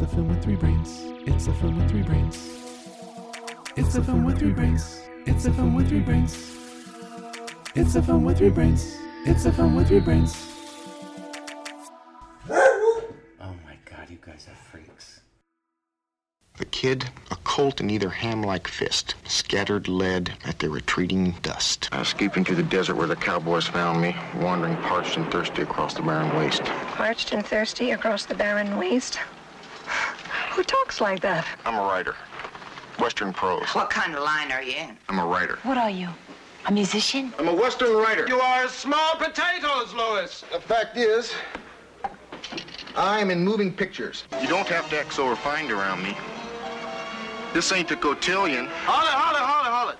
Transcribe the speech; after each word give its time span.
It's 0.00 0.10
a 0.10 0.16
film 0.16 0.28
with 0.28 0.42
three 0.42 0.56
brains. 0.56 1.02
It's 1.26 1.46
a 1.46 1.52
film 1.52 1.76
with 1.76 1.90
three 1.90 2.02
brains. 2.02 2.48
It's 3.76 3.96
a 3.96 4.02
film 4.02 4.24
with 4.24 4.38
three 4.38 4.52
brains. 4.52 5.02
It's 5.26 5.44
a 5.44 5.52
film 5.52 5.74
with 5.74 5.90
three 5.90 6.00
brains. 6.00 6.56
It's 7.74 7.94
a 7.96 8.02
film 8.02 8.24
with 8.24 8.38
three 8.38 8.48
brains. 8.48 8.96
It's 9.26 9.44
a 9.44 9.52
film 9.52 9.76
with 9.76 9.88
three 9.88 10.00
brains. 10.00 10.34
Oh 12.48 13.54
my 13.66 13.76
god, 13.84 14.08
you 14.08 14.16
guys 14.22 14.46
are 14.50 14.56
freaks. 14.70 15.20
The 16.56 16.64
kid, 16.64 17.10
a 17.30 17.36
colt 17.36 17.82
in 17.82 17.90
either 17.90 18.08
ham-like 18.08 18.68
fist, 18.68 19.16
scattered 19.26 19.86
lead 19.86 20.32
at 20.46 20.60
their 20.60 20.70
retreating 20.70 21.32
dust. 21.42 21.90
I 21.92 22.00
escaped 22.00 22.38
into 22.38 22.54
the 22.54 22.62
desert 22.62 22.94
where 22.94 23.06
the 23.06 23.16
cowboys 23.16 23.66
found 23.66 24.00
me, 24.00 24.16
wandering 24.36 24.78
parched 24.78 25.18
and 25.18 25.30
thirsty 25.30 25.60
across 25.60 25.92
the 25.92 26.00
barren 26.00 26.34
waste. 26.38 26.64
Parched 26.64 27.34
and 27.34 27.44
thirsty 27.44 27.90
across 27.90 28.24
the 28.24 28.34
barren 28.34 28.78
waste. 28.78 29.18
Who 30.50 30.62
talks 30.64 31.00
like 31.00 31.20
that? 31.20 31.46
I'm 31.64 31.74
a 31.74 31.82
writer. 31.82 32.16
Western 32.98 33.32
prose. 33.32 33.68
What 33.68 33.88
kind 33.88 34.14
of 34.14 34.22
line 34.22 34.52
are 34.52 34.62
you 34.62 34.72
in? 34.76 34.96
I'm 35.08 35.18
a 35.18 35.26
writer. 35.26 35.58
What 35.62 35.78
are 35.78 35.90
you? 35.90 36.08
A 36.66 36.72
musician? 36.72 37.32
I'm 37.38 37.48
a 37.48 37.54
Western 37.54 37.96
writer. 37.96 38.26
You 38.26 38.40
are 38.40 38.68
small 38.68 39.14
potatoes, 39.16 39.94
Louis. 39.94 40.44
The 40.52 40.60
fact 40.60 40.96
is, 40.98 41.32
I'm 42.96 43.30
in 43.30 43.42
moving 43.44 43.72
pictures. 43.72 44.24
You 44.42 44.48
don't 44.48 44.68
have 44.68 44.90
to 44.90 44.98
act 44.98 45.12
so 45.14 45.28
refined 45.28 45.70
around 45.70 46.02
me. 46.02 46.16
This 47.54 47.72
ain't 47.72 47.88
the 47.88 47.96
cotillion. 47.96 48.66
Holly, 48.84 49.08
Holly, 49.08 49.40
Holly, 49.40 49.70
Holly. 49.70 49.96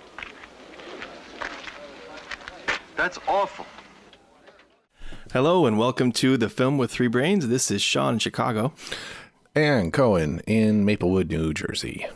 That's 2.97 3.19
awful. 3.27 3.67
Hello 5.33 5.65
and 5.65 5.79
welcome 5.79 6.11
to 6.13 6.37
the 6.37 6.49
Film 6.49 6.77
with 6.77 6.91
Three 6.91 7.07
Brains. 7.07 7.47
This 7.49 7.71
is 7.71 7.81
Sean 7.81 8.15
in 8.15 8.19
Chicago. 8.19 8.73
And 9.55 9.93
Cohen 9.93 10.41
in 10.47 10.85
Maplewood, 10.85 11.29
New 11.31 11.53
Jersey. 11.53 12.07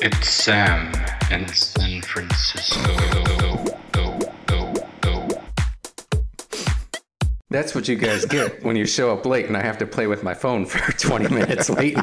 It's 0.00 0.28
Sam 0.28 0.92
in 1.30 1.48
San 1.48 2.02
Francisco. 2.02 2.94
That's 7.50 7.74
what 7.74 7.88
you 7.88 7.96
guys 7.96 8.26
get 8.26 8.62
when 8.62 8.76
you 8.76 8.84
show 8.84 9.10
up 9.10 9.24
late 9.24 9.46
and 9.46 9.56
I 9.56 9.62
have 9.62 9.78
to 9.78 9.86
play 9.86 10.06
with 10.06 10.22
my 10.22 10.34
phone 10.34 10.66
for 10.66 10.92
20 10.98 11.34
minutes 11.34 11.70
waiting. 11.70 12.02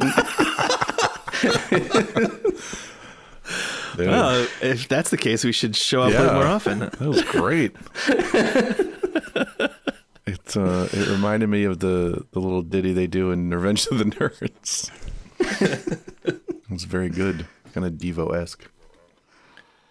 Well, 3.97 4.47
if 4.61 4.87
that's 4.89 5.11
the 5.11 5.17
case, 5.17 5.43
we 5.45 5.51
should 5.51 5.75
show 5.75 6.01
up 6.01 6.11
Yeah. 6.13 6.33
more 6.33 6.45
often. 6.45 6.79
that 6.79 6.99
was 6.99 7.21
great. 7.23 7.75
it 10.47 10.57
uh, 10.57 10.87
it 10.91 11.07
reminded 11.09 11.47
me 11.49 11.63
of 11.63 11.79
the 11.79 12.25
the 12.31 12.39
little 12.39 12.61
ditty 12.61 12.93
they 12.93 13.07
do 13.07 13.31
in 13.31 13.49
Revenge 13.49 13.87
of 13.87 13.97
the 13.99 14.05
Nerds. 14.05 14.89
it 16.25 16.41
was 16.69 16.83
very 16.83 17.09
good, 17.09 17.45
kind 17.73 17.85
of 17.85 17.93
Devo 17.93 18.35
esque. 18.35 18.65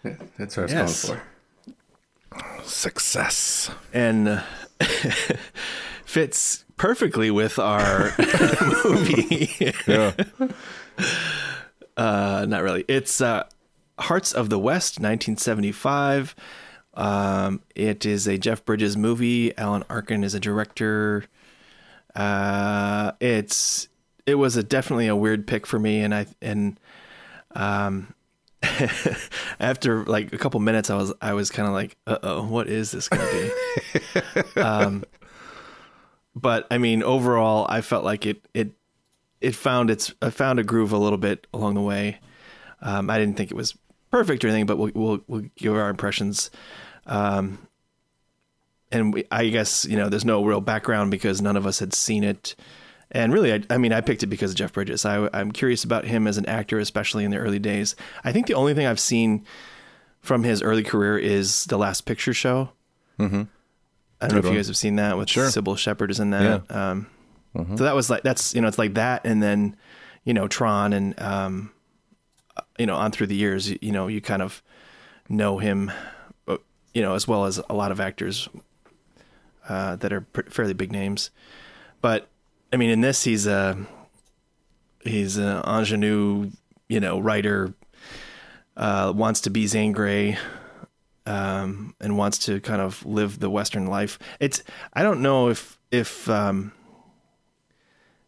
Yeah, 0.03 0.15
That's 0.37 0.57
what 0.57 0.63
I 0.63 0.65
was 0.65 0.73
Yes. 0.73 1.05
going 1.09 1.19
for. 1.19 2.63
Success. 2.63 3.71
And 3.93 4.27
uh, 4.27 4.41
fits 6.05 6.65
perfectly 6.77 7.31
with 7.31 7.57
our 7.59 8.13
movie. 8.83 9.73
Yeah. 9.87 10.13
Uh, 11.97 12.45
not 12.47 12.61
really. 12.63 12.83
It's 12.87 13.21
uh, 13.21 13.43
Hearts 13.99 14.33
of 14.33 14.49
the 14.49 14.59
West, 14.59 14.99
1975. 14.99 16.35
Um, 16.95 17.61
it 17.75 18.05
is 18.05 18.27
a 18.27 18.37
Jeff 18.37 18.63
Bridges 18.65 18.95
movie. 18.95 19.55
Alan 19.57 19.83
Arkin 19.89 20.23
is 20.23 20.33
a 20.33 20.39
director. 20.39 21.25
Uh, 22.15 23.11
it's 23.19 23.87
it 24.25 24.35
was 24.35 24.55
a 24.55 24.63
definitely 24.63 25.07
a 25.07 25.15
weird 25.15 25.45
pick 25.45 25.67
for 25.67 25.77
me, 25.77 26.01
and 26.01 26.15
I 26.15 26.25
and 26.41 26.79
um, 27.53 28.13
after 29.59 30.05
like 30.05 30.33
a 30.33 30.37
couple 30.37 30.59
minutes, 30.59 30.89
I 30.89 30.95
was 30.95 31.13
I 31.21 31.33
was 31.33 31.49
kind 31.49 31.67
of 31.67 31.73
like, 31.73 31.97
uh 32.07 32.17
oh, 32.23 32.43
what 32.43 32.67
is 32.67 32.91
this 32.91 33.09
gonna 33.09 33.29
be? 33.31 34.41
um, 34.61 35.03
but 36.35 36.67
I 36.71 36.77
mean, 36.77 37.03
overall, 37.03 37.65
I 37.69 37.81
felt 37.81 38.03
like 38.03 38.25
it 38.25 38.47
it 38.53 38.71
it 39.41 39.55
found 39.55 39.89
its 39.89 40.13
I 40.21 40.29
found 40.29 40.59
a 40.59 40.63
groove 40.63 40.91
a 40.91 40.97
little 40.97 41.17
bit 41.17 41.47
along 41.53 41.75
the 41.75 41.81
way. 41.81 42.19
Um, 42.81 43.09
I 43.09 43.17
didn't 43.17 43.37
think 43.37 43.51
it 43.51 43.57
was 43.57 43.75
perfect 44.15 44.45
or 44.45 44.47
anything, 44.47 44.65
but 44.65 44.77
we'll 44.77 44.91
we'll, 44.95 45.19
we'll 45.27 45.43
give 45.57 45.75
our 45.75 45.89
impressions. 45.89 46.49
Um, 47.05 47.67
and 48.91 49.13
we, 49.13 49.25
I 49.29 49.47
guess 49.49 49.85
you 49.85 49.97
know 49.97 50.07
there's 50.09 50.23
no 50.25 50.43
real 50.45 50.61
background 50.61 51.11
because 51.11 51.41
none 51.41 51.57
of 51.57 51.65
us 51.67 51.79
had 51.79 51.93
seen 51.93 52.23
it. 52.23 52.55
And 53.11 53.33
really, 53.33 53.53
I, 53.53 53.61
I 53.69 53.77
mean, 53.77 53.93
I 53.93 54.01
picked 54.01 54.23
it 54.23 54.27
because 54.27 54.51
of 54.51 54.57
Jeff 54.57 54.73
Bridges. 54.73 55.05
I, 55.05 55.29
I'm 55.33 55.51
curious 55.51 55.83
about 55.83 56.05
him 56.05 56.27
as 56.27 56.37
an 56.37 56.45
actor, 56.47 56.79
especially 56.79 57.23
in 57.23 57.31
the 57.31 57.37
early 57.37 57.59
days. 57.59 57.95
I 58.23 58.31
think 58.31 58.47
the 58.47 58.55
only 58.55 58.73
thing 58.73 58.87
I've 58.87 58.99
seen 58.99 59.45
from 60.21 60.43
his 60.43 60.61
early 60.63 60.83
career 60.83 61.17
is 61.17 61.65
The 61.65 61.77
Last 61.77 62.01
Picture 62.01 62.33
Show. 62.33 62.69
Mm-hmm. 63.19 63.43
I 64.21 64.27
don't 64.27 64.31
know 64.33 64.39
if 64.39 64.45
one. 64.45 64.53
you 64.53 64.59
guys 64.59 64.67
have 64.67 64.77
seen 64.77 64.95
that 64.95 65.17
with 65.17 65.29
Sure. 65.29 65.45
Cybill 65.47 65.77
Shepherd 65.77 66.09
is 66.09 66.19
in 66.19 66.31
that. 66.31 66.69
Um, 66.71 67.07
So 67.55 67.83
that 67.83 67.95
was 67.95 68.09
like 68.09 68.23
that's 68.23 68.55
you 68.55 68.61
know 68.61 68.67
it's 68.67 68.79
like 68.79 68.95
that, 68.95 69.25
and 69.25 69.41
then 69.43 69.75
you 70.23 70.33
know 70.33 70.47
Tron, 70.47 70.91
and 70.93 71.17
um, 71.21 71.71
you 72.77 72.85
know 72.85 72.95
on 72.95 73.11
through 73.11 73.27
the 73.27 73.35
years, 73.35 73.69
you, 73.81 73.91
know 73.91 74.07
you 74.07 74.21
kind 74.21 74.41
of 74.41 74.61
know 75.29 75.57
him, 75.57 75.91
uh, 76.47 76.57
you 76.93 77.01
know 77.01 77.15
as 77.15 77.27
well 77.27 77.45
as 77.45 77.59
a 77.69 77.73
lot 77.73 77.91
of 77.91 77.99
actors 77.99 78.49
uh, 79.67 79.95
that 79.97 80.13
are 80.13 80.21
pr- 80.21 80.49
fairly 80.49 80.73
big 80.73 80.91
names. 80.91 81.31
But 82.01 82.27
I 82.71 82.77
mean, 82.77 82.89
in 82.89 83.01
this, 83.01 83.23
he's 83.23 83.47
a 83.47 83.77
he's 85.03 85.37
an 85.37 85.61
ingenue, 85.65 86.51
you 86.89 86.99
know, 86.99 87.19
writer. 87.19 87.73
Uh, 88.77 89.13
wants 89.15 89.39
to 89.41 89.49
be 89.49 89.67
Zane 89.67 89.93
Grey, 89.93 90.37
um, 91.25 91.95
and 92.01 92.17
wants 92.17 92.37
to 92.39 92.59
kind 92.59 92.81
of 92.81 93.05
live 93.05 93.39
the 93.39 93.49
Western 93.49 93.87
life. 93.87 94.19
It's 94.39 94.63
I 94.93 95.03
don't 95.03 95.21
know 95.21 95.49
if 95.49 95.79
if 95.91 96.29
um, 96.29 96.73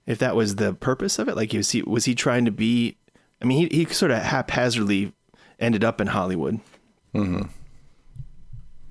if 0.05 0.19
that 0.19 0.35
was 0.35 0.55
the 0.55 0.73
purpose 0.73 1.19
of 1.19 1.27
it. 1.27 1.35
Like, 1.35 1.51
was 1.53 1.71
he 1.71 1.81
was 1.81 2.05
he 2.05 2.15
trying 2.15 2.45
to 2.45 2.51
be? 2.51 2.97
I 3.41 3.45
mean, 3.45 3.69
he 3.69 3.85
he 3.85 3.93
sort 3.93 4.11
of 4.11 4.21
haphazardly 4.23 5.13
ended 5.59 5.83
up 5.83 5.99
in 6.01 6.07
Hollywood. 6.07 6.59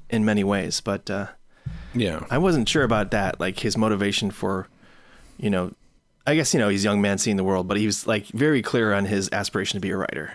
In 0.08 0.24
many 0.24 0.44
ways, 0.44 0.80
but 0.80 1.08
uh, 1.10 1.26
Yeah. 1.94 2.24
I 2.30 2.38
wasn't 2.38 2.68
sure 2.68 2.84
about 2.84 3.10
that. 3.10 3.38
Like 3.40 3.58
his 3.60 3.76
motivation 3.76 4.30
for, 4.30 4.68
you 5.36 5.50
know, 5.50 5.72
I 6.26 6.34
guess 6.36 6.52
you 6.54 6.60
know 6.60 6.68
he's 6.68 6.84
a 6.84 6.88
young 6.88 7.00
man 7.00 7.18
seeing 7.18 7.36
the 7.36 7.44
world, 7.44 7.66
but 7.68 7.76
he 7.76 7.86
was 7.86 8.06
like 8.06 8.26
very 8.28 8.62
clear 8.62 8.92
on 8.92 9.04
his 9.04 9.28
aspiration 9.32 9.76
to 9.76 9.80
be 9.80 9.90
a 9.90 9.96
writer, 9.96 10.32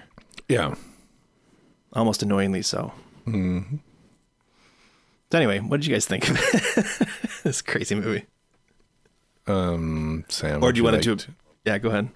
Yeah. 0.50 0.76
almost 1.94 2.22
annoyingly 2.24 2.62
so. 2.62 2.94
Mm-hmm. 3.28 3.78
So 5.32 5.38
anyway, 5.38 5.60
what 5.60 5.80
did 5.82 5.88
you 5.88 5.94
guys 5.96 6.06
think 6.06 6.30
of 6.30 6.38
this 7.44 7.62
crazy 7.62 7.96
movie? 7.96 8.26
Um, 9.48 10.26
Sam. 10.30 10.62
Or 10.64 10.72
do 10.74 10.78
you 10.80 10.84
want 10.84 11.02
to? 11.04 11.18
Yeah, 11.66 11.78
go 11.78 11.90
ahead. 11.90 12.10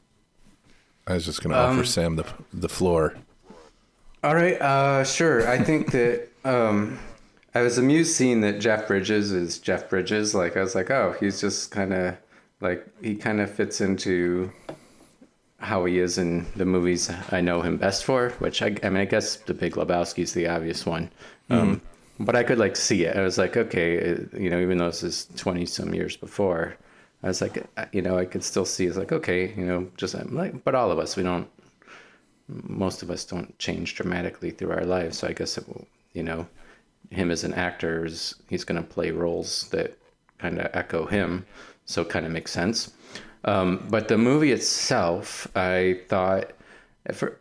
I 1.08 1.14
was 1.14 1.26
just 1.26 1.44
going 1.44 1.54
to 1.54 1.60
offer 1.60 1.84
Sam 1.84 2.16
the 2.16 2.26
the 2.54 2.70
floor. 2.70 3.16
All 4.24 4.34
right, 4.34 4.60
uh, 4.60 5.04
sure. 5.04 5.48
I 5.48 5.60
think 5.60 5.92
that 5.92 6.30
um, 6.44 7.00
I 7.54 7.62
was 7.62 7.78
amused 7.78 8.16
seeing 8.16 8.42
that 8.42 8.60
Jeff 8.60 8.88
Bridges 8.88 9.32
is 9.32 9.60
Jeff 9.60 9.90
Bridges. 9.90 10.34
Like 10.34 10.58
I 10.58 10.62
was 10.62 10.76
like, 10.76 10.90
oh, 10.90 11.16
he's 11.20 11.40
just 11.40 11.72
kind 11.72 11.94
of 11.94 12.18
like 12.60 12.88
he 13.02 13.16
kind 13.16 13.40
of 13.40 13.52
fits 13.52 13.82
into 13.82 14.52
how 15.60 15.86
he 15.86 16.00
is 16.00 16.18
in 16.18 16.46
the 16.56 16.66
movies 16.66 17.12
I 17.32 17.42
know 17.42 17.62
him 17.62 17.78
best 17.78 18.04
for. 18.04 18.30
Which 18.40 18.62
I, 18.62 18.76
I 18.84 18.90
mean, 18.90 19.02
I 19.02 19.06
guess 19.06 19.38
The 19.38 19.54
Big 19.54 19.74
Lebowski 19.74 20.24
is 20.24 20.34
the 20.34 20.48
obvious 20.48 20.86
one. 20.86 21.12
Um, 21.50 21.82
but 22.20 22.36
I 22.36 22.44
could 22.44 22.58
like 22.58 22.76
see 22.76 23.06
it. 23.06 23.16
I 23.16 23.22
was 23.22 23.38
like, 23.38 23.56
okay, 23.56 23.96
it, 23.96 24.34
you 24.34 24.50
know, 24.50 24.60
even 24.60 24.78
though 24.78 24.88
this 24.88 25.04
is 25.04 25.28
twenty 25.38 25.66
some 25.66 25.94
years 25.94 26.18
before, 26.18 26.76
I 27.26 27.28
was 27.28 27.42
like, 27.42 27.66
uh, 27.76 27.86
you 27.92 28.02
know, 28.02 28.18
I 28.18 28.24
could 28.24 28.44
still 28.44 28.66
see. 28.66 28.86
It's 28.86 28.98
like, 28.98 29.12
okay, 29.12 29.54
you 29.58 29.66
know, 29.66 29.90
just 29.98 30.16
like, 30.32 30.64
but 30.64 30.76
all 30.76 30.92
of 30.92 31.00
us, 31.00 31.18
we 31.18 31.24
don't 31.24 31.50
most 32.48 33.02
of 33.02 33.10
us 33.10 33.26
don't 33.26 33.58
change 33.60 33.96
dramatically 33.96 34.52
through 34.52 34.72
our 34.72 34.86
lives. 34.86 35.18
So 35.18 35.28
I 35.28 35.34
guess 35.34 35.58
it 35.58 35.68
will, 35.68 35.88
you 36.14 36.24
know, 36.24 36.48
him 37.10 37.32
as 37.32 37.44
an 37.44 37.54
actor 37.54 38.06
is 38.06 38.36
he's 38.50 38.64
going 38.64 38.82
to 38.82 38.88
play 38.88 39.12
roles 39.12 39.70
that 39.70 39.98
kind 40.38 40.60
of 40.60 40.70
echo 40.74 41.06
him, 41.06 41.46
so 41.86 42.02
it 42.02 42.10
kind 42.10 42.26
of 42.26 42.32
makes 42.32 42.52
sense. 42.52 42.94
Um, 43.46 43.86
but 43.90 44.08
the 44.08 44.18
movie 44.18 44.52
itself, 44.52 45.48
I 45.56 46.02
thought, 46.08 46.52
for 47.14 47.40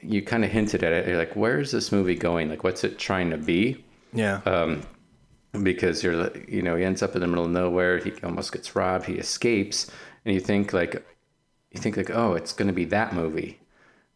you 0.00 0.22
kind 0.22 0.44
of 0.44 0.50
hinted 0.50 0.84
at 0.84 0.92
it. 0.92 1.08
You're 1.08 1.18
like, 1.18 1.34
where 1.34 1.58
is 1.58 1.72
this 1.72 1.90
movie 1.90 2.14
going? 2.14 2.48
Like, 2.48 2.62
what's 2.62 2.84
it 2.84 2.98
trying 2.98 3.30
to 3.30 3.36
be? 3.36 3.84
Yeah. 4.12 4.40
Because 5.62 6.02
you're 6.02 6.36
you 6.48 6.62
know 6.62 6.76
he 6.76 6.84
ends 6.84 7.02
up 7.02 7.14
in 7.14 7.20
the 7.20 7.26
middle 7.26 7.44
of 7.44 7.50
nowhere 7.50 7.98
he 7.98 8.12
almost 8.22 8.52
gets 8.52 8.76
robbed 8.76 9.06
he 9.06 9.14
escapes 9.14 9.90
and 10.24 10.34
you 10.34 10.40
think 10.40 10.72
like 10.72 11.04
you 11.70 11.80
think 11.80 11.96
like 11.96 12.10
oh 12.10 12.34
it's 12.34 12.52
going 12.52 12.68
to 12.68 12.74
be 12.74 12.84
that 12.86 13.14
movie. 13.14 13.60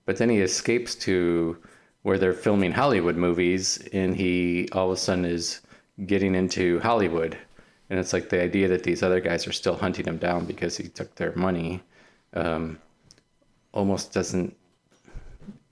But 0.07 0.17
then 0.17 0.29
he 0.29 0.41
escapes 0.41 0.95
to 0.97 1.57
where 2.03 2.19
they're 2.19 2.33
filming 2.33 2.73
hollywood 2.73 3.17
movies 3.17 3.79
and 3.93 4.17
he 4.17 4.69
all 4.73 4.91
of 4.91 4.93
a 4.93 4.97
sudden 4.97 5.25
is 5.25 5.61
getting 6.07 6.35
into 6.35 6.81
hollywood. 6.81 7.37
And 7.91 7.99
it's 7.99 8.13
like 8.13 8.29
the 8.29 8.41
idea 8.41 8.69
that 8.69 8.85
these 8.85 9.03
other 9.03 9.21
guys 9.21 9.47
are 9.47 9.53
still 9.53 9.77
hunting 9.77 10.07
him 10.07 10.19
down 10.19 10.47
because 10.47 10.77
he 10.77 10.89
took 10.89 11.15
their 11.17 11.35
money 11.35 11.83
um, 12.35 12.79
almost 13.73 14.13
doesn't, 14.13 14.57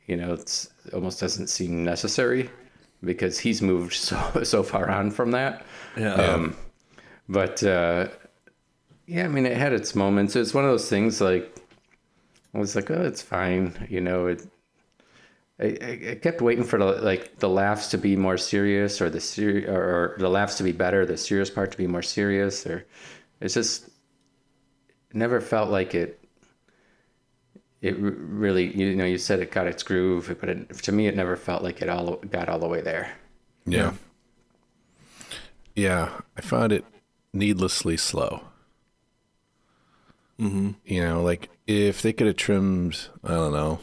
you 0.06 0.17
know, 0.17 0.32
it's 0.32 0.70
almost 0.93 1.20
doesn't 1.20 1.47
seem 1.47 1.85
necessary 1.85 2.50
because 3.02 3.38
he's 3.38 3.62
moved 3.62 3.94
so 3.94 4.18
so 4.44 4.62
far 4.62 4.90
on 4.90 5.10
from 5.10 5.30
that. 5.32 5.64
Yeah. 5.96 6.14
Um, 6.14 6.56
but 7.28 7.62
uh, 7.62 8.08
yeah, 9.06 9.24
I 9.24 9.28
mean, 9.28 9.46
it 9.46 9.56
had 9.56 9.72
its 9.72 9.94
moments. 9.94 10.36
It's 10.36 10.54
one 10.54 10.64
of 10.64 10.70
those 10.70 10.88
things 10.88 11.20
like 11.20 11.58
I 12.54 12.58
was 12.58 12.74
like, 12.74 12.90
oh, 12.90 13.02
it's 13.02 13.22
fine, 13.22 13.86
you 13.88 14.00
know. 14.00 14.26
It. 14.26 14.46
I, 15.60 16.10
I 16.10 16.14
kept 16.22 16.40
waiting 16.40 16.64
for 16.64 16.78
the 16.78 16.86
like 16.86 17.38
the 17.38 17.48
laughs 17.48 17.88
to 17.88 17.98
be 17.98 18.16
more 18.16 18.38
serious, 18.38 19.00
or 19.00 19.10
the 19.10 19.20
ser- 19.20 19.64
or, 19.68 19.82
or 19.82 20.16
the 20.18 20.28
laughs 20.28 20.56
to 20.56 20.62
be 20.62 20.72
better, 20.72 21.04
the 21.04 21.16
serious 21.16 21.50
part 21.50 21.72
to 21.72 21.78
be 21.78 21.86
more 21.86 22.02
serious, 22.02 22.66
or 22.66 22.86
it's 23.40 23.54
just 23.54 23.86
it 23.86 25.16
never 25.16 25.40
felt 25.40 25.70
like 25.70 25.94
it. 25.94 26.20
It 27.80 27.96
really, 27.98 28.76
you 28.76 28.96
know, 28.96 29.04
you 29.04 29.19
said 29.19 29.38
it 29.38 29.52
got 29.52 29.69
its 29.69 29.84
groove, 29.84 30.36
but 30.40 30.48
it, 30.48 30.75
to 30.82 30.92
me, 30.92 31.06
it 31.06 31.14
never 31.14 31.36
felt 31.36 31.62
like 31.62 31.80
it 31.80 31.88
all 31.88 32.16
got 32.16 32.48
all 32.48 32.58
the 32.58 32.66
way 32.66 32.80
there. 32.80 33.12
Yeah. 33.66 33.92
Yeah, 35.76 36.20
I 36.36 36.40
found 36.40 36.72
it 36.72 36.84
needlessly 37.32 37.96
slow. 37.96 38.42
Mm-hmm. 40.40 40.70
You 40.84 41.04
know, 41.04 41.22
like 41.22 41.50
if 41.69 42.02
they 42.02 42.12
could 42.12 42.26
have 42.26 42.36
trimmed, 42.36 43.08
I 43.22 43.28
don't 43.28 43.52
know, 43.52 43.78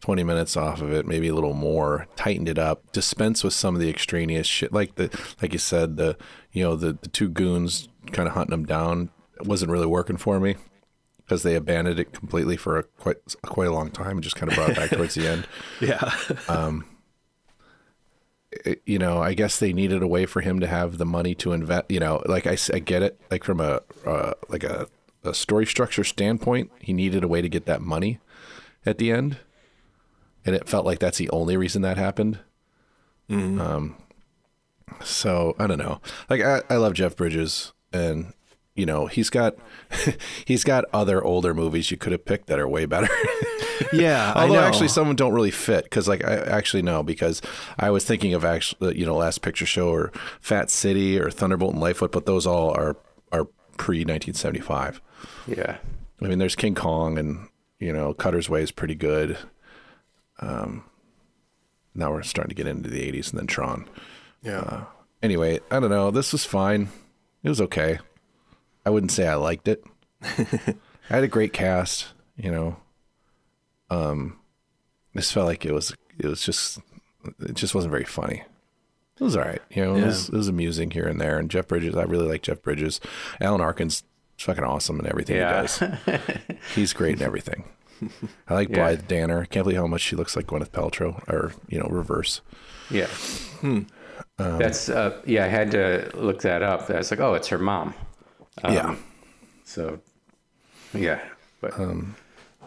20 0.00 0.22
minutes 0.24 0.54
off 0.56 0.82
of 0.82 0.92
it, 0.92 1.06
maybe 1.06 1.28
a 1.28 1.34
little 1.34 1.54
more, 1.54 2.08
tightened 2.16 2.48
it 2.48 2.58
up, 2.58 2.92
dispense 2.92 3.42
with 3.42 3.54
some 3.54 3.74
of 3.74 3.80
the 3.80 3.88
extraneous 3.88 4.46
shit. 4.46 4.72
Like 4.72 4.96
the, 4.96 5.10
like 5.40 5.54
you 5.54 5.58
said, 5.58 5.96
the, 5.96 6.18
you 6.52 6.62
know, 6.62 6.76
the, 6.76 6.98
the 7.00 7.08
two 7.08 7.30
goons 7.30 7.88
kind 8.08 8.28
of 8.28 8.34
hunting 8.34 8.50
them 8.50 8.66
down 8.66 9.08
wasn't 9.44 9.70
really 9.70 9.86
working 9.86 10.18
for 10.18 10.38
me 10.40 10.56
because 11.32 11.44
they 11.44 11.54
abandoned 11.54 11.98
it 11.98 12.12
completely 12.12 12.58
for 12.58 12.78
a 12.78 12.82
quite, 12.82 13.16
quite 13.46 13.68
a 13.68 13.72
long 13.72 13.90
time 13.90 14.10
and 14.18 14.22
just 14.22 14.36
kind 14.36 14.52
of 14.52 14.56
brought 14.56 14.68
it 14.68 14.76
back 14.76 14.90
towards 14.90 15.14
the 15.14 15.26
end. 15.26 15.46
Yeah. 15.80 16.12
it- 18.50 18.82
you 18.84 18.98
know, 18.98 19.18
I 19.22 19.32
guess 19.32 19.58
they 19.58 19.72
needed 19.72 20.02
a 20.02 20.06
way 20.06 20.26
for 20.26 20.42
him 20.42 20.60
to 20.60 20.66
have 20.66 20.98
the 20.98 21.06
money 21.06 21.34
to 21.36 21.52
invest. 21.52 21.86
You 21.90 22.00
know, 22.00 22.22
like 22.26 22.46
I 22.46 22.56
get 22.80 23.02
it. 23.02 23.18
Like 23.30 23.44
from 23.44 23.60
a 23.60 23.80
uh, 24.06 24.34
like 24.50 24.62
a, 24.62 24.88
a 25.24 25.32
story 25.32 25.64
structure 25.64 26.04
standpoint, 26.04 26.70
he 26.80 26.92
needed 26.92 27.24
a 27.24 27.28
way 27.28 27.40
to 27.40 27.48
get 27.48 27.64
that 27.64 27.80
money 27.80 28.18
at 28.84 28.98
the 28.98 29.10
end, 29.10 29.38
and 30.44 30.54
it 30.54 30.68
felt 30.68 30.84
like 30.84 30.98
that's 30.98 31.16
the 31.18 31.30
only 31.30 31.56
reason 31.56 31.80
that 31.82 31.96
happened. 31.96 32.40
Um, 33.30 33.96
so 35.02 35.56
I 35.58 35.66
don't 35.66 35.78
know. 35.78 36.02
Like 36.28 36.42
I, 36.42 36.60
I 36.68 36.76
love 36.76 36.92
Jeff 36.92 37.16
Bridges, 37.16 37.72
and 37.90 38.34
you 38.74 38.86
know 38.86 39.06
he's 39.06 39.30
got 39.30 39.56
he's 40.44 40.64
got 40.64 40.84
other 40.92 41.22
older 41.22 41.54
movies 41.54 41.90
you 41.90 41.96
could 41.96 42.12
have 42.12 42.24
picked 42.24 42.46
that 42.46 42.58
are 42.58 42.68
way 42.68 42.86
better. 42.86 43.08
yeah. 43.92 44.32
I 44.34 44.42
Although 44.42 44.54
know. 44.54 44.60
actually 44.60 44.88
some 44.88 45.02
of 45.02 45.08
them 45.08 45.16
don't 45.16 45.32
really 45.32 45.50
fit 45.50 45.84
because 45.84 46.08
like 46.08 46.24
I 46.24 46.34
actually 46.36 46.82
no 46.82 47.02
because 47.02 47.42
I 47.78 47.90
was 47.90 48.04
thinking 48.04 48.34
of 48.34 48.44
actually 48.44 48.98
you 48.98 49.06
know 49.06 49.16
Last 49.16 49.42
Picture 49.42 49.66
Show 49.66 49.88
or 49.88 50.12
Fat 50.40 50.70
City 50.70 51.18
or 51.18 51.30
Thunderbolt 51.30 51.72
and 51.72 51.80
Lightfoot, 51.80 52.12
but 52.12 52.26
those 52.26 52.46
all 52.46 52.70
are 52.70 52.96
are 53.32 53.46
pre 53.76 53.98
1975. 54.00 55.00
Yeah. 55.46 55.78
I 56.20 56.26
mean, 56.28 56.38
there's 56.38 56.54
King 56.56 56.74
Kong 56.74 57.18
and 57.18 57.48
you 57.78 57.92
know 57.92 58.14
Cutter's 58.14 58.48
Way 58.48 58.62
is 58.62 58.70
pretty 58.70 58.94
good. 58.94 59.36
Um, 60.40 60.84
now 61.94 62.10
we're 62.12 62.22
starting 62.22 62.48
to 62.48 62.54
get 62.54 62.66
into 62.66 62.88
the 62.88 63.12
80s 63.12 63.30
and 63.30 63.40
then 63.40 63.46
Tron. 63.46 63.88
yeah. 64.42 64.84
Anyway, 65.22 65.60
I 65.70 65.78
don't 65.78 65.90
know. 65.90 66.10
This 66.10 66.32
was 66.32 66.44
fine. 66.44 66.88
It 67.44 67.48
was 67.48 67.60
okay. 67.60 68.00
I 68.84 68.90
wouldn't 68.90 69.12
say 69.12 69.26
I 69.26 69.34
liked 69.34 69.68
it. 69.68 69.84
I 70.22 70.76
had 71.08 71.24
a 71.24 71.28
great 71.28 71.52
cast, 71.52 72.08
you 72.36 72.50
know. 72.50 72.76
Um 73.90 74.38
this 75.14 75.30
felt 75.32 75.46
like 75.46 75.64
it 75.66 75.72
was 75.72 75.94
it 76.18 76.26
was 76.26 76.42
just 76.42 76.78
it 77.40 77.54
just 77.54 77.74
wasn't 77.74 77.90
very 77.92 78.04
funny. 78.04 78.44
It 79.20 79.24
was 79.24 79.36
all 79.36 79.44
right. 79.44 79.62
You 79.70 79.84
know, 79.84 79.94
it, 79.94 80.00
Yeah. 80.00 80.06
was, 80.06 80.28
it 80.28 80.34
was 80.34 80.48
amusing 80.48 80.90
here 80.90 81.06
and 81.06 81.20
there. 81.20 81.38
And 81.38 81.50
Jeff 81.50 81.68
Bridges, 81.68 81.94
I 81.94 82.02
really 82.04 82.26
like 82.26 82.42
Jeff 82.42 82.62
Bridges. 82.62 82.98
Alan 83.40 83.60
Arkin's 83.60 84.02
fucking 84.38 84.64
awesome 84.64 84.98
in 84.98 85.06
everything 85.06 85.36
Yeah. 85.36 85.62
he 85.66 85.86
does. 85.86 86.22
He's 86.74 86.92
great 86.92 87.16
in 87.18 87.22
everything. 87.22 87.64
I 88.48 88.54
like 88.54 88.68
Yeah. 88.70 88.76
Blythe 88.76 89.06
Danner. 89.06 89.44
Can't 89.44 89.64
believe 89.64 89.78
how 89.78 89.86
much 89.86 90.00
she 90.00 90.16
looks 90.16 90.34
like 90.34 90.46
Gwyneth 90.46 90.70
Paltrow, 90.70 91.22
or 91.28 91.52
you 91.68 91.78
know, 91.78 91.86
reverse. 91.88 92.40
Yeah. 92.90 93.06
That's 94.38 94.88
uh, 94.88 95.20
yeah. 95.24 95.44
I 95.44 95.48
had 95.48 95.70
to 95.72 96.10
look 96.14 96.42
that 96.42 96.62
up. 96.62 96.90
I 96.90 96.96
was 96.96 97.10
like, 97.12 97.20
oh, 97.20 97.34
it's 97.34 97.48
her 97.48 97.58
mom. 97.58 97.94
Um, 98.62 98.74
yeah. 98.74 98.96
So, 99.64 100.00
yeah. 100.94 101.20
But 101.60 101.78
Um, 101.78 102.16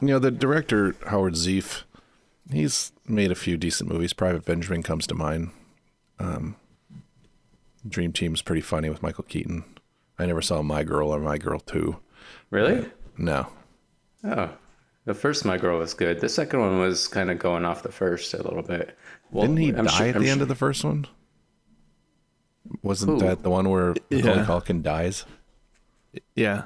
You 0.01 0.07
know, 0.09 0.19
the 0.19 0.31
director 0.31 0.95
Howard 1.07 1.33
Zieff, 1.35 1.83
he's 2.51 2.91
made 3.07 3.31
a 3.31 3.35
few 3.35 3.55
decent 3.57 3.89
movies. 3.91 4.13
Private 4.13 4.45
Benjamin 4.45 4.83
comes 4.83 5.07
to 5.07 5.15
mind. 5.15 5.51
Um, 6.19 6.55
Dream 7.87 8.11
Team's 8.13 8.41
pretty 8.41 8.61
funny 8.61 8.89
with 8.89 9.03
Michael 9.03 9.23
Keaton. 9.25 9.63
I 10.17 10.25
never 10.25 10.41
saw 10.41 10.61
My 10.61 10.83
Girl 10.83 11.13
or 11.13 11.19
My 11.19 11.37
Girl 11.37 11.59
Two. 11.59 11.97
really, 12.49 12.89
No, 13.17 13.47
oh, 14.23 14.49
the 15.05 15.13
first 15.13 15.45
My 15.45 15.57
Girl 15.57 15.77
was 15.77 15.93
good. 15.93 16.19
The 16.21 16.29
second 16.29 16.59
one 16.61 16.79
was 16.79 17.07
kind 17.07 17.29
of 17.29 17.37
going 17.37 17.63
off 17.65 17.83
the 17.83 17.91
first 17.91 18.33
a 18.33 18.41
little 18.41 18.63
bit. 18.63 18.97
Well, 19.31 19.43
didn't 19.43 19.57
he 19.57 19.69
I'm 19.69 19.85
die 19.85 19.91
sure- 19.97 20.07
at 20.07 20.15
I'm 20.15 20.23
the 20.23 20.29
end 20.29 20.41
of 20.41 20.47
the 20.47 20.55
first 20.55 20.83
one? 20.83 21.05
Wasn't 22.81 23.11
Who? 23.21 23.27
that 23.27 23.43
the 23.43 23.49
one 23.49 23.69
where 23.69 23.89
Macaulay 24.09 24.37
Yeah. 24.37 24.45
Culkin 24.45 24.81
dies? 24.81 25.25
Yeah. 26.35 26.63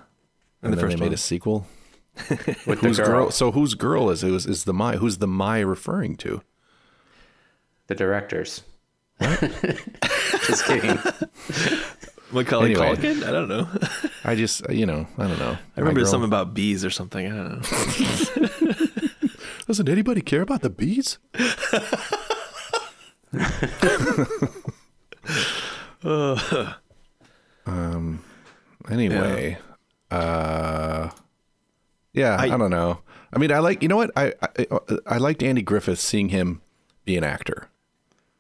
And 0.62 0.74
the 0.74 0.78
then 0.78 0.86
first 0.86 0.98
they 0.98 1.02
made 1.02 1.08
one. 1.08 1.14
a 1.14 1.18
sequel. 1.18 1.68
with 2.30 2.66
the 2.66 2.76
Whose 2.76 2.98
girl, 2.98 3.08
girl? 3.08 3.32
So 3.32 3.52
whose 3.52 3.76
girl 3.76 4.10
is 4.10 4.24
is 4.24 4.46
is 4.46 4.64
the 4.66 4.74
my? 4.74 4.98
Who's 4.98 5.18
the 5.20 5.28
my 5.28 5.60
referring 5.60 6.16
to? 6.18 6.42
the 7.88 7.96
directors. 7.96 8.62
Just 9.20 10.66
kidding. 10.66 10.98
Macaulay 12.32 12.76
Anyway. 12.76 12.96
Culkin? 12.96 13.24
I 13.24 13.32
don't 13.32 13.48
know. 13.50 13.68
I 14.24 14.36
just 14.36 14.70
you 14.70 14.86
know 14.86 15.08
I 15.18 15.28
don't 15.28 15.40
know. 15.40 15.58
I 15.76 15.80
remember 15.80 16.06
something 16.06 16.28
about 16.30 16.54
bees 16.54 16.86
or 16.86 16.92
something. 16.92 17.26
I 17.26 17.36
don't 17.36 18.52
know. 18.52 19.30
Doesn't 19.68 19.90
anybody 19.90 20.22
care 20.22 20.42
about 20.44 20.62
the 20.62 20.70
bees? 20.70 21.18
um. 27.66 28.24
Anyway, 28.90 29.58
uh, 30.12 31.10
yeah, 32.14 32.36
I, 32.40 32.46
I- 32.46 32.58
don't 32.58 32.72
know. 32.72 33.00
I 33.32 33.38
mean, 33.38 33.52
I 33.52 33.60
like 33.60 33.84
you 33.84 33.88
know 33.88 33.98
what 33.98 34.12
I, 34.16 34.34
I 34.42 34.66
I 35.06 35.18
liked 35.18 35.44
Andy 35.44 35.62
Griffith 35.62 36.00
seeing 36.00 36.30
him 36.30 36.62
be 37.06 37.16
an 37.16 37.24
actor. 37.24 37.68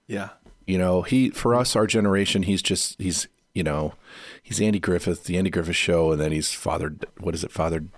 Yeah. 0.07 0.29
You 0.65 0.77
know, 0.79 1.03
he 1.03 1.29
for 1.29 1.53
us, 1.53 1.75
our 1.75 1.85
generation, 1.85 2.43
he's 2.43 2.61
just 2.63 2.99
he's 2.99 3.27
you 3.53 3.61
know, 3.63 3.93
he's 4.41 4.59
Andy 4.59 4.79
Griffith, 4.79 5.25
the 5.25 5.37
Andy 5.37 5.49
Griffith 5.51 5.75
Show, 5.75 6.11
and 6.11 6.19
then 6.21 6.31
he's 6.31 6.51
fathered. 6.53 7.05
What 7.19 7.35
is 7.35 7.43
it, 7.43 7.51
fathered? 7.51 7.89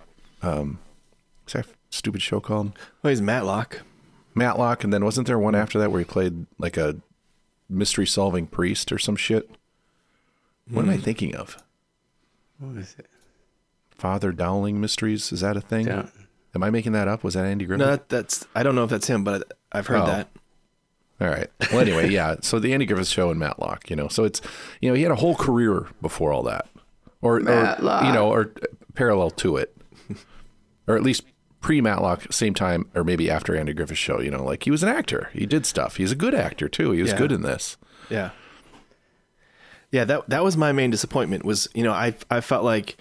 Um, 0.41 0.79
what's 1.43 1.53
that 1.53 1.67
stupid 1.89 2.21
show 2.21 2.39
called? 2.41 2.77
Well, 3.03 3.09
he's 3.11 3.21
Matlock. 3.21 3.81
Matlock, 4.35 4.83
and 4.83 4.91
then 4.93 5.03
wasn't 5.05 5.27
there 5.27 5.39
one 5.39 5.55
after 5.55 5.77
that 5.79 5.91
where 5.91 5.99
he 5.99 6.05
played 6.05 6.45
like 6.57 6.75
a 6.77 6.97
mystery 7.69 8.07
solving 8.07 8.47
priest 8.47 8.91
or 8.91 8.97
some 8.97 9.15
shit? 9.15 9.49
What 10.69 10.83
am 10.83 10.89
I 10.91 10.97
thinking 10.97 11.35
of? 11.35 11.57
What 12.61 12.75
was 12.75 12.95
it? 12.99 13.07
Father 13.89 14.31
Dowling 14.31 14.79
Mysteries? 14.79 15.31
Is 15.31 15.41
that 15.41 15.57
a 15.57 15.61
thing? 15.61 15.87
Yeah. 15.87 16.07
Am 16.55 16.63
I 16.63 16.69
making 16.69 16.91
that 16.93 17.07
up? 17.07 17.23
Was 17.23 17.33
that 17.35 17.45
Andy 17.45 17.65
Griffith? 17.65 17.85
No, 17.85 17.91
that, 17.91 18.09
that's 18.09 18.45
I 18.55 18.63
don't 18.63 18.75
know 18.75 18.83
if 18.83 18.89
that's 18.89 19.07
him, 19.07 19.23
but 19.23 19.51
I've 19.71 19.87
heard 19.87 20.01
Oh. 20.01 20.05
that. 20.07 20.29
All 21.19 21.27
right. 21.29 21.49
Well, 21.71 21.79
anyway, 21.81 22.09
yeah. 22.09 22.35
So 22.41 22.59
the 22.59 22.73
Andy 22.73 22.85
Griffith 22.85 23.07
Show 23.07 23.29
and 23.29 23.39
Matlock, 23.39 23.89
you 23.89 23.95
know, 23.95 24.07
so 24.07 24.23
it's, 24.23 24.41
you 24.81 24.89
know, 24.89 24.95
he 24.95 25.03
had 25.03 25.11
a 25.11 25.15
whole 25.15 25.35
career 25.35 25.87
before 26.01 26.33
all 26.33 26.43
that, 26.43 26.67
or, 27.21 27.35
or 27.37 27.41
you 27.41 28.11
know, 28.13 28.29
or 28.31 28.51
parallel 28.95 29.29
to 29.31 29.57
it, 29.57 29.75
or 30.87 30.95
at 30.95 31.03
least 31.03 31.23
pre 31.61 31.79
Matlock, 31.79 32.31
same 32.33 32.53
time, 32.55 32.89
or 32.95 33.03
maybe 33.03 33.29
after 33.29 33.55
Andy 33.55 33.71
Griffith 33.73 33.99
Show. 33.99 34.19
You 34.19 34.31
know, 34.31 34.43
like 34.43 34.63
he 34.63 34.71
was 34.71 34.81
an 34.83 34.89
actor. 34.89 35.29
He 35.33 35.45
did 35.45 35.65
stuff. 35.65 35.97
He's 35.97 36.11
a 36.11 36.15
good 36.15 36.33
actor 36.33 36.67
too. 36.67 36.91
He 36.91 37.01
was 37.03 37.11
Yeah. 37.11 37.17
good 37.19 37.31
in 37.31 37.43
this. 37.43 37.77
Yeah. 38.09 38.31
Yeah, 39.91 40.05
that 40.05 40.29
that 40.29 40.43
was 40.43 40.55
my 40.55 40.71
main 40.71 40.89
disappointment 40.89 41.43
was, 41.43 41.67
you 41.73 41.83
know, 41.83 41.91
I 41.91 42.15
I 42.29 42.41
felt 42.41 42.63
like 42.63 42.97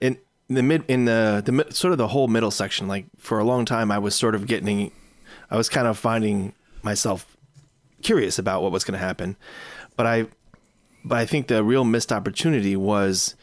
in 0.00 0.18
the 0.48 0.62
mid 0.62 0.84
in 0.88 1.04
the 1.04 1.42
the 1.44 1.66
sort 1.74 1.92
of 1.92 1.98
the 1.98 2.08
whole 2.08 2.28
middle 2.28 2.50
section 2.50 2.88
like 2.88 3.06
for 3.18 3.38
a 3.38 3.44
long 3.44 3.64
time 3.64 3.90
I 3.90 3.98
was 3.98 4.14
sort 4.14 4.34
of 4.34 4.46
getting 4.46 4.92
I 5.50 5.56
was 5.56 5.68
kind 5.68 5.86
of 5.86 5.98
finding 5.98 6.54
myself 6.82 7.36
curious 8.02 8.38
about 8.38 8.62
what 8.62 8.72
was 8.72 8.84
going 8.84 8.98
to 8.98 9.04
happen. 9.04 9.36
But 9.96 10.06
I 10.06 10.26
but 11.04 11.18
I 11.18 11.26
think 11.26 11.48
the 11.48 11.62
real 11.62 11.84
missed 11.84 12.12
opportunity 12.12 12.76
was 12.76 13.34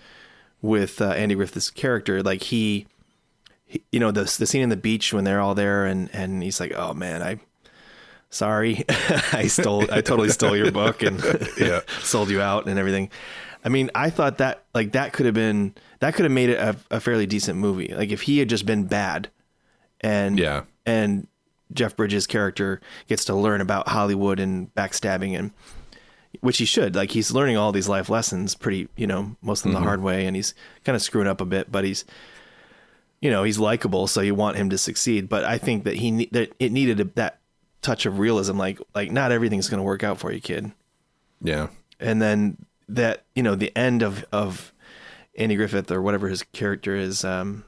with 0.61 1.01
uh, 1.01 1.09
Andy 1.09 1.35
Griffith's 1.35 1.69
character 1.69 2.23
like 2.23 2.43
he, 2.43 2.87
he 3.65 3.83
you 3.91 3.99
know 3.99 4.11
the 4.11 4.23
the 4.23 4.47
scene 4.47 4.61
in 4.61 4.69
the 4.69 4.77
beach 4.77 5.13
when 5.13 5.23
they're 5.25 5.41
all 5.41 5.55
there 5.55 5.85
and 5.85 6.09
and 6.13 6.41
he's 6.41 6.59
like, 6.59 6.73
"Oh 6.75 6.93
man, 6.93 7.21
I 7.21 7.39
sorry, 8.33 8.83
I 9.31 9.47
stole, 9.47 9.83
I 9.91 10.01
totally 10.01 10.29
stole 10.29 10.55
your 10.55 10.71
book 10.71 11.03
and 11.03 11.23
Yeah. 11.57 11.81
sold 12.01 12.29
you 12.29 12.41
out 12.41 12.67
and 12.67 12.77
everything. 12.79 13.09
I 13.63 13.69
mean, 13.69 13.89
I 13.95 14.09
thought 14.09 14.39
that 14.39 14.65
like 14.73 14.91
that 14.91 15.13
could 15.13 15.25
have 15.25 15.35
been 15.35 15.73
that 15.99 16.15
could 16.15 16.25
have 16.25 16.31
made 16.31 16.49
it 16.49 16.59
a, 16.59 16.75
a 16.91 16.99
fairly 16.99 17.25
decent 17.25 17.57
movie. 17.57 17.93
Like 17.95 18.11
if 18.11 18.23
he 18.23 18.39
had 18.39 18.49
just 18.49 18.65
been 18.65 18.85
bad, 18.85 19.29
and 20.01 20.37
Yeah. 20.37 20.63
and 20.85 21.27
Jeff 21.71 21.95
Bridges' 21.95 22.27
character 22.27 22.81
gets 23.07 23.25
to 23.25 23.35
learn 23.35 23.61
about 23.61 23.87
Hollywood 23.87 24.39
and 24.39 24.73
backstabbing 24.75 25.37
and 25.37 25.51
which 26.41 26.57
he 26.57 26.65
should. 26.65 26.95
Like 26.95 27.11
he's 27.11 27.31
learning 27.31 27.57
all 27.57 27.71
these 27.71 27.87
life 27.87 28.09
lessons 28.09 28.55
pretty, 28.55 28.89
you 28.97 29.07
know, 29.07 29.35
most 29.41 29.59
of 29.59 29.63
them 29.63 29.73
the 29.73 29.79
mm-hmm. 29.79 29.87
hard 29.87 30.01
way, 30.01 30.25
and 30.25 30.35
he's 30.35 30.53
kind 30.83 30.95
of 30.95 31.01
screwing 31.01 31.27
up 31.27 31.39
a 31.39 31.45
bit, 31.45 31.71
but 31.71 31.83
he's 31.83 32.05
you 33.21 33.31
know 33.31 33.43
he's 33.43 33.59
likable, 33.59 34.07
so 34.07 34.19
you 34.19 34.35
want 34.35 34.57
him 34.57 34.69
to 34.69 34.77
succeed. 34.77 35.29
But 35.29 35.45
I 35.45 35.57
think 35.57 35.85
that 35.85 35.95
he 35.95 36.25
that 36.33 36.51
it 36.59 36.73
needed 36.73 36.99
a, 36.99 37.05
that 37.15 37.39
touch 37.83 38.07
of 38.07 38.17
realism, 38.17 38.57
like 38.57 38.79
like 38.95 39.11
not 39.11 39.31
everything's 39.31 39.69
going 39.69 39.77
to 39.77 39.83
work 39.83 40.03
out 40.03 40.17
for 40.17 40.31
you, 40.31 40.39
kid 40.41 40.71
Yeah. 41.41 41.67
and 41.99 42.19
then 42.21 42.57
that 42.89 43.23
you 43.35 43.43
know 43.43 43.53
the 43.55 43.71
end 43.77 44.01
of 44.01 44.25
of 44.31 44.73
Andy 45.37 45.55
Griffith 45.55 45.91
or 45.91 46.01
whatever 46.01 46.27
his 46.29 46.41
character 46.53 46.95
is, 46.95 47.23
um, 47.23 47.63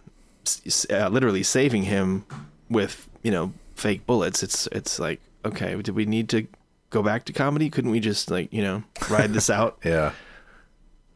uh, 0.89 1.09
literally 1.09 1.43
saving 1.43 1.83
him 1.83 2.25
with 2.69 3.07
you 3.21 3.31
know 3.31 3.53
fake 3.75 4.05
bullets. 4.07 4.41
It's 4.41 4.67
it's 4.71 4.97
like 4.99 5.21
okay, 5.45 5.75
did 5.81 5.93
we 5.95 6.05
need 6.05 6.29
to 6.29 6.47
go 6.89 7.03
back 7.03 7.25
to 7.25 7.33
comedy? 7.33 7.69
Couldn't 7.69 7.91
we 7.91 7.99
just 7.99 8.31
like 8.31 8.51
you 8.53 8.61
know 8.63 8.83
ride 9.09 9.33
this 9.33 9.49
out 9.49 9.77
Yeah. 9.85 10.13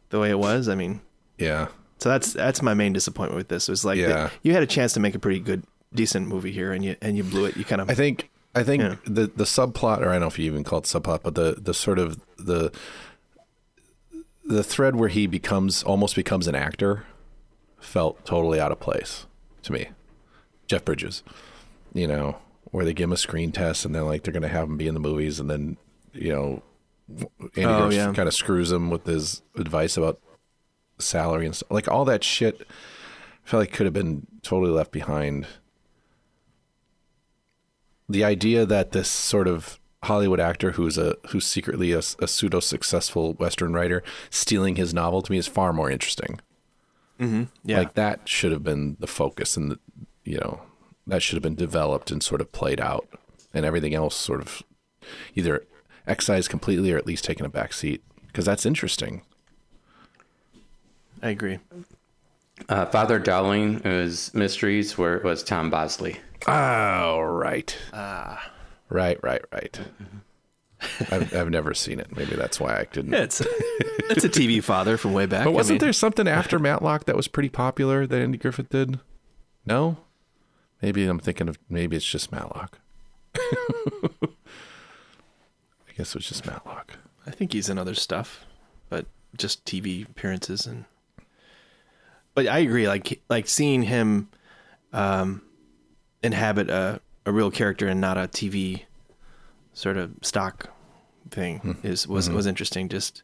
the 0.09 0.19
way 0.19 0.29
it 0.29 0.39
was? 0.39 0.67
I 0.69 0.75
mean, 0.75 1.01
Yeah. 1.37 1.67
so 1.99 2.09
that's 2.09 2.33
that's 2.33 2.61
my 2.61 2.73
main 2.73 2.93
disappointment 2.93 3.37
with 3.37 3.47
this. 3.49 3.67
Was 3.67 3.85
like 3.85 3.97
Yeah. 3.97 4.07
that 4.07 4.31
you 4.43 4.53
had 4.53 4.63
a 4.63 4.67
chance 4.67 4.93
to 4.93 4.99
make 4.99 5.15
a 5.15 5.19
pretty 5.19 5.39
good, 5.39 5.63
decent 5.93 6.27
movie 6.27 6.51
here, 6.51 6.71
and 6.71 6.83
you 6.83 6.95
and 7.01 7.15
you 7.17 7.23
blew 7.23 7.45
it. 7.45 7.57
You 7.57 7.65
kind 7.65 7.81
of 7.81 7.89
I 7.89 7.93
think 7.93 8.29
I 8.55 8.63
think 8.63 8.81
Yeah. 8.81 8.95
the 9.05 9.27
the 9.27 9.43
subplot, 9.43 9.99
or 10.01 10.09
I 10.09 10.13
don't 10.13 10.21
know 10.21 10.27
if 10.27 10.39
you 10.39 10.45
even 10.45 10.63
call 10.63 10.79
it 10.79 10.85
subplot, 10.85 11.21
but 11.23 11.35
the 11.35 11.57
the 11.61 11.73
sort 11.73 11.99
of 11.99 12.19
the 12.37 12.71
the 14.45 14.63
thread 14.63 14.95
where 14.95 15.09
he 15.09 15.27
becomes 15.27 15.83
almost 15.83 16.15
becomes 16.15 16.47
an 16.47 16.55
actor 16.55 17.05
felt 17.79 18.25
totally 18.25 18.59
out 18.59 18.71
of 18.71 18.79
place 18.79 19.25
to 19.63 19.71
me. 19.71 19.89
Jeff 20.67 20.83
Bridges, 20.85 21.23
you 21.93 22.07
know, 22.07 22.37
where 22.71 22.83
they 22.85 22.93
give 22.93 23.05
him 23.05 23.13
a 23.13 23.17
screen 23.17 23.51
test 23.51 23.85
and 23.85 23.93
then 23.93 24.05
like 24.05 24.23
they're 24.23 24.33
gonna 24.33 24.47
have 24.47 24.67
him 24.67 24.77
be 24.77 24.87
in 24.87 24.93
the 24.93 24.99
movies, 24.99 25.39
and 25.39 25.49
then 25.49 25.77
you 26.13 26.31
know, 26.33 26.63
Andy 27.55 27.63
Oh, 27.65 27.89
yeah. 27.89 28.11
kind 28.13 28.27
of 28.27 28.33
screws 28.33 28.71
him 28.71 28.89
with 28.89 29.05
his 29.05 29.41
advice 29.55 29.95
about 29.97 30.19
salary 30.97 31.45
and 31.45 31.55
stuff. 31.55 31.69
Like 31.71 31.87
all 31.87 32.05
that 32.05 32.23
shit, 32.23 32.61
I 32.61 33.49
felt 33.49 33.61
like 33.61 33.71
could 33.71 33.85
have 33.85 33.93
been 33.93 34.25
totally 34.41 34.71
left 34.71 34.91
behind 34.91 35.45
the 38.09 38.23
idea 38.23 38.65
that 38.65 38.91
this 38.91 39.09
sort 39.09 39.47
of 39.47 39.79
Hollywood 40.03 40.39
actor 40.39 40.71
who's 40.71 40.97
a 40.97 41.15
who's 41.29 41.45
secretly 41.45 41.91
a, 41.91 41.99
a 42.19 42.27
pseudo 42.27 42.59
successful 42.59 43.33
Western 43.33 43.73
writer 43.73 44.01
stealing 44.29 44.75
his 44.75 44.93
novel 44.93 45.21
to 45.21 45.31
me 45.31 45.37
is 45.37 45.47
far 45.47 45.71
more 45.71 45.91
interesting. 45.91 46.39
Mm-hmm. 47.19 47.43
yeah. 47.65 47.79
Like 47.79 47.95
that 47.95 48.27
should 48.27 48.53
have 48.53 48.63
been 48.63 48.95
the 48.99 49.07
focus, 49.07 49.57
and 49.57 49.71
the, 49.71 49.79
you 50.23 50.37
know 50.37 50.61
that 51.05 51.21
should 51.21 51.35
have 51.35 51.43
been 51.43 51.55
developed 51.55 52.11
and 52.11 52.23
sort 52.23 52.41
of 52.41 52.51
played 52.51 52.79
out, 52.79 53.07
and 53.53 53.65
everything 53.65 53.93
else 53.93 54.15
sort 54.15 54.41
of 54.41 54.63
either 55.35 55.65
excised 56.07 56.49
completely 56.49 56.91
or 56.91 56.97
at 56.97 57.05
least 57.05 57.25
taken 57.25 57.45
a 57.45 57.49
back 57.49 57.73
seat 57.73 58.03
because 58.27 58.45
that's 58.45 58.65
interesting. 58.65 59.21
I 61.21 61.29
agree. 61.29 61.59
Uh, 62.67 62.85
Father 62.87 63.19
Dowling 63.19 63.81
was 63.83 64.33
Mysteries, 64.33 64.97
where 64.97 65.15
it 65.15 65.23
was 65.23 65.43
Tom 65.43 65.69
Bosley. 65.69 66.17
Oh, 66.47 67.19
right. 67.21 67.75
Ah. 67.93 68.51
Right, 68.89 69.17
right, 69.23 69.41
right. 69.51 69.79
I've, 71.11 71.33
I've 71.35 71.49
never 71.49 71.73
seen 71.73 71.99
it. 71.99 72.15
Maybe 72.15 72.35
that's 72.35 72.59
why 72.59 72.75
I 72.77 72.85
didn't. 72.91 73.11
Yeah, 73.11 73.23
it's 73.23 73.41
it's 73.41 74.23
a 74.23 74.29
TV 74.29 74.63
father 74.63 74.97
from 74.97 75.13
way 75.13 75.25
back. 75.25 75.43
But 75.45 75.51
wasn't 75.51 75.75
mean- 75.81 75.87
there 75.87 75.93
something 75.93 76.27
after 76.27 76.57
Matlock 76.57 77.05
that 77.05 77.15
was 77.15 77.27
pretty 77.27 77.49
popular 77.49 78.07
that 78.07 78.21
Andy 78.21 78.37
Griffith 78.37 78.69
did? 78.69 78.99
No? 79.65 79.97
Maybe 80.81 81.05
I'm 81.05 81.19
thinking 81.19 81.49
of 81.49 81.59
maybe 81.69 81.97
it's 81.97 82.05
just 82.05 82.31
Matlock. 82.31 82.79
I 83.35 84.09
guess 85.97 86.09
it 86.09 86.15
was 86.15 86.27
just 86.29 86.45
Matlock. 86.45 86.97
I 87.27 87.31
think 87.31 87.51
he's 87.53 87.67
in 87.69 87.77
other 87.77 87.93
stuff, 87.95 88.45
but 88.89 89.05
just 89.37 89.65
TV 89.65 90.07
appearances 90.09 90.65
and. 90.65 90.85
But 92.39 92.47
I 92.47 92.59
agree, 92.59 92.87
like 92.87 93.21
like 93.27 93.49
seeing 93.49 93.81
him, 93.81 94.29
um, 94.93 95.41
inhabit 96.23 96.69
a 96.69 97.01
a 97.25 97.33
real 97.33 97.51
character 97.51 97.85
and 97.89 97.99
not 97.99 98.17
a 98.17 98.29
TV 98.29 98.83
sort 99.73 99.97
of 99.97 100.13
stock 100.21 100.69
thing 101.31 101.79
is 101.83 102.07
was 102.07 102.29
was 102.29 102.45
interesting. 102.45 102.87
Just 102.87 103.23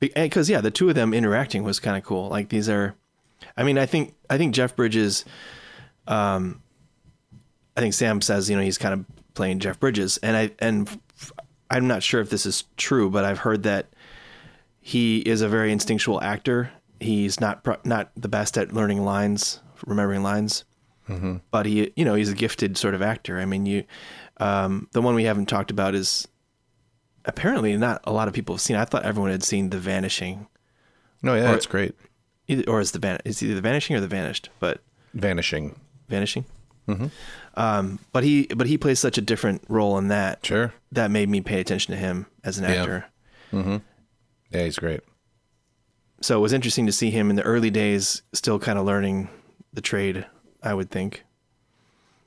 because 0.00 0.48
yeah, 0.48 0.62
the 0.62 0.70
two 0.70 0.88
of 0.88 0.94
them 0.94 1.12
interacting 1.12 1.62
was 1.62 1.78
kind 1.78 1.94
of 1.94 2.04
cool. 2.04 2.30
Like 2.30 2.48
these 2.48 2.70
are, 2.70 2.94
I 3.54 3.64
mean, 3.64 3.76
I 3.76 3.84
think 3.84 4.14
I 4.30 4.38
think 4.38 4.54
Jeff 4.54 4.74
Bridges, 4.76 5.26
um, 6.06 6.62
I 7.76 7.82
think 7.82 7.92
Sam 7.92 8.22
says 8.22 8.48
you 8.48 8.56
know 8.56 8.62
he's 8.62 8.78
kind 8.78 8.94
of 8.94 9.04
playing 9.34 9.58
Jeff 9.58 9.78
Bridges, 9.78 10.16
and 10.22 10.38
I 10.38 10.52
and 10.58 10.88
I'm 11.70 11.86
not 11.86 12.02
sure 12.02 12.22
if 12.22 12.30
this 12.30 12.46
is 12.46 12.64
true, 12.78 13.10
but 13.10 13.26
I've 13.26 13.40
heard 13.40 13.64
that 13.64 13.88
he 14.80 15.18
is 15.18 15.42
a 15.42 15.50
very 15.50 15.70
instinctual 15.70 16.22
actor. 16.22 16.72
He's 17.02 17.40
not 17.40 17.64
pro- 17.64 17.80
not 17.84 18.10
the 18.16 18.28
best 18.28 18.56
at 18.56 18.72
learning 18.72 19.02
lines, 19.04 19.60
remembering 19.86 20.22
lines, 20.22 20.64
but 21.50 21.66
he 21.66 21.92
you 21.96 22.04
know 22.04 22.14
he's 22.14 22.30
a 22.30 22.34
gifted 22.34 22.76
sort 22.78 22.94
of 22.94 23.02
actor. 23.02 23.38
I 23.38 23.44
mean, 23.44 23.66
you 23.66 23.84
um, 24.38 24.88
the 24.92 25.02
one 25.02 25.14
we 25.14 25.24
haven't 25.24 25.46
talked 25.46 25.70
about 25.70 25.94
is 25.94 26.26
apparently 27.24 27.76
not 27.76 28.00
a 28.04 28.12
lot 28.12 28.28
of 28.28 28.34
people 28.34 28.54
have 28.54 28.60
seen. 28.60 28.76
I 28.76 28.84
thought 28.84 29.04
everyone 29.04 29.30
had 29.30 29.42
seen 29.42 29.70
The 29.70 29.78
Vanishing, 29.78 30.46
No, 31.22 31.34
yeah, 31.34 31.42
Or- 31.48 31.52
that's 31.52 31.66
great. 31.66 31.94
either, 32.48 32.64
or 32.68 32.80
is 32.80 32.92
the 32.92 32.98
Van- 32.98 33.20
it's 33.24 33.42
either 33.42 33.54
The 33.54 33.60
Vanishing 33.60 33.94
or 33.96 34.00
The 34.00 34.08
Vanished, 34.08 34.48
but 34.58 34.80
Vanishing. 35.14 35.78
Vanishing. 36.08 36.44
Mm-hmm. 36.88 37.06
Um, 37.54 37.98
but 38.12 38.24
he 38.24 38.46
but 38.56 38.66
he 38.66 38.76
plays 38.78 38.98
such 38.98 39.16
a 39.18 39.20
different 39.22 39.62
role 39.68 39.98
in 39.98 40.08
that 40.08 40.44
Sure. 40.44 40.72
that 40.90 41.10
made 41.10 41.28
me 41.28 41.40
pay 41.40 41.60
attention 41.60 41.92
to 41.94 41.98
him 42.00 42.26
as 42.42 42.58
an 42.58 42.64
Yeah. 42.64 42.80
actor. 42.80 43.04
Yeah, 44.50 44.64
he's 44.64 44.78
great. 44.78 45.00
So 46.22 46.38
it 46.38 46.40
was 46.40 46.52
interesting 46.52 46.86
to 46.86 46.92
see 46.92 47.10
him 47.10 47.30
in 47.30 47.36
the 47.36 47.42
early 47.42 47.70
days, 47.70 48.22
still 48.32 48.58
kind 48.58 48.78
of 48.78 48.86
learning 48.86 49.28
the 49.72 49.80
trade, 49.80 50.24
I 50.62 50.72
would 50.74 50.90
think. 50.90 51.24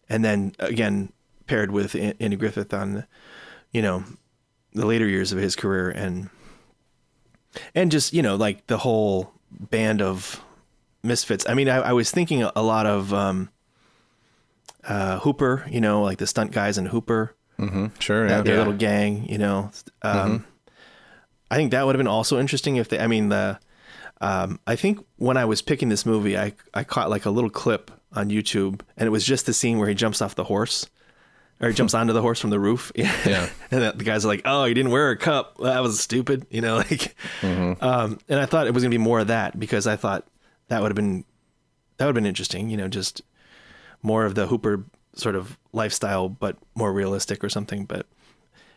And 0.09 0.23
then 0.23 0.53
again, 0.59 1.11
paired 1.47 1.71
with 1.71 1.95
Andy 1.95 2.35
Griffith 2.35 2.73
on, 2.73 3.05
you 3.71 3.81
know, 3.81 4.03
the 4.73 4.85
later 4.85 5.07
years 5.07 5.31
of 5.31 5.39
his 5.39 5.55
career, 5.55 5.89
and 5.89 6.29
and 7.73 7.89
just 7.89 8.13
you 8.13 8.21
know 8.21 8.35
like 8.35 8.67
the 8.67 8.77
whole 8.77 9.31
band 9.49 10.01
of 10.01 10.43
misfits. 11.01 11.47
I 11.47 11.53
mean, 11.53 11.69
I, 11.69 11.77
I 11.77 11.93
was 11.93 12.11
thinking 12.11 12.43
a 12.43 12.61
lot 12.61 12.85
of 12.85 13.13
um, 13.13 13.49
uh, 14.83 15.19
Hooper, 15.19 15.65
you 15.69 15.79
know, 15.79 16.03
like 16.03 16.17
the 16.17 16.27
stunt 16.27 16.51
guys 16.51 16.77
in 16.77 16.87
Hooper 16.87 17.33
Sure. 17.99 18.27
Yeah. 18.27 18.41
their 18.41 18.57
little 18.57 18.73
gang, 18.73 19.27
you 19.29 19.37
know. 19.37 19.71
Um, 20.01 20.45
I 21.49 21.55
think 21.55 21.71
that 21.71 21.85
would 21.85 21.95
have 21.95 21.99
been 21.99 22.07
also 22.07 22.39
interesting 22.39 22.75
if 22.75 22.89
they. 22.89 22.99
I 22.99 23.07
mean, 23.07 23.29
the. 23.29 23.59
Um, 24.21 24.59
I 24.65 24.75
think 24.75 25.05
when 25.17 25.37
I 25.37 25.45
was 25.45 25.61
picking 25.61 25.89
this 25.89 26.05
movie, 26.05 26.37
I 26.37 26.53
I 26.73 26.83
caught 26.83 27.09
like 27.09 27.25
a 27.25 27.29
little 27.29 27.49
clip 27.49 27.91
on 28.13 28.29
YouTube, 28.29 28.81
and 28.97 29.07
it 29.07 29.09
was 29.11 29.25
just 29.25 29.45
the 29.45 29.53
scene 29.53 29.77
where 29.77 29.89
he 29.89 29.95
jumps 29.95 30.21
off 30.21 30.35
the 30.35 30.45
horse, 30.45 30.89
or 31.61 31.67
he 31.67 31.73
jumps 31.73 31.93
onto 31.99 32.13
the 32.13 32.21
horse 32.21 32.39
from 32.39 32.49
the 32.49 32.59
roof. 32.59 32.91
Yeah. 32.95 33.49
and 33.71 33.99
the 33.99 34.03
guys 34.03 34.23
are 34.25 34.29
like, 34.29 34.41
"Oh, 34.45 34.65
he 34.65 34.73
didn't 34.73 34.91
wear 34.91 35.11
a 35.11 35.17
cup. 35.17 35.57
That 35.59 35.81
was 35.83 35.99
stupid," 35.99 36.47
you 36.49 36.61
know. 36.61 36.77
Like, 36.89 37.15
um, 37.43 38.19
and 38.29 38.39
I 38.39 38.45
thought 38.45 38.67
it 38.67 38.73
was 38.73 38.83
gonna 38.83 38.91
be 38.91 38.97
more 38.97 39.19
of 39.19 39.27
that 39.27 39.59
because 39.59 39.85
I 39.87 39.95
thought 39.97 40.25
that 40.69 40.81
would 40.81 40.91
have 40.91 40.95
been 40.95 41.25
that 41.97 42.05
would 42.05 42.15
have 42.15 42.21
been 42.23 42.25
interesting, 42.25 42.69
you 42.69 42.77
know, 42.77 42.87
just 42.87 43.21
more 44.01 44.25
of 44.25 44.35
the 44.35 44.47
Hooper 44.47 44.85
sort 45.15 45.35
of 45.35 45.57
lifestyle, 45.73 46.27
but 46.29 46.57
more 46.75 46.91
realistic 46.93 47.43
or 47.43 47.49
something. 47.49 47.85
But 47.85 48.05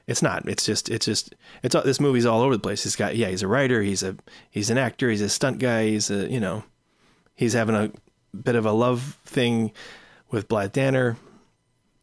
it's 0.09 0.23
not. 0.23 0.49
It's 0.49 0.65
just. 0.67 0.89
It's 0.89 1.07
just. 1.07 1.35
It's 1.63 1.75
all, 1.77 1.83
this 1.83 2.01
movie's 2.01 2.27
all 2.27 2.41
over 2.41 2.55
the 2.57 2.61
place. 2.63 2.83
He's 2.83 2.97
got. 2.97 3.15
Yeah, 3.15 3.29
he's 3.29 3.43
a 3.43 3.49
writer. 3.49 3.83
He's 3.83 4.03
a. 4.03 4.17
He's 4.51 4.71
an 4.71 4.79
actor. 4.79 5.09
He's 5.11 5.21
a 5.21 5.29
stunt 5.29 5.61
guy. 5.61 5.87
He's 5.89 6.11
a. 6.11 6.29
You 6.29 6.41
know, 6.41 6.65
he's 7.37 7.53
having 7.53 7.77
a 7.77 7.93
bit 8.37 8.57
of 8.57 8.67
a 8.67 8.73
love 8.73 9.17
thing 9.25 9.71
with 10.31 10.49
Blythe 10.49 10.73
Danner. 10.73 11.17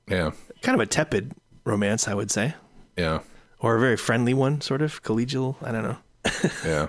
Yeah. 0.07 0.31
Kind 0.61 0.75
of 0.75 0.81
a 0.81 0.85
tepid 0.85 1.33
romance, 1.65 2.07
I 2.07 2.13
would 2.13 2.29
say, 2.31 2.53
Yeah. 2.95 3.19
or 3.59 3.75
a 3.75 3.79
very 3.79 3.97
friendly 3.97 4.33
one, 4.35 4.61
sort 4.61 4.81
of 4.83 5.01
collegial. 5.03 5.55
I 5.61 5.71
don't 5.71 5.83
know. 5.83 5.97
Yeah. 6.65 6.87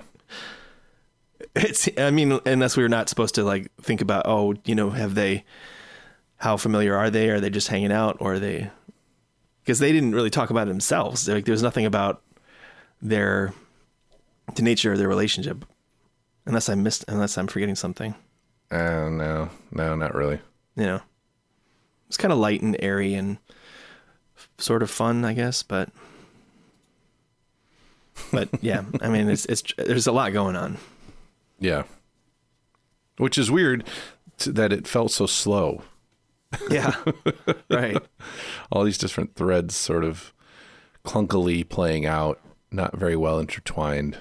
It's. 1.55 1.89
I 1.97 2.11
mean, 2.11 2.39
unless 2.45 2.77
we 2.77 2.83
were 2.83 2.89
not 2.89 3.09
supposed 3.09 3.35
to 3.35 3.43
like 3.43 3.71
think 3.81 4.01
about. 4.01 4.23
Oh, 4.27 4.53
you 4.65 4.75
know, 4.75 4.89
have 4.91 5.15
they? 5.15 5.45
How 6.37 6.57
familiar 6.57 6.95
are 6.95 7.09
they? 7.09 7.29
Are 7.29 7.39
they 7.39 7.49
just 7.49 7.67
hanging 7.69 7.91
out, 7.91 8.17
or 8.19 8.33
are 8.33 8.39
they? 8.39 8.69
Because 9.67 9.79
they 9.79 9.91
didn't 9.91 10.15
really 10.15 10.29
talk 10.29 10.49
about 10.49 10.69
it 10.69 10.71
themselves. 10.71 11.27
Like, 11.27 11.43
there's 11.43 11.61
nothing 11.61 11.85
about 11.85 12.21
their 13.01 13.53
the 14.55 14.61
nature 14.61 14.93
of 14.93 14.97
their 14.97 15.09
relationship, 15.09 15.65
unless 16.45 16.69
I 16.69 16.75
missed, 16.75 17.03
unless 17.09 17.37
I'm 17.37 17.47
forgetting 17.47 17.75
something. 17.75 18.15
Uh, 18.71 19.09
no, 19.09 19.49
no, 19.73 19.93
not 19.97 20.15
really. 20.15 20.39
You 20.77 20.85
know, 20.85 21.01
it's 22.07 22.15
kind 22.15 22.31
of 22.31 22.39
light 22.39 22.61
and 22.61 22.77
airy 22.79 23.13
and 23.13 23.39
sort 24.57 24.83
of 24.83 24.89
fun, 24.89 25.25
I 25.25 25.33
guess, 25.33 25.63
but 25.63 25.89
but 28.31 28.47
yeah, 28.61 28.85
I 29.01 29.09
mean, 29.09 29.29
it's 29.29 29.43
it's 29.47 29.63
there's 29.77 30.07
a 30.07 30.13
lot 30.13 30.31
going 30.31 30.55
on. 30.55 30.77
Yeah. 31.59 31.83
Which 33.17 33.37
is 33.37 33.51
weird 33.51 33.83
that 34.45 34.71
it 34.71 34.87
felt 34.87 35.11
so 35.11 35.25
slow. 35.25 35.81
Yeah, 36.69 36.95
right. 37.69 37.97
All 38.71 38.83
these 38.83 38.97
different 38.97 39.35
threads 39.35 39.75
sort 39.75 40.03
of 40.03 40.33
clunkily 41.05 41.67
playing 41.67 42.05
out, 42.05 42.39
not 42.71 42.95
very 42.97 43.15
well 43.15 43.39
intertwined. 43.39 44.17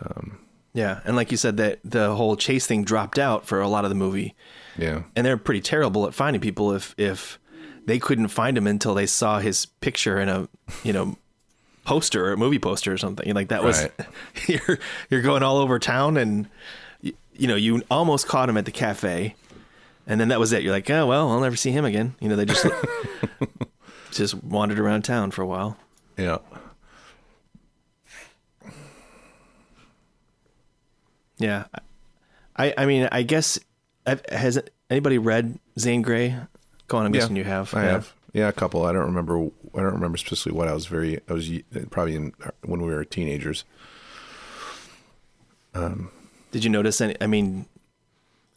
Um, 0.00 0.38
yeah, 0.74 1.00
and 1.04 1.16
like 1.16 1.30
you 1.30 1.36
said, 1.36 1.56
that 1.56 1.80
the 1.84 2.14
whole 2.14 2.36
chase 2.36 2.66
thing 2.66 2.84
dropped 2.84 3.18
out 3.18 3.46
for 3.46 3.60
a 3.60 3.68
lot 3.68 3.84
of 3.84 3.90
the 3.90 3.94
movie, 3.96 4.34
Yeah. 4.76 5.02
and 5.16 5.26
they're 5.26 5.36
pretty 5.36 5.60
terrible 5.60 6.06
at 6.06 6.14
finding 6.14 6.40
people 6.40 6.72
if 6.72 6.94
if 6.98 7.38
they 7.86 7.98
couldn't 7.98 8.28
find 8.28 8.56
him 8.56 8.66
until 8.66 8.94
they 8.94 9.06
saw 9.06 9.38
his 9.40 9.66
picture 9.66 10.20
in 10.20 10.28
a 10.28 10.48
you 10.84 10.92
know 10.92 11.16
poster 11.84 12.26
or 12.26 12.32
a 12.32 12.36
movie 12.36 12.58
poster 12.58 12.92
or 12.92 12.98
something. 12.98 13.32
Like 13.34 13.48
that 13.48 13.64
was 13.64 13.82
Right. 13.82 13.92
you're 14.46 14.78
you're 15.10 15.22
going 15.22 15.42
all 15.42 15.56
over 15.56 15.78
town 15.78 16.16
and 16.16 16.48
y- 17.02 17.14
you 17.34 17.48
know 17.48 17.56
you 17.56 17.82
almost 17.90 18.28
caught 18.28 18.48
him 18.48 18.56
at 18.58 18.66
the 18.66 18.70
cafe, 18.70 19.34
and 20.08 20.20
then 20.20 20.28
that 20.28 20.40
was 20.40 20.52
it. 20.52 20.62
You're 20.64 20.72
like, 20.72 20.90
oh 20.90 21.06
well, 21.06 21.30
I'll 21.30 21.40
never 21.40 21.54
see 21.56 21.70
him 21.70 21.84
again. 21.84 22.16
You 22.20 22.28
know, 22.28 22.34
they 22.36 22.44
just 22.46 22.66
just 24.10 24.34
wandered 24.42 24.80
around 24.80 25.02
town 25.02 25.30
for 25.30 25.42
a 25.42 25.46
while. 25.46 25.76
Yeah. 26.16 26.38
Yeah, 31.38 31.66
I 32.56 32.74
I 32.76 32.86
mean 32.86 33.08
I 33.12 33.22
guess 33.22 33.58
has 34.30 34.60
anybody 34.90 35.18
read 35.18 35.58
Zane 35.78 36.02
Grey? 36.02 36.34
Go 36.88 36.98
on, 36.98 37.06
I'm 37.06 37.12
guessing 37.12 37.36
you 37.36 37.44
have. 37.44 37.72
I 37.74 37.84
Yeah. 37.84 37.90
have. 37.92 38.14
Yeah, 38.34 38.48
a 38.48 38.52
couple. 38.52 38.84
I 38.84 38.92
don't 38.92 39.06
remember. 39.06 39.38
I 39.74 39.80
don't 39.80 39.94
remember 39.94 40.18
specifically 40.18 40.52
what 40.58 40.68
I 40.68 40.74
was 40.74 40.86
very. 40.86 41.18
I 41.28 41.32
was 41.32 41.50
probably 41.90 42.14
in 42.16 42.34
when 42.64 42.82
we 42.82 42.88
were 42.92 43.04
teenagers. 43.04 43.64
Um, 45.74 46.10
Did 46.50 46.62
you 46.64 46.70
notice 46.70 47.00
any? 47.00 47.16
I 47.20 47.26
mean, 47.26 47.66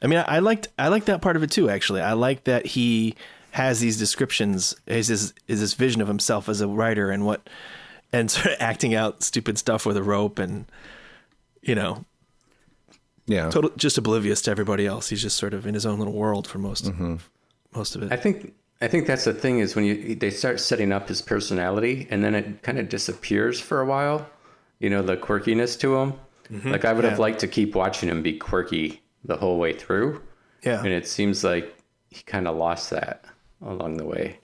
I 0.02 0.08
mean, 0.08 0.20
I, 0.20 0.38
I 0.38 0.40
liked 0.40 0.68
I 0.80 0.88
liked 0.88 1.06
that 1.06 1.22
part 1.22 1.36
of 1.36 1.44
it 1.44 1.52
too. 1.52 1.70
Actually, 1.70 2.02
I 2.02 2.14
like 2.14 2.46
that 2.46 2.66
he 2.66 3.16
has 3.52 3.80
these 3.80 3.98
descriptions. 3.98 4.76
Is 4.88 5.08
this 5.08 5.34
is 5.48 5.60
this 5.60 5.74
vision 5.74 6.02
of 6.02 6.08
himself 6.08 6.50
as 6.50 6.62
a 6.62 6.68
writer 6.68 7.12
and 7.12 7.26
what, 7.26 7.48
and 8.12 8.32
sort 8.32 8.48
of 8.48 8.58
acting 8.60 8.96
out 8.96 9.24
stupid 9.24 9.58
stuff 9.58 9.86
with 9.86 9.98
a 9.98 10.04
rope 10.04 10.40
and, 10.40 10.66
you 11.62 11.76
know, 11.76 12.06
Yeah. 13.28 13.50
total 13.50 13.72
just 13.78 13.98
oblivious 13.98 14.42
to 14.44 14.52
everybody 14.52 14.88
else. 14.88 15.10
He's 15.10 15.22
just 15.22 15.38
sort 15.38 15.54
of 15.54 15.68
in 15.68 15.74
his 15.74 15.86
own 15.86 16.00
little 16.00 16.14
world 16.14 16.48
for 16.48 16.58
most 16.58 16.86
mm-hmm. 16.86 17.18
most 17.76 17.96
of 17.96 18.04
it. 18.04 18.12
I 18.12 18.16
think 18.16 18.54
I 18.82 18.88
think 18.88 19.06
that's 19.06 19.26
the 19.26 19.34
thing 19.34 19.60
is 19.60 19.76
when 19.76 19.86
you 19.86 20.16
they 20.16 20.32
start 20.32 20.60
setting 20.60 20.92
up 20.92 21.08
his 21.08 21.22
personality 21.22 22.08
and 22.10 22.24
then 22.24 22.34
it 22.34 22.64
kind 22.64 22.80
of 22.80 22.90
disappears 22.90 23.60
for 23.60 23.82
a 23.82 23.86
while. 23.86 24.28
You 24.80 24.90
know 24.90 25.04
the 25.04 25.16
quirkiness 25.16 25.80
to 25.82 25.96
him. 25.98 26.14
Mm-hmm. 26.52 26.72
Like 26.72 26.86
I 26.86 26.92
would 26.92 27.06
have 27.06 27.20
liked 27.20 27.40
to 27.42 27.48
keep 27.48 27.76
watching 27.76 28.10
him 28.10 28.24
be 28.24 28.34
quirky 28.34 29.01
the 29.24 29.38
whole 29.38 29.60
way 29.60 29.74
through, 29.74 30.22
yeah, 30.64 30.80
and 30.80 30.88
it 30.90 31.08
seems 31.08 31.44
like 31.44 31.76
he 32.10 32.24
kind 32.24 32.48
of 32.48 32.56
lost 32.58 32.90
that 32.90 33.26
along 33.62 33.98
the 33.98 34.06
way. 34.06 34.40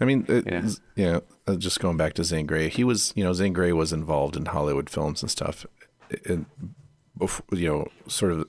I 0.00 0.04
mean, 0.04 0.24
it, 0.28 0.80
Yeah. 0.96 1.20
uh, 1.46 1.56
just 1.56 1.80
going 1.80 1.96
back 1.96 2.12
to 2.14 2.24
Zane 2.24 2.46
Grey, 2.46 2.68
he 2.68 2.84
was, 2.84 3.12
you 3.16 3.24
know, 3.24 3.32
Zane 3.32 3.52
Grey 3.52 3.72
was 3.72 3.92
involved 3.92 4.36
in 4.36 4.46
Hollywood 4.46 4.90
films 4.90 5.22
and 5.22 5.30
stuff, 5.30 5.64
and 6.26 6.46
before, 7.18 7.46
you 7.58 7.68
know, 7.68 7.88
sort 8.06 8.32
of 8.32 8.46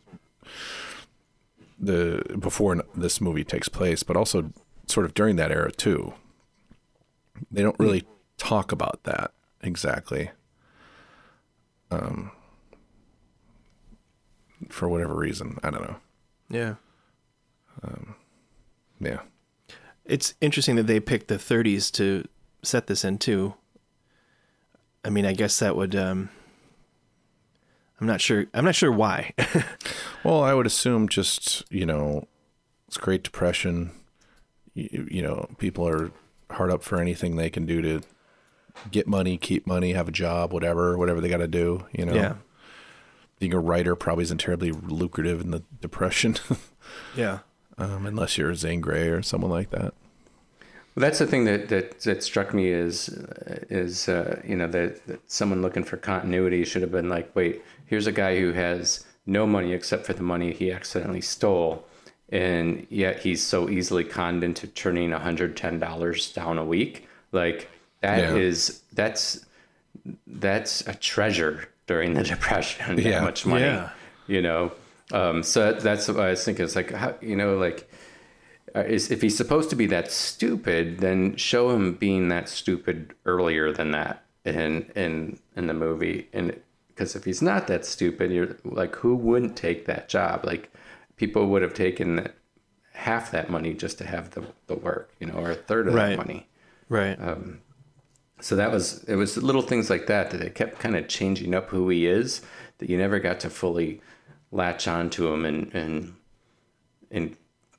the 1.80 2.24
before 2.40 2.82
this 2.96 3.20
movie 3.22 3.44
takes 3.44 3.70
place, 3.70 4.04
but 4.04 4.16
also 4.16 4.52
sort 4.88 5.06
of 5.06 5.14
during 5.14 5.36
that 5.38 5.52
era 5.52 5.72
too. 5.72 6.14
They 7.52 7.62
don't 7.62 7.80
really 7.80 8.06
talk 8.38 8.72
about 8.72 9.04
that 9.04 9.32
exactly. 9.62 10.32
Um, 11.92 12.32
for 14.70 14.88
whatever 14.90 15.16
reason, 15.16 15.58
I 15.64 15.70
don't 15.70 15.82
know. 15.82 15.96
yeah. 16.50 16.76
Yeah. 19.00 19.20
It's 20.06 20.34
interesting 20.42 20.76
that 20.78 20.88
they 20.88 21.00
picked 21.00 21.28
the 21.28 21.36
30s 21.36 21.92
to 21.94 22.26
set 22.62 22.88
this 22.88 23.04
in 23.04 23.18
too. 23.18 23.56
I 25.04 25.10
mean, 25.10 25.26
I 25.26 25.34
guess 25.34 25.60
that 25.60 25.76
would. 25.76 25.96
Um, 25.96 26.30
I'm 28.00 28.08
not 28.08 28.22
sure. 28.22 28.46
I'm 28.54 28.66
not 28.66 28.76
sure 28.76 28.92
why. 28.92 29.34
Well, 30.24 30.42
I 30.42 30.54
would 30.54 30.66
assume 30.66 31.10
just, 31.10 31.70
you 31.70 31.86
know, 31.86 32.30
it's 32.88 32.96
Great 32.96 33.24
Depression. 33.24 33.92
You, 34.74 35.06
you 35.12 35.22
know, 35.22 35.50
people 35.58 35.86
are 35.86 36.12
hard 36.50 36.72
up 36.72 36.82
for 36.82 36.98
anything 37.02 37.36
they 37.36 37.50
can 37.50 37.66
do 37.66 37.82
to 37.82 38.02
get 38.90 39.06
money, 39.06 39.38
keep 39.38 39.68
money, 39.68 39.92
have 39.92 40.08
a 40.08 40.14
job, 40.14 40.54
whatever, 40.54 40.98
whatever 40.98 41.20
they 41.20 41.28
got 41.28 41.40
to 41.40 41.48
do, 41.50 41.86
you 41.92 42.06
know. 42.06 42.14
yeah. 42.14 42.36
Being 43.40 43.54
a 43.54 43.60
writer 43.60 43.96
probably 43.96 44.24
isn't 44.24 44.38
terribly 44.40 44.72
lucrative 44.72 45.42
in 45.42 45.52
the 45.52 45.64
Depression, 45.82 46.36
Yeah. 47.18 47.40
um, 47.78 48.06
unless 48.06 48.38
you're 48.38 48.54
Zane 48.56 48.80
Grey 48.82 49.10
or 49.10 49.22
someone 49.22 49.52
like 49.52 49.70
that. 49.72 49.94
Well, 50.96 51.02
that's 51.02 51.20
the 51.20 51.26
thing 51.28 51.46
that 51.46 51.70
that, 51.70 52.00
that 52.02 52.24
struck 52.24 52.54
me 52.54 52.68
is 52.68 53.10
is 53.70 54.08
uh, 54.08 54.40
you 54.46 54.56
know 54.56 54.68
that, 54.68 55.06
that 55.08 55.32
someone 55.32 55.62
looking 55.64 55.84
for 55.84 55.98
continuity 55.98 56.64
should 56.64 56.84
have 56.84 56.92
been 56.92 57.10
like, 57.10 57.36
wait, 57.36 57.64
here's 57.88 58.06
a 58.08 58.12
guy 58.12 58.40
who 58.40 58.52
has 58.54 59.04
no 59.26 59.48
money 59.48 59.74
except 59.74 60.06
for 60.06 60.14
the 60.14 60.22
money 60.24 60.54
he 60.54 60.72
accidentally 60.72 61.22
stole, 61.22 61.84
and 62.30 62.86
yet 62.92 63.20
he's 63.20 63.42
so 63.42 63.70
easily 63.70 64.04
conned 64.04 64.44
into 64.44 64.68
turning 64.68 65.12
hundred 65.12 65.58
ten 65.58 65.80
dollars 65.80 66.32
down 66.32 66.60
a 66.60 66.66
week. 66.66 67.08
Like 67.32 67.70
that 68.02 68.38
is 68.38 68.70
Yeah. 68.84 68.90
that's 68.94 69.46
that's 70.28 70.82
a 70.88 70.94
treasure 70.94 71.70
during 71.88 72.14
the 72.14 72.24
depression. 72.34 72.96
That 72.96 73.06
Yeah. 73.06 73.22
much 73.22 73.46
money, 73.46 73.64
Yeah. 73.66 73.90
you 74.28 74.42
know. 74.42 74.72
Um, 75.12 75.44
so 75.44 75.74
that's 75.74 76.08
what 76.08 76.20
I 76.20 76.30
was 76.32 76.44
thinking. 76.44 76.66
It's 76.66 76.76
like 76.76 76.92
how, 76.92 77.16
you 77.22 77.36
know, 77.36 77.58
like 77.58 77.90
uh, 78.76 78.80
is 78.82 79.12
if 79.12 79.22
he's 79.22 79.38
supposed 79.38 79.70
to 79.70 79.76
be 79.76 79.86
that 79.88 80.12
stupid, 80.12 81.00
then 81.00 81.36
show 81.36 81.70
him 81.72 81.94
being 81.94 82.30
that 82.30 82.50
stupid 82.50 83.14
earlier 83.26 83.72
than 83.72 83.92
that 83.92 84.24
in 84.46 84.90
in 84.96 85.40
in 85.56 85.68
the 85.68 85.74
movie. 85.74 86.28
And 86.34 86.60
because 86.88 87.16
if 87.16 87.26
he's 87.26 87.42
not 87.42 87.68
that 87.68 87.86
stupid, 87.86 88.32
you're 88.32 88.56
like, 88.64 88.96
who 88.96 89.16
wouldn't 89.16 89.56
take 89.58 89.86
that 89.86 90.10
job? 90.10 90.46
Like 90.46 90.72
people 91.18 91.48
would 91.48 91.62
have 91.62 91.74
taken 91.74 92.16
that, 92.16 92.36
half 92.94 93.30
that 93.32 93.50
money 93.50 93.74
just 93.74 93.98
to 94.00 94.06
have 94.06 94.32
the 94.32 94.44
the 94.68 94.76
work, 94.76 95.12
you 95.20 95.28
know, 95.28 95.34
or 95.34 95.52
a 95.52 95.56
third 95.56 95.88
of 95.88 95.94
Right. 95.94 96.10
that 96.12 96.18
money. 96.18 96.48
Right. 96.90 97.20
So 98.44 98.58
that 98.58 98.72
was 98.72 99.04
it 99.06 99.16
was 99.16 99.38
little 99.38 99.62
things 99.62 99.90
like 99.90 100.08
that 100.08 100.32
that 100.32 100.42
it 100.42 100.54
kept 100.54 100.78
kind 100.80 100.98
of 100.98 101.08
changing 101.08 101.56
up 101.56 101.70
who 101.70 101.88
he 101.88 102.06
is 102.06 102.42
that 102.80 102.90
you 102.90 102.98
never 102.98 103.20
got 103.20 103.40
to 103.42 103.50
fully 103.50 104.02
latch 104.52 104.86
onto 104.88 105.32
him 105.32 105.46
and 105.46 105.74
and 105.74 106.14
and 107.10 107.38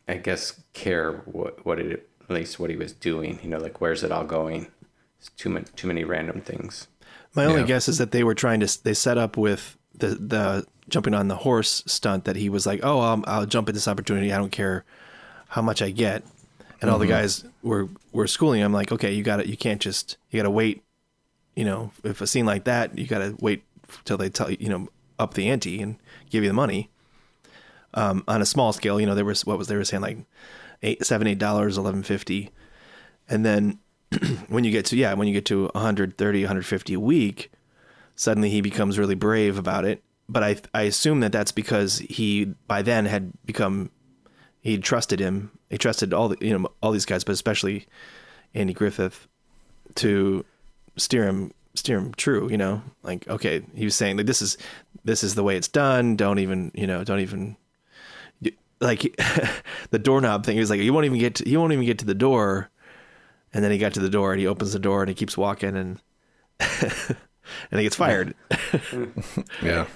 I 0.09 0.15
guess 0.15 0.61
care 0.73 1.13
what 1.27 1.65
what 1.67 1.79
it 1.79 2.09
at 2.23 2.31
least 2.31 2.59
what 2.59 2.71
he 2.71 2.77
was 2.77 2.93
doing. 2.95 3.39
You 3.43 3.51
know, 3.51 3.59
like 3.59 3.81
where's 3.83 4.03
it 4.03 4.11
all 4.11 4.25
going? 4.25 4.69
It's 5.19 5.29
too 5.37 5.51
many 5.51 5.67
too 5.77 5.87
many 5.87 6.03
random 6.03 6.41
things. 6.41 6.89
My 7.35 7.45
only 7.45 7.61
Yeah. 7.61 7.67
guess 7.67 7.87
is 7.89 7.99
that 7.99 8.13
they 8.13 8.25
were 8.25 8.35
trying 8.35 8.61
to. 8.61 8.85
They 8.85 8.95
set 8.95 9.19
up 9.19 9.37
with 9.37 9.77
the 9.95 10.09
the 10.15 10.67
jumping 10.89 11.13
on 11.15 11.29
the 11.29 11.37
horse 11.37 11.83
stunt 11.87 12.25
that 12.25 12.37
he 12.37 12.49
was 12.49 12.65
like, 12.67 12.81
"Oh, 12.83 13.01
I'll, 13.01 13.23
I'll 13.27 13.47
jump 13.47 13.69
at 13.69 13.75
this 13.75 13.89
opportunity. 13.89 14.33
I 14.33 14.39
don't 14.39 14.53
care 14.53 14.85
how 15.49 15.61
much 15.61 15.83
I 15.83 15.91
get." 15.91 16.25
And 16.85 16.91
all 16.91 16.99
the 16.99 17.07
guys 17.07 17.47
were 17.63 17.89
were 18.13 18.27
schooling 18.27 18.61
him 18.61 18.71
like, 18.71 18.93
"Okay, 18.93 19.11
you 19.11 19.23
got 19.23 19.37
to 19.39 19.49
You 19.49 19.57
can't 19.57 19.81
just. 19.81 20.19
You 20.31 20.39
got 20.39 20.43
to 20.43 20.51
wait. 20.51 20.83
You 21.57 21.65
know, 21.65 21.93
if 22.03 22.21
a 22.21 22.27
scene 22.27 22.45
like 22.45 22.65
that, 22.65 22.99
you 22.99 23.07
got 23.07 23.21
to 23.21 23.35
wait 23.41 23.65
till 24.05 24.19
they 24.19 24.29
tell 24.29 24.51
you. 24.51 24.59
You 24.61 24.69
know, 24.69 24.89
up 25.19 25.33
the 25.33 25.49
ante 25.49 25.81
and 25.81 25.97
give 26.29 26.43
you 26.43 26.51
the 26.51 26.55
money." 26.55 26.91
Um, 27.95 28.23
on 28.29 28.43
a 28.43 28.45
small 28.45 28.75
scale, 28.75 29.01
you 29.01 29.07
know, 29.07 29.15
there 29.15 29.25
was 29.25 29.47
what 29.47 29.57
was 29.57 29.69
they 29.69 29.77
were 29.77 29.85
saying 29.85 30.03
like 30.03 30.19
eight, 30.83 31.07
seven, 31.07 31.27
eight 31.27 31.39
dollars, 31.39 31.79
eleven 31.79 32.03
fifty, 32.03 32.51
and 33.31 33.47
then 33.47 33.79
when 34.49 34.63
you 34.65 34.71
get 34.71 34.85
to 34.85 34.97
yeah 34.97 35.15
when 35.15 35.27
you 35.27 35.33
get 35.33 35.47
to 35.47 35.65
130 35.75 36.43
150 36.43 36.95
a 36.95 37.01
week 37.01 37.51
suddenly 38.15 38.51
he 38.51 38.61
becomes 38.61 38.99
really 38.99 39.15
brave 39.15 39.59
about 39.59 39.85
it 39.85 40.05
but 40.29 40.43
i 40.43 40.57
i 40.73 40.83
assume 40.83 41.21
that 41.21 41.33
that's 41.33 41.51
because 41.51 41.99
he 41.99 42.45
by 42.69 42.83
then 42.83 43.07
had 43.07 43.33
become 43.45 43.91
he 44.61 44.79
trusted 44.79 45.21
him 45.21 45.51
he 45.75 45.79
trusted 45.79 46.15
all 46.15 46.29
the 46.29 46.37
you 46.41 46.57
know 46.57 46.69
all 46.83 46.93
these 46.93 47.05
guys 47.05 47.25
but 47.25 47.33
especially 47.33 47.87
andy 48.55 48.73
griffith 48.73 49.27
to 49.97 50.45
steer 50.97 51.25
him 51.25 51.53
steer 51.75 51.99
him 51.99 52.15
true 52.15 52.49
you 52.49 52.57
know 52.57 52.81
like 53.03 53.27
okay 53.29 53.63
he 53.75 53.85
was 53.85 53.95
saying 53.95 54.17
like 54.17 54.27
this 54.27 54.41
is 54.41 54.57
this 55.05 55.25
is 55.25 55.35
the 55.35 55.43
way 55.43 55.57
it's 55.57 55.69
done 55.69 56.15
don't 56.17 56.39
even 56.39 56.71
you 56.75 56.87
know 56.87 57.03
don't 57.03 57.21
even 57.21 57.57
like 58.81 59.01
the 59.91 59.99
doorknob 59.99 60.47
thing 60.47 60.55
he 60.55 60.61
was 60.61 60.71
like 60.71 60.81
you 60.81 60.93
won't 60.93 61.07
even 61.07 61.19
get 61.19 61.35
to, 61.37 61.49
you 61.49 61.59
won't 61.59 61.73
even 61.73 61.85
get 61.85 61.99
to 61.99 62.05
the 62.05 62.15
door 62.15 62.71
and 63.53 63.65
then 63.65 63.71
he 63.71 63.79
got 63.79 63.95
to 63.95 64.01
the 64.01 64.11
door 64.11 64.33
and 64.33 64.41
he 64.41 64.47
opens 64.47 64.73
the 64.73 64.79
door 64.79 65.03
and 65.03 65.09
he 65.09 65.15
keeps 65.15 65.37
walking 65.37 65.77
and 65.77 66.01
and 67.71 67.81
he 67.81 67.83
gets 67.83 67.97
fired. 67.97 68.35
Yeah. 69.63 69.87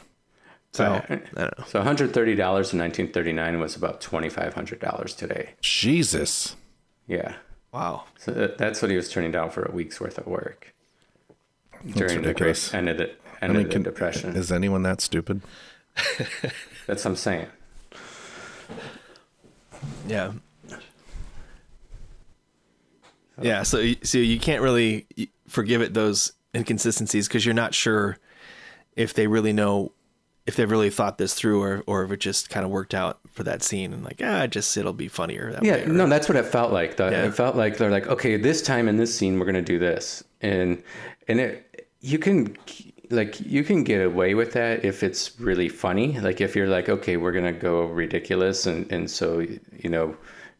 So 0.72 0.84
I 0.84 1.06
don't 1.08 1.36
know. 1.36 1.50
So 1.66 1.80
$130 1.82 2.12
in 2.28 2.36
1939 2.38 3.58
was 3.60 3.74
about 3.76 4.00
$2,500 4.00 5.16
today. 5.16 5.50
Jesus. 5.60 6.56
Yeah. 7.06 7.34
Wow. 7.72 8.04
So 8.18 8.32
that- 8.32 8.58
that's 8.58 8.80
what 8.82 8.90
he 8.90 8.96
was 8.96 9.08
turning 9.10 9.32
down 9.32 9.50
for 9.50 9.62
a 9.64 9.72
week's 9.72 10.00
worth 10.00 10.18
of 10.18 10.26
work 10.26 10.74
during 11.86 12.22
the 12.22 12.34
great 12.34 12.74
end 12.74 12.88
of 12.88 12.98
the 12.98 13.10
I 13.40 13.44
end 13.46 13.52
mean, 13.54 13.62
of 13.62 13.68
the 13.68 13.72
can- 13.72 13.82
depression. 13.82 14.36
Is 14.36 14.52
anyone 14.52 14.82
that 14.82 15.00
stupid? 15.00 15.40
That's 16.86 17.04
what 17.04 17.06
I'm 17.06 17.16
saying. 17.16 17.46
Yeah. 20.06 20.32
Yeah, 23.40 23.62
so 23.62 23.92
so 24.02 24.18
you 24.18 24.40
can't 24.40 24.62
really 24.62 25.06
forgive 25.46 25.80
it 25.80 25.94
those 25.94 26.32
inconsistencies 26.56 27.28
because 27.28 27.46
you're 27.46 27.54
not 27.54 27.72
sure 27.72 28.18
if 28.96 29.14
they 29.14 29.28
really 29.28 29.52
know 29.52 29.92
if 30.48 30.56
they 30.56 30.64
really 30.64 30.90
thought 30.90 31.18
this 31.18 31.34
through 31.34 31.62
or 31.62 31.84
or 31.86 32.02
if 32.04 32.10
it 32.10 32.20
just 32.20 32.50
kind 32.50 32.64
of 32.66 32.70
worked 32.72 32.94
out 32.94 33.20
for 33.32 33.42
that 33.44 33.62
scene 33.62 33.92
and 33.92 34.02
like 34.04 34.20
ah 34.24 34.46
just 34.46 34.76
it'll 34.76 34.92
be 34.92 35.08
funnier 35.08 35.52
that 35.52 35.62
Yeah, 35.64 35.76
way. 35.76 35.86
no, 35.86 36.08
that's 36.08 36.28
what 36.28 36.36
it 36.36 36.46
felt 36.46 36.72
like. 36.72 36.96
The, 36.96 37.10
Yeah. 37.10 37.26
It 37.26 37.34
felt 37.34 37.54
like 37.54 37.76
they're 37.76 37.90
like, 37.98 38.08
okay, 38.08 38.36
this 38.36 38.62
time 38.62 38.88
in 38.88 38.96
this 38.96 39.14
scene, 39.16 39.38
we're 39.38 39.46
gonna 39.46 39.62
do 39.62 39.78
this, 39.78 40.24
and 40.40 40.82
and 41.28 41.38
it 41.40 41.86
you 42.00 42.18
can 42.18 42.56
like 43.10 43.40
you 43.40 43.62
can 43.64 43.84
get 43.84 44.00
away 44.04 44.34
with 44.34 44.52
that 44.52 44.84
if 44.84 45.02
it's 45.02 45.38
really 45.40 45.68
funny. 45.68 46.18
Like 46.20 46.40
if 46.40 46.56
you're 46.56 46.68
like, 46.68 46.88
okay, 46.88 47.16
we're 47.16 47.32
gonna 47.32 47.52
go 47.52 47.84
ridiculous, 47.86 48.66
and 48.66 48.90
and 48.90 49.10
so 49.10 49.40
you 49.84 49.88
know, 49.94 50.16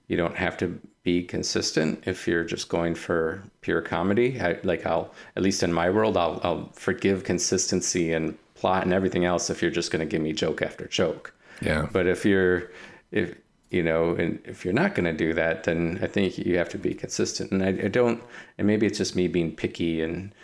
you 0.08 0.16
don't 0.16 0.36
have 0.36 0.56
to 0.58 0.78
be 1.02 1.22
consistent 1.22 2.02
if 2.06 2.28
you're 2.28 2.44
just 2.44 2.68
going 2.68 2.94
for 2.94 3.42
pure 3.62 3.80
comedy. 3.80 4.38
I, 4.40 4.58
like 4.64 4.84
I'll 4.86 5.12
at 5.36 5.42
least 5.42 5.62
in 5.62 5.72
my 5.72 5.88
world, 5.90 6.16
I'll 6.16 6.40
I'll 6.42 6.68
forgive 6.74 7.24
consistency 7.24 8.12
and 8.12 8.36
plot 8.58 8.82
and 8.84 8.92
everything 8.92 9.24
else 9.24 9.50
if 9.50 9.62
you're 9.62 9.70
just 9.70 9.90
gonna 9.90 10.06
give 10.06 10.22
me 10.22 10.32
joke 10.32 10.62
after 10.62 10.86
joke. 10.86 11.34
Yeah. 11.60 11.88
But 11.92 12.06
if 12.06 12.24
you're, 12.24 12.70
if 13.10 13.36
you 13.70 13.82
know, 13.82 14.14
and 14.14 14.38
if 14.44 14.64
you're 14.64 14.74
not 14.74 14.94
going 14.94 15.04
to 15.04 15.12
do 15.12 15.34
that, 15.34 15.64
then 15.64 15.98
I 16.02 16.06
think 16.06 16.38
you 16.38 16.56
have 16.56 16.70
to 16.70 16.78
be 16.78 16.94
consistent. 16.94 17.52
And 17.52 17.62
I, 17.62 17.68
I 17.68 17.88
don't, 17.88 18.22
and 18.56 18.66
maybe 18.66 18.86
it's 18.86 18.98
just 18.98 19.16
me 19.16 19.28
being 19.28 19.54
picky, 19.54 20.00
and 20.02 20.34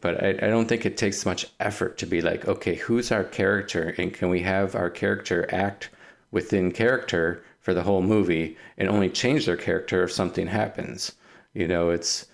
but 0.00 0.22
I, 0.22 0.28
I 0.30 0.48
don't 0.48 0.68
think 0.68 0.84
it 0.84 0.96
takes 0.96 1.26
much 1.26 1.46
effort 1.58 1.98
to 1.98 2.06
be 2.06 2.20
like, 2.20 2.46
okay, 2.46 2.76
who's 2.76 3.10
our 3.10 3.24
character, 3.24 3.94
and 3.98 4.12
can 4.12 4.28
we 4.28 4.40
have 4.42 4.74
our 4.74 4.90
character 4.90 5.48
act 5.52 5.90
within 6.30 6.70
character 6.70 7.42
for 7.60 7.74
the 7.74 7.82
whole 7.82 8.02
movie, 8.02 8.56
and 8.78 8.88
only 8.88 9.10
change 9.10 9.46
their 9.46 9.56
character 9.56 10.02
if 10.02 10.12
something 10.12 10.46
happens. 10.46 11.12
You 11.54 11.66
know, 11.66 11.90
it's, 11.90 12.26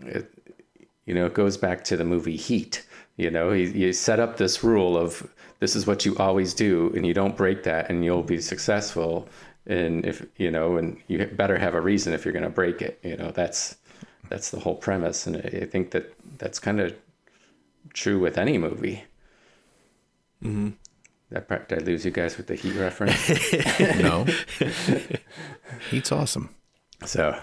it, 0.00 0.30
you 1.04 1.14
know, 1.14 1.26
it 1.26 1.34
goes 1.34 1.56
back 1.56 1.84
to 1.84 1.96
the 1.96 2.04
movie 2.04 2.36
Heat. 2.36 2.86
You 3.18 3.30
know, 3.30 3.50
he, 3.50 3.64
you 3.64 3.92
set 3.92 4.20
up 4.20 4.36
this 4.36 4.64
rule 4.64 4.96
of 4.96 5.28
this 5.58 5.74
is 5.74 5.86
what 5.86 6.06
you 6.06 6.16
always 6.18 6.54
do, 6.54 6.92
and 6.94 7.04
you 7.04 7.12
don't 7.12 7.36
break 7.36 7.64
that, 7.64 7.90
and 7.90 8.04
you'll 8.04 8.22
be 8.22 8.40
successful. 8.40 9.28
And 9.66 10.06
if 10.06 10.24
you 10.36 10.50
know, 10.50 10.76
and 10.78 10.96
you 11.08 11.26
better 11.26 11.58
have 11.58 11.74
a 11.74 11.80
reason 11.80 12.14
if 12.14 12.24
you're 12.24 12.32
going 12.32 12.44
to 12.44 12.48
break 12.48 12.80
it. 12.80 13.00
You 13.02 13.16
know, 13.16 13.32
that's 13.32 13.76
that's 14.28 14.50
the 14.50 14.60
whole 14.60 14.76
premise, 14.76 15.26
and 15.26 15.36
I 15.36 15.66
think 15.66 15.90
that 15.90 16.14
that's 16.38 16.60
kind 16.60 16.80
of 16.80 16.94
true 17.92 18.20
with 18.20 18.38
any 18.38 18.56
movie. 18.56 19.04
Mm-hmm. 20.42 20.70
That 21.30 21.48
part- 21.48 21.68
did 21.68 21.82
I 21.82 21.84
lose 21.84 22.04
you 22.04 22.12
guys 22.12 22.36
with 22.36 22.46
the 22.46 22.54
Heat 22.54 22.76
reference? 22.76 23.28
No. 24.00 24.26
Heat's 25.90 26.12
awesome. 26.12 26.54
So, 27.04 27.38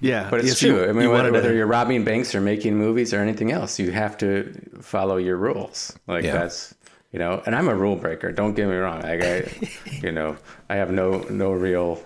yeah, 0.00 0.28
but 0.30 0.40
it's 0.40 0.48
yes, 0.48 0.62
you- 0.62 0.72
true. 0.76 0.84
I 0.88 0.92
mean, 0.92 1.02
you 1.04 1.10
whether, 1.10 1.32
whether 1.32 1.48
to- 1.50 1.54
you're 1.56 1.66
robbing 1.66 2.04
banks 2.04 2.34
or 2.34 2.40
making 2.40 2.76
movies 2.76 3.12
or 3.14 3.20
anything 3.20 3.50
else, 3.52 3.78
you 3.78 3.90
have 3.92 4.16
to 4.18 4.52
follow 4.80 5.16
your 5.16 5.36
rules. 5.36 5.96
Like 6.06 6.24
Yeah. 6.24 6.32
that's 6.38 6.74
you 7.12 7.18
know. 7.18 7.42
And 7.46 7.54
I'm 7.54 7.68
a 7.68 7.74
rule 7.74 7.96
breaker. 7.96 8.32
Don't 8.32 8.54
get 8.54 8.68
me 8.68 8.74
wrong. 8.76 9.00
Like 9.02 9.22
I, 9.22 9.44
you 10.02 10.12
know, 10.12 10.36
I 10.68 10.76
have 10.76 10.90
no 10.90 11.20
no 11.30 11.52
real. 11.52 12.02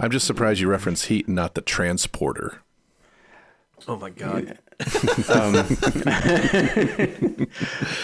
I'm 0.00 0.10
just 0.10 0.26
surprised 0.26 0.60
you 0.60 0.68
reference 0.68 1.04
Heat 1.04 1.26
and 1.26 1.34
not 1.36 1.54
the 1.54 1.60
transporter. 1.60 2.62
oh 3.88 3.96
my 3.96 4.10
god, 4.10 4.58
Um, 5.28 5.54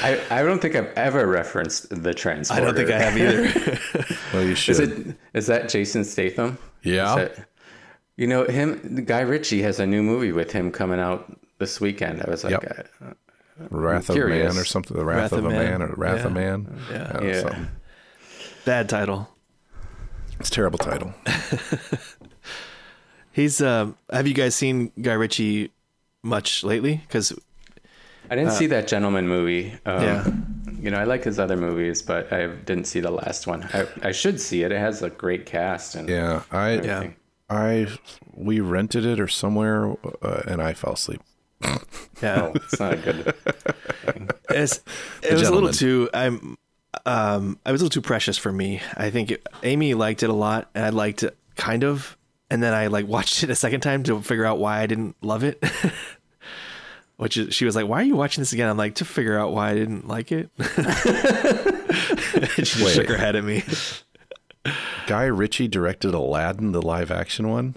I 0.02 0.20
I 0.30 0.42
don't 0.42 0.60
think 0.60 0.74
I've 0.76 0.92
ever 0.96 1.26
referenced 1.26 1.88
the 2.02 2.12
transporter. 2.14 2.62
I 2.62 2.64
don't 2.64 2.74
think 2.74 2.90
I 2.90 2.98
have 2.98 3.16
either. 3.18 3.78
Well, 4.32 4.42
you 4.42 4.54
should. 4.56 4.72
Is 4.72 4.80
it 4.80 5.16
is 5.34 5.46
that 5.46 5.68
Jason 5.68 6.04
Statham? 6.04 6.58
Yeah. 6.82 7.10
Is 7.10 7.14
that- 7.16 7.48
you 8.16 8.26
know 8.26 8.44
him. 8.44 9.04
Guy 9.04 9.20
Ritchie 9.20 9.62
has 9.62 9.80
a 9.80 9.86
new 9.86 10.02
movie 10.02 10.32
with 10.32 10.52
him 10.52 10.70
coming 10.70 11.00
out 11.00 11.36
this 11.58 11.80
weekend. 11.80 12.22
I 12.22 12.30
was 12.30 12.44
like, 12.44 12.52
Yep. 12.52 12.88
uh, 13.04 13.12
Wrath 13.70 14.08
of 14.08 14.14
curious. 14.16 14.52
Man 14.54 14.60
or 14.60 14.64
something? 14.64 14.96
The 14.96 15.04
Wrath, 15.04 15.32
of, 15.32 15.44
a 15.44 15.48
Man, 15.48 15.82
or 15.82 15.94
Wrath 15.96 16.24
of 16.24 16.32
Yeah. 16.32 16.56
Man? 16.56 16.80
Yeah. 16.90 17.06
I 17.08 17.12
don't 17.12 17.22
know, 17.22 17.28
Yeah. 17.28 17.40
something. 17.40 17.68
Bad 18.64 18.88
title. 18.88 19.28
It's 20.40 20.48
a 20.48 20.52
terrible 20.52 20.78
title. 20.78 21.14
He's. 23.32 23.60
Uh, 23.60 23.92
have 24.10 24.26
you 24.26 24.34
guys 24.34 24.54
seen 24.54 24.92
Guy 25.00 25.12
Ritchie 25.14 25.70
much 26.22 26.64
lately? 26.64 27.02
Because 27.06 27.32
I 28.30 28.36
didn't 28.36 28.52
see 28.52 28.66
that 28.68 28.86
gentleman 28.88 29.28
movie. 29.28 29.72
Um, 29.86 30.02
Yeah. 30.02 30.26
You 30.80 30.90
know, 30.90 30.98
I 30.98 31.04
like 31.04 31.24
his 31.24 31.38
other 31.38 31.56
movies, 31.56 32.02
but 32.02 32.30
I 32.32 32.46
didn't 32.46 32.84
see 32.84 33.00
the 33.00 33.10
last 33.10 33.46
one. 33.46 33.62
I, 33.72 33.86
I 34.02 34.12
should 34.12 34.38
see 34.38 34.64
it. 34.64 34.72
It 34.72 34.78
has 34.78 35.02
a 35.02 35.08
great 35.08 35.46
cast 35.46 35.94
and 35.94 36.08
Yeah, 36.08 36.42
I, 36.50 36.72
everything. 36.72 37.16
I, 37.50 37.86
we 38.32 38.60
rented 38.60 39.04
it 39.04 39.20
or 39.20 39.28
somewhere, 39.28 39.94
uh, 40.22 40.42
and 40.46 40.62
I 40.62 40.72
fell 40.74 40.94
asleep. 40.94 41.20
yeah, 41.62 41.72
Oh, 42.22 42.52
it's 42.54 42.80
not 42.80 42.94
a 42.94 42.96
good. 42.96 43.34
it's, 44.50 44.80
it 45.22 45.32
was 45.32 45.48
a 45.48 45.52
little 45.54 45.72
too. 45.72 46.08
I'm. 46.14 46.56
Um, 47.06 47.58
I 47.66 47.72
was 47.72 47.80
a 47.80 47.84
little 47.84 47.92
too 47.94 48.06
precious 48.06 48.38
for 48.38 48.52
me. 48.52 48.80
I 48.96 49.10
think 49.10 49.30
it, 49.32 49.46
Amy 49.62 49.94
liked 49.94 50.22
it 50.22 50.30
a 50.30 50.34
lot, 50.34 50.70
and 50.74 50.84
I 50.84 50.90
liked 50.90 51.22
it 51.22 51.36
kind 51.56 51.84
of. 51.84 52.16
And 52.50 52.62
then 52.62 52.72
I 52.72 52.86
like 52.86 53.06
watched 53.08 53.42
it 53.42 53.50
a 53.50 53.54
second 53.54 53.80
time 53.80 54.02
to 54.04 54.20
figure 54.22 54.44
out 54.44 54.58
why 54.58 54.80
I 54.80 54.86
didn't 54.86 55.16
love 55.22 55.44
it. 55.44 55.62
Which 57.16 57.36
is, 57.36 57.54
she 57.54 57.64
was 57.64 57.76
like, 57.76 57.86
"Why 57.86 58.00
are 58.00 58.04
you 58.04 58.16
watching 58.16 58.42
this 58.42 58.52
again?" 58.52 58.68
I'm 58.68 58.76
like, 58.76 58.96
"To 58.96 59.04
figure 59.04 59.38
out 59.38 59.52
why 59.52 59.70
I 59.70 59.74
didn't 59.74 60.08
like 60.08 60.32
it." 60.32 60.50
she 62.54 62.62
just 62.62 62.80
Wait. 62.82 62.94
shook 62.94 63.08
her 63.08 63.16
head 63.16 63.36
at 63.36 63.44
me. 63.44 63.62
Guy 65.06 65.24
Ritchie 65.24 65.68
directed 65.68 66.14
Aladdin, 66.14 66.72
the 66.72 66.82
live 66.82 67.10
action 67.10 67.48
one. 67.48 67.76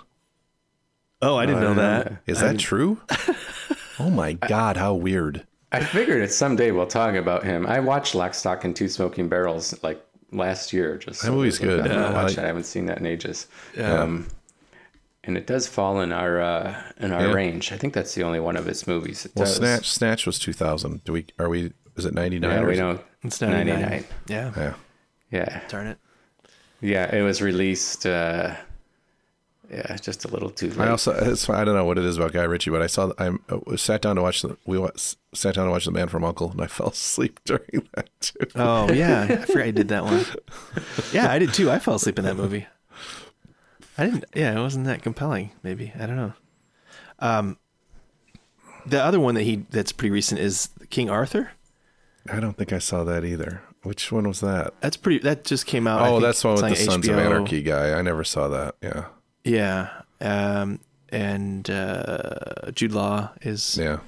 Oh, 1.22 1.36
I 1.36 1.46
didn't 1.46 1.62
know 1.62 1.74
that. 1.74 2.22
Is 2.28 2.40
that 2.40 2.60
true? 2.60 3.02
oh 4.00 4.10
my 4.10 4.34
God, 4.34 4.78
how 4.78 4.94
weird! 4.94 5.46
I 5.72 5.84
figured 5.84 6.22
it 6.22 6.32
someday 6.32 6.72
we'll 6.72 6.88
talk 6.88 7.16
about 7.16 7.44
him. 7.44 7.66
I 7.66 7.80
watched 7.80 8.16
Lock, 8.16 8.34
Stock, 8.34 8.64
and 8.64 8.76
Two 8.76 8.88
Smoking 8.88 9.28
Barrels 9.28 9.74
like 9.84 10.02
last 10.32 10.72
year. 10.72 10.98
Just 10.98 11.24
That 11.24 11.32
movie's 11.32 11.60
there's 11.60 11.74
a- 11.74 11.78
good. 11.84 11.92
I'm 11.92 11.98
gonna 11.98 12.10
Yeah. 12.16 12.24
watch 12.24 12.38
I- 12.38 12.42
it. 12.42 12.46
I 12.46 12.48
haven't 12.48 12.66
seen 12.66 12.86
that 12.86 13.00
in 13.00 13.06
ages. 13.06 13.48
Yeah. 13.76 14.02
Um, 14.02 14.28
and 15.24 15.36
it 15.38 15.46
does 15.48 15.68
fall 15.68 16.00
in 16.02 16.12
our 16.14 16.40
uh, 16.40 16.82
in 17.00 17.12
our 17.12 17.28
Yeah. 17.28 17.34
range. 17.34 17.72
I 17.74 17.78
think 17.78 17.94
that's 17.94 18.14
the 18.16 18.24
only 18.24 18.40
one 18.40 18.56
of 18.56 18.66
his 18.66 18.88
movies. 18.88 19.26
It 19.26 19.32
Well, 19.36 19.46
does. 19.46 19.56
Snatch, 19.56 19.90
Snatch 19.90 20.26
was 20.26 20.40
two 20.40 20.54
thousand. 20.54 21.04
Do 21.04 21.14
we? 21.14 21.26
Are 21.40 21.50
we? 21.50 21.74
Is 21.98 22.06
it 22.06 22.14
ninety 22.14 22.40
nine? 22.40 22.62
Yeah, 22.62 22.66
we 22.68 22.76
know. 22.78 23.00
It's 23.24 23.42
99. 23.42 23.82
99. 23.82 24.06
Yeah. 24.28 24.52
Yeah. 24.56 24.74
Yeah, 25.32 25.62
Darn 25.68 25.88
it. 25.88 25.98
Yeah. 26.82 27.14
It 27.16 27.22
was 27.22 27.42
released. 27.42 28.06
Uh, 28.06 28.56
yeah, 29.70 29.98
just 29.98 30.24
a 30.24 30.30
little 30.30 30.50
too 30.50 30.70
late. 30.70 30.80
I 30.80 30.90
also, 30.90 31.12
it's, 31.12 31.50
I 31.50 31.66
don't 31.66 31.76
know 31.76 31.84
what 31.84 31.98
it 31.98 32.06
is 32.06 32.16
about 32.16 32.32
Guy 32.32 32.44
Ritchie, 32.44 32.72
but 32.72 32.82
I 32.82 32.88
saw, 32.88 33.12
I 33.18 33.32
sat 33.76 34.02
down 34.02 34.16
to 34.16 34.22
watch 34.22 34.42
the, 34.42 34.56
we 34.66 34.78
wa- 34.78 34.92
sat 35.34 35.56
down 35.56 35.66
to 35.66 35.72
watch 35.72 35.84
The 35.84 35.92
Man 35.92 36.08
from 36.08 36.24
Uncle, 36.24 36.52
and 36.52 36.62
I 36.62 36.68
fell 36.68 36.88
asleep 36.90 37.42
during 37.44 37.86
that 37.94 38.10
too. 38.22 38.48
Oh 38.56 38.92
yeah, 38.94 39.24
I 39.30 39.46
forgot 39.46 39.68
I 39.68 39.72
did 39.72 39.90
that 39.90 40.06
one. 40.06 40.26
Yeah, 41.12 41.30
I 41.30 41.38
did 41.40 41.54
too. 41.54 41.70
I 41.70 41.80
fell 41.80 41.96
asleep 41.96 42.18
in 42.18 42.24
that 42.26 42.38
movie. 42.38 42.66
I 43.98 44.06
didn't. 44.06 44.26
Yeah, 44.34 44.58
it 44.58 44.62
wasn't 44.62 44.86
that 44.86 45.02
compelling. 45.02 45.52
Maybe 45.64 45.92
I 46.00 46.06
don't 46.06 46.16
know. 46.18 46.34
Um, 47.20 47.58
the 48.86 49.04
other 49.04 49.20
one 49.20 49.36
that 49.36 49.44
he 49.44 49.66
that's 49.70 49.92
pretty 49.92 50.12
recent 50.12 50.40
is 50.40 50.70
King 50.90 51.10
Arthur. 51.10 51.52
I 52.32 52.40
don't 52.40 52.56
think 52.56 52.72
I 52.72 52.80
saw 52.80 53.04
that 53.04 53.26
either. 53.26 53.62
Which 53.88 54.12
one 54.12 54.28
was 54.28 54.42
that? 54.42 54.74
That's 54.82 54.98
pretty. 54.98 55.20
That 55.20 55.44
just 55.46 55.66
came 55.66 55.88
out. 55.88 56.02
I 56.02 56.08
Oh, 56.10 56.12
think 56.14 56.24
that's 56.24 56.44
one 56.44 56.54
it's 56.54 56.62
with 56.62 56.72
the 56.74 56.84
on 56.84 56.90
Sons 56.92 57.08
of 57.08 57.18
Anarchy 57.18 57.62
guy. 57.64 57.98
I 57.98 58.02
never 58.02 58.24
saw 58.24 58.48
that. 58.50 58.76
Yeah. 58.82 59.06
Yeah, 59.44 59.90
um, 60.20 60.80
and 61.10 61.70
uh, 61.70 62.72
Jude 62.74 62.92
Law 62.92 63.30
is. 63.42 63.78
Yeah. 63.78 64.00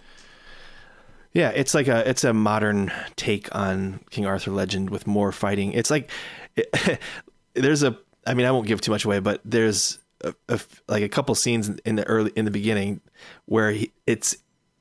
Yeah, 1.31 1.49
it's 1.49 1.73
like 1.73 1.87
a 1.87 2.07
it's 2.09 2.23
a 2.23 2.33
modern 2.33 2.91
take 3.15 3.53
on 3.55 3.99
King 4.09 4.25
Arthur 4.25 4.51
legend 4.51 4.89
with 4.89 5.05
more 5.07 5.31
fighting. 5.31 5.71
It's 5.73 5.91
like 5.91 6.09
there's 7.53 7.83
a 7.83 7.97
I 8.25 8.33
mean 8.33 8.45
I 8.45 8.51
won't 8.51 8.67
give 8.67 8.81
too 8.81 8.91
much 8.91 9.05
away, 9.05 9.19
but 9.19 9.39
there's 9.45 9.99
a, 10.21 10.33
a- 10.49 10.59
like 10.87 11.03
a 11.03 11.09
couple 11.09 11.35
scenes 11.35 11.69
in 11.85 11.95
the 11.95 12.03
early 12.07 12.31
in 12.35 12.45
the 12.45 12.51
beginning 12.51 12.99
where 13.45 13.71
he, 13.71 13.91
it's 14.07 14.35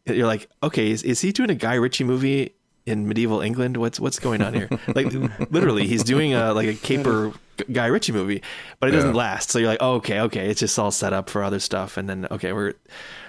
you're 0.07 0.27
like 0.27 0.49
okay 0.63 0.91
is, 0.91 1.03
is 1.03 1.21
he 1.21 1.33
doing 1.33 1.51
a 1.51 1.55
Guy 1.55 1.75
Ritchie 1.75 2.05
movie 2.05 2.55
in 2.89 3.07
medieval 3.09 3.41
England? 3.41 3.77
What's 3.77 4.01
what's 4.01 4.19
going 4.19 4.43
on 4.43 4.55
here? 4.55 4.69
like 4.95 5.13
literally 5.51 5.87
he's 5.87 6.03
doing 6.05 6.35
a 6.35 6.53
like 6.53 6.69
a 6.69 6.75
caper 6.75 7.33
Guy 7.73 7.87
Ritchie 7.87 8.13
movie, 8.13 8.43
but 8.81 8.89
it 8.89 8.93
doesn't 8.93 9.11
Yeah. 9.11 9.17
last. 9.17 9.51
So 9.51 9.59
you're 9.59 9.69
like 9.69 9.83
oh, 9.83 9.95
okay 9.97 10.21
okay 10.21 10.49
it's 10.51 10.61
just 10.61 10.79
all 10.79 10.91
set 10.91 11.13
up 11.13 11.29
for 11.31 11.43
other 11.43 11.61
stuff, 11.61 11.97
and 11.97 12.09
then 12.09 12.27
okay 12.31 12.53
we're 12.53 12.75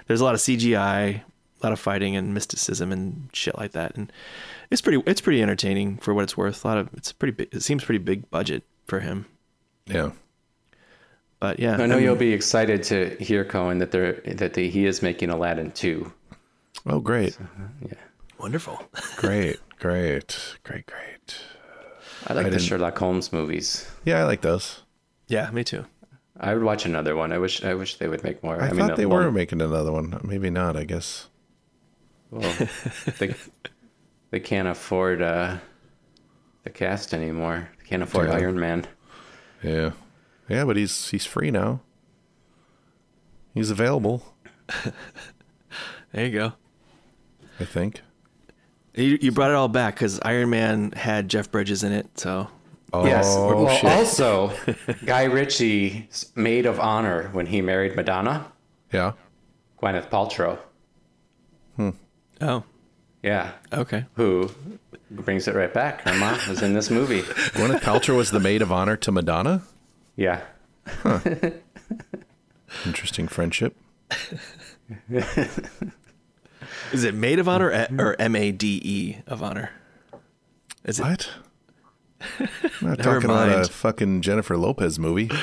there's 0.08 0.22
a 0.22 0.24
lot 0.24 0.34
of 0.34 0.40
CGI 0.42 1.22
a 1.62 1.66
lot 1.66 1.74
of 1.74 1.80
fighting 1.80 2.16
and 2.16 2.34
mysticism 2.34 2.92
and 2.94 3.30
shit 3.34 3.58
like 3.58 3.74
that 3.74 3.94
and 3.98 4.14
it's 4.72 4.80
pretty 4.82 5.04
it's 5.06 5.20
pretty 5.20 5.42
entertaining 5.42 5.98
for 5.98 6.14
what 6.14 6.24
it's 6.24 6.38
worth 6.38 6.64
a 6.64 6.68
lot 6.70 6.78
of 6.78 6.90
it's 6.94 7.12
pretty 7.12 7.34
big 7.34 7.50
it 7.54 7.62
seems 7.62 7.84
pretty 7.84 7.98
big 8.00 8.30
budget 8.30 8.64
for 8.88 9.02
him 9.02 9.26
Yeah. 9.86 10.12
But 11.42 11.60
yeah, 11.60 11.74
I 11.74 11.86
know 11.86 11.96
mean, 11.96 12.04
you'll 12.06 12.16
be 12.16 12.32
excited 12.34 12.84
to 12.84 13.16
hear 13.20 13.44
Cohen 13.46 13.80
that 13.80 13.92
they're 13.92 14.22
that 14.36 14.54
they, 14.54 14.70
he 14.70 14.86
is 14.86 15.02
making 15.02 15.30
Aladdin 15.30 15.72
two. 15.72 16.12
Oh, 16.86 17.00
great, 17.02 17.38
wonderful. 18.40 18.82
great, 19.18 19.60
great, 19.80 20.56
great, 20.64 20.86
great. 20.86 21.38
I 22.28 22.34
like 22.34 22.46
I 22.46 22.50
the 22.50 22.58
didn't- 22.58 22.68
Sherlock 22.68 22.98
Holmes 22.98 23.32
movies. 23.34 23.90
Yeah, 24.06 24.20
I 24.20 24.24
like 24.24 24.42
those. 24.42 24.82
yeah, 25.28 25.50
me 25.52 25.64
too. 25.64 25.86
I 26.40 26.54
would 26.54 26.64
watch 26.64 26.86
another 26.86 27.16
one. 27.16 27.34
I 27.34 27.38
wish 27.38 27.64
I 27.66 27.74
wish 27.74 27.96
they 27.98 28.08
would 28.08 28.24
make 28.24 28.42
more. 28.44 28.62
I, 28.62 28.70
mean, 28.72 28.78
thought 28.80 28.92
the 28.92 28.96
they 28.98 29.06
one- 29.06 29.26
were 29.26 29.32
making 29.32 29.62
another 29.62 29.92
one. 29.92 30.20
Maybe 30.24 30.50
not. 30.50 30.78
I 30.78 30.86
guess. 30.86 31.28
Well, 32.32 32.54
they 33.18 33.36
they 34.32 34.40
can't 34.40 34.68
afford 34.68 35.22
uh, 35.22 35.58
the 36.64 36.70
cast 36.70 37.14
anymore. 37.14 37.70
They 37.80 37.86
can't 37.90 38.04
afford 38.04 38.30
Yeah. 38.30 38.36
Iron 38.36 38.60
Man. 38.60 38.86
Yeah, 39.64 39.92
yeah, 40.48 40.64
but 40.64 40.78
he's 40.78 41.10
he's 41.10 41.26
free 41.26 41.52
now. 41.52 41.82
He's 43.54 43.72
available. 43.72 44.24
There 46.12 46.26
you 46.26 46.32
go. 46.32 46.54
I 47.60 47.66
think. 47.66 48.02
You, 49.00 49.18
you 49.22 49.32
brought 49.32 49.50
it 49.52 49.56
all 49.56 49.68
back 49.70 49.96
because 49.96 50.20
Iron 50.24 50.50
Man 50.50 50.92
had 50.92 51.30
Jeff 51.30 51.52
Bridges 51.52 51.84
in 51.84 51.92
it. 51.94 52.08
So 52.20 52.48
Oh 52.92 53.06
yes. 53.06 53.36
Well, 53.36 53.70
shit! 53.70 53.86
also, 53.86 54.52
Guy 55.06 55.24
Ritchie's 55.26 56.32
maid 56.36 56.66
of 56.66 56.80
honor 56.80 57.30
when 57.32 57.46
he 57.46 57.62
married 57.62 57.96
Madonna, 57.96 58.52
yeah. 58.92 59.14
Gwyneth 59.82 60.10
Paltrow. 60.10 60.58
Hmm. 61.76 61.92
oh, 62.42 62.64
Yeah. 63.24 63.52
okay. 63.72 64.06
Who 64.16 64.50
brings 65.12 65.48
it 65.48 65.56
right 65.56 65.74
back? 65.74 66.02
Her 66.02 66.14
mom 66.16 66.38
was 66.50 66.62
in 66.62 66.74
this 66.74 66.90
movie. 66.90 67.22
Gwyneth 67.54 67.82
Paltrow 67.82 68.18
was 68.18 68.32
the 68.32 68.40
maid 68.40 68.62
of 68.62 68.72
honor 68.72 68.98
to 68.98 69.12
Madonna. 69.12 69.62
Yeah. 70.16 70.42
Interesting 72.86 73.28
friendship. 73.28 73.78
Is 76.94 77.04
it 77.04 77.14
Maid 77.14 77.40
of 77.40 77.48
Honor 77.48 77.88
or- 78.00 78.06
or 78.08 78.16
M 78.20 78.36
A 78.36 78.52
D 78.52 78.82
E 78.84 79.18
of 79.28 79.42
Honor? 79.44 79.72
Is 80.86 81.00
it? 81.00 81.04
What? 81.04 81.30
I'm 82.40 82.50
not 82.82 82.82
Never 82.82 83.04
talking 83.04 83.30
about 83.30 83.66
a 83.66 83.70
fucking 83.72 84.22
Jennifer 84.22 84.58
Lopez 84.58 84.98
movie. 85.00 85.30
All 85.32 85.38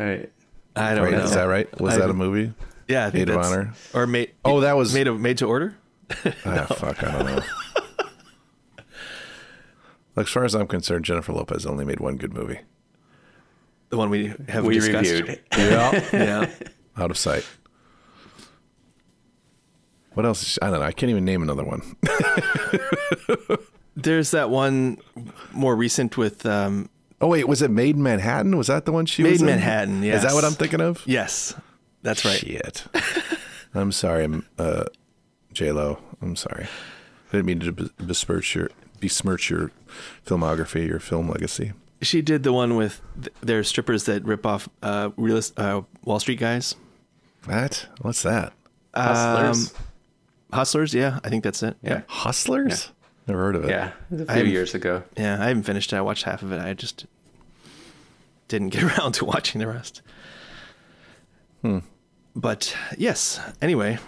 right. 0.00 0.30
I 0.76 0.94
don't 0.94 1.04
Right? 1.04 1.12
know. 1.12 1.24
Is 1.24 1.32
that 1.34 1.44
right? 1.44 1.80
Was 1.80 1.94
I 1.94 1.98
that 2.00 2.10
a 2.10 2.14
movie? 2.14 2.52
Yeah, 2.88 3.06
I 3.06 3.10
think 3.10 3.28
Maid 3.28 3.34
of 3.36 3.44
Honor? 3.44 3.72
or 3.94 4.06
made. 4.06 4.32
Oh, 4.44 4.60
that 4.60 4.76
was- 4.76 4.92
made 4.94 5.06
of 5.06 5.20
made 5.20 5.38
to 5.38 5.46
order. 5.46 5.76
Ah, 6.44 6.66
fuck, 6.76 7.02
I 7.04 7.10
don't 7.12 7.26
know. 7.26 7.42
like, 10.16 10.26
as 10.26 10.32
far 10.32 10.44
as 10.44 10.54
I'm 10.54 10.66
concerned, 10.66 11.04
Jennifer 11.04 11.32
Lopez 11.32 11.64
only 11.66 11.84
made 11.84 12.00
one 12.00 12.16
good 12.16 12.32
movie. 12.34 12.60
The 13.90 13.96
one 13.96 14.10
we 14.10 14.32
have 14.48 14.64
We 14.64 14.74
discussed. 14.74 15.10
reviewed. 15.10 15.40
Yeah. 15.56 16.04
Yeah. 16.12 16.50
Out 16.96 17.10
of 17.10 17.18
sight. 17.18 17.46
What 20.14 20.26
else? 20.26 20.42
is- 20.42 20.58
I 20.62 20.70
don't 20.70 20.80
know. 20.80 20.86
I 20.86 20.92
can't 20.92 21.10
even 21.10 21.24
name 21.24 21.42
another 21.42 21.64
one. 21.64 21.82
There's 23.96 24.30
that 24.30 24.48
one 24.50 24.98
more 25.52 25.76
recent 25.76 26.16
with 26.16 26.46
um, 26.46 26.88
Oh 27.20 27.28
wait, 27.28 27.46
was 27.46 27.62
it 27.62 27.70
Maid 27.70 27.96
in 27.96 28.02
Manhattan? 28.02 28.56
Was 28.56 28.66
that 28.68 28.84
the 28.84 28.92
one 28.92 29.06
she 29.06 29.22
Made 29.22 29.32
was 29.32 29.42
in 29.42 29.48
in? 29.48 29.54
Manhattan, 29.56 30.02
Is 30.04 30.22
that 30.22 30.32
what. 30.34 30.44
I'm 30.44 30.52
thinking 30.52 30.80
of? 30.80 31.02
yes, 31.06 31.54
that's 32.02 32.24
right. 32.24 32.38
Shit. 32.38 32.84
I'm 33.74 33.92
sorry, 33.92 34.24
m- 34.24 34.46
uh, 34.58 34.84
J 35.52 35.72
Lo. 35.72 35.98
I'm 36.20 36.36
sorry. 36.36 36.64
I 36.64 37.32
didn't 37.36 37.46
mean 37.46 37.60
to 37.60 37.72
besmirch 37.98 38.54
your 38.54 38.70
besmirch 39.00 39.50
your 39.50 39.70
filmography, 40.26 40.86
your 40.86 41.00
film 41.00 41.28
legacy. 41.28 41.72
She 42.00 42.22
did 42.22 42.42
the 42.42 42.52
one 42.52 42.76
with 42.76 43.00
th- 43.22 43.34
their 43.42 43.62
strippers 43.62 44.04
that 44.04 44.24
rip 44.24 44.44
off 44.44 44.68
uh, 44.82 45.10
realist, 45.16 45.58
uh, 45.58 45.82
Wall 46.04 46.18
Street 46.18 46.40
guys. 46.40 46.74
What? 47.44 47.86
What's 48.00 48.22
that? 48.22 48.52
Hustlers. 48.94 49.72
Hustlers, 50.52 50.92
yeah, 50.94 51.18
I 51.24 51.28
think 51.28 51.44
that's 51.44 51.62
it. 51.62 51.76
yeah. 51.82 52.02
Hustlers? 52.08 52.90
Never 53.26 53.40
heard 53.40 53.56
of 53.56 53.64
it. 53.64 53.70
Yeah. 53.70 53.88
It 53.88 53.94
was 54.10 54.20
a 54.22 54.24
few 54.26 54.34
I'm- 54.34 54.46
years 54.46 54.74
ago. 54.74 55.02
Yeah, 55.16 55.42
I 55.42 55.48
haven't 55.48 55.62
finished 55.62 55.92
it. 55.92 55.96
I 55.96 56.00
watched 56.00 56.24
half 56.24 56.42
of 56.42 56.52
it. 56.52 56.60
I 56.60 56.74
just 56.74 57.06
didn't 58.48 58.70
get 58.70 58.82
around 58.98 59.12
to 59.12 59.24
watching 59.24 59.58
the 59.60 59.66
rest. 59.66 60.02
Hmm. 61.62 61.78
But 62.34 62.74
yes, 62.98 63.40
anyway, 63.60 63.98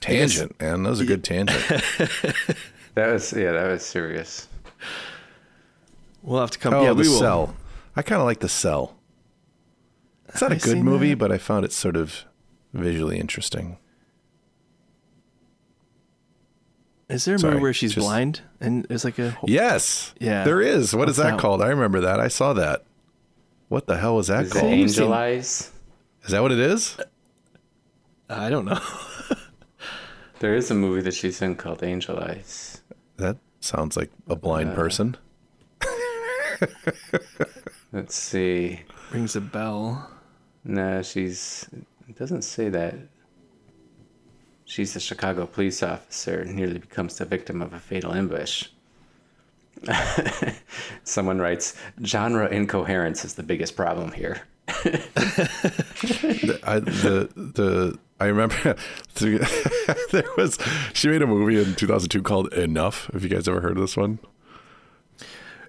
Tangent, 0.00 0.60
man. 0.60 0.82
That 0.82 0.90
was 0.90 1.00
a 1.00 1.04
good 1.04 1.22
tangent. 1.24 1.60
That 2.94 3.10
was 3.10 3.32
yeah. 3.32 3.52
That 3.52 3.68
was 3.70 3.82
serious. 3.86 4.48
we'll 6.22 6.40
have 6.42 6.50
to 6.50 6.58
come. 6.58 6.74
Oh, 6.74 6.82
yeah, 6.82 6.88
the 6.90 6.94
we 6.96 7.08
will. 7.08 7.18
cell. 7.18 7.56
I 7.96 8.02
kind 8.02 8.20
of 8.20 8.26
like 8.26 8.40
the 8.40 8.50
cell. 8.50 8.96
It's 10.28 10.42
not 10.42 10.52
a 10.52 10.56
I 10.56 10.58
good 10.58 10.76
movie, 10.76 11.10
that. 11.10 11.18
but 11.18 11.32
I 11.32 11.38
found 11.38 11.64
it 11.64 11.72
sort 11.72 11.96
of 11.96 12.24
visually 12.74 13.18
interesting. 13.18 13.78
Is 17.12 17.24
there 17.24 17.34
a 17.34 17.38
Sorry, 17.38 17.54
movie 17.54 17.62
where 17.62 17.72
she's 17.72 17.94
just- 17.94 18.06
blind 18.06 18.40
and 18.60 18.84
there's 18.88 19.04
like 19.04 19.18
a 19.18 19.36
Yes. 19.44 20.14
Yeah. 20.18 20.44
There 20.44 20.60
is. 20.60 20.94
What 20.94 21.08
is 21.08 21.18
What's 21.18 21.18
that 21.18 21.32
that 21.36 21.40
called? 21.40 21.62
I 21.62 21.68
remember 21.68 22.00
that. 22.00 22.20
I 22.20 22.28
saw 22.28 22.52
that. 22.54 22.84
What 23.68 23.86
the 23.86 23.96
hell 23.98 24.18
is 24.18 24.28
that 24.28 24.44
Is 24.44 24.50
it 24.54 24.58
called? 24.60 24.72
Angel 24.72 25.12
Eyes? 25.12 25.70
Is 26.24 26.30
that 26.30 26.42
what 26.42 26.52
it 26.52 26.58
is? 26.58 26.96
Uh, 26.98 27.04
I 28.28 28.50
don't 28.50 28.64
know. 28.64 28.80
There 30.40 30.56
is 30.56 30.72
a 30.72 30.74
movie 30.74 31.02
that 31.02 31.14
she's 31.14 31.40
in 31.40 31.54
called 31.54 31.84
Angel 31.84 32.18
Eyes. 32.18 32.80
That 33.16 33.36
sounds 33.60 33.96
like 33.96 34.10
a 34.28 34.34
blind 34.34 34.74
person. 34.74 35.16
Let's 37.92 38.16
see. 38.16 38.80
Rings 39.12 39.36
a 39.36 39.40
bell. 39.40 40.10
No, 40.64 41.00
she's. 41.02 41.68
It 42.08 42.18
doesn't 42.18 42.42
say 42.42 42.68
that. 42.70 42.96
She's 44.72 44.96
a 44.96 45.00
Chicago 45.00 45.44
police 45.44 45.82
officer 45.82 46.46
nearly 46.46 46.78
becomes 46.78 47.18
the 47.18 47.26
victim 47.26 47.60
of 47.60 47.74
a 47.74 47.78
fatal 47.78 48.14
ambush. 48.14 48.68
Someone 51.04 51.40
writes, 51.40 51.76
genre 52.02 52.48
incoherence 52.48 53.22
is 53.22 53.34
the 53.34 53.42
biggest 53.42 53.76
problem 53.76 54.12
here. 54.12 54.40
I, 54.68 54.80
the 56.80 57.28
the 57.36 57.98
I 58.18 58.24
remember 58.24 58.74
there 60.10 60.24
was 60.38 60.58
she 60.94 61.08
made 61.08 61.20
a 61.20 61.26
movie 61.26 61.60
in 61.60 61.74
2002 61.74 62.22
called 62.22 62.50
Enough. 62.54 63.10
Have 63.12 63.22
you 63.24 63.28
guys 63.28 63.46
ever 63.46 63.60
heard 63.60 63.72
of 63.72 63.82
this 63.82 63.98
one? 63.98 64.20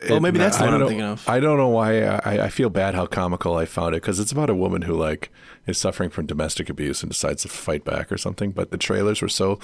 Oh, 0.10 0.20
maybe 0.20 0.38
that's 0.38 0.58
the 0.58 0.64
I 0.64 0.66
one 0.68 0.74
don't 0.74 0.82
I'm 0.84 0.88
thinking 0.90 1.06
of. 1.06 1.28
I 1.30 1.40
don't 1.40 1.58
know 1.58 1.70
why 1.70 2.02
uh, 2.02 2.20
I, 2.26 2.40
I 2.42 2.50
feel 2.50 2.70
bad 2.70 2.96
how 2.96 3.06
comical 3.06 3.56
I 3.56 3.66
found 3.66 3.96
it 3.96 4.02
because 4.02 4.20
it's 4.20 4.32
about 4.32 4.50
a 4.50 4.56
woman 4.56 4.84
who 4.84 4.94
like 4.96 5.30
is 5.68 5.78
suffering 5.78 6.10
from 6.10 6.26
domestic 6.26 6.70
abuse 6.70 7.02
and 7.04 7.12
decides 7.12 7.44
to 7.44 7.48
fight 7.50 7.86
back 7.86 8.12
or 8.12 8.18
something. 8.18 8.52
But 8.52 8.72
the 8.72 8.78
trailers 8.78 9.22
were 9.22 9.30
so 9.30 9.60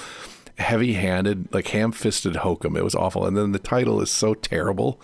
heavy-handed, 0.57 1.53
like 1.53 1.67
ham-fisted 1.69 2.37
hokum. 2.37 2.75
It 2.77 2.83
was 2.83 2.95
awful, 2.95 3.25
and 3.25 3.35
then 3.37 3.51
the 3.53 3.59
title 3.59 4.01
is 4.01 4.11
so 4.11 4.33
terrible. 4.33 5.01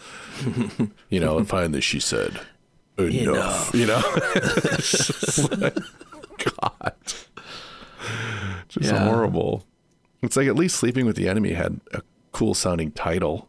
you 1.10 1.20
know, 1.20 1.38
and 1.38 1.48
finally 1.48 1.82
she 1.82 2.00
said, 2.00 2.40
"Enough." 2.98 3.74
You 3.76 3.88
know, 3.88 4.02
It's 4.36 4.92
just 5.08 5.52
like, 5.62 5.76
God, 6.38 6.94
just 8.70 8.92
Yeah. 8.92 9.10
horrible. 9.10 9.66
It's 10.22 10.36
like 10.38 10.48
at 10.48 10.56
least 10.56 10.76
Sleeping 10.78 11.06
with 11.06 11.16
the 11.16 11.28
Enemy 11.30 11.54
had 11.54 11.80
a 11.94 12.02
cool-sounding 12.32 12.92
title. 12.92 13.48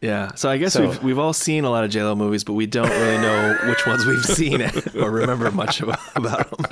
Yeah. 0.00 0.32
So 0.34 0.50
I 0.50 0.58
guess 0.58 0.74
So- 0.74 0.82
we've 0.88 1.02
we've 1.02 1.18
all 1.18 1.32
seen 1.32 1.64
a 1.64 1.70
lot 1.70 1.84
of 1.84 1.90
JLo 1.90 2.16
movies, 2.16 2.44
but 2.44 2.52
we 2.54 2.66
don't 2.66 2.90
really 2.90 3.18
know 3.18 3.56
which 3.66 3.86
ones 3.86 4.04
we've 4.04 4.24
seen 4.24 4.60
or 5.02 5.10
remember 5.10 5.50
much 5.50 5.80
about, 5.80 5.98
about 6.14 6.50
them. 6.50 6.66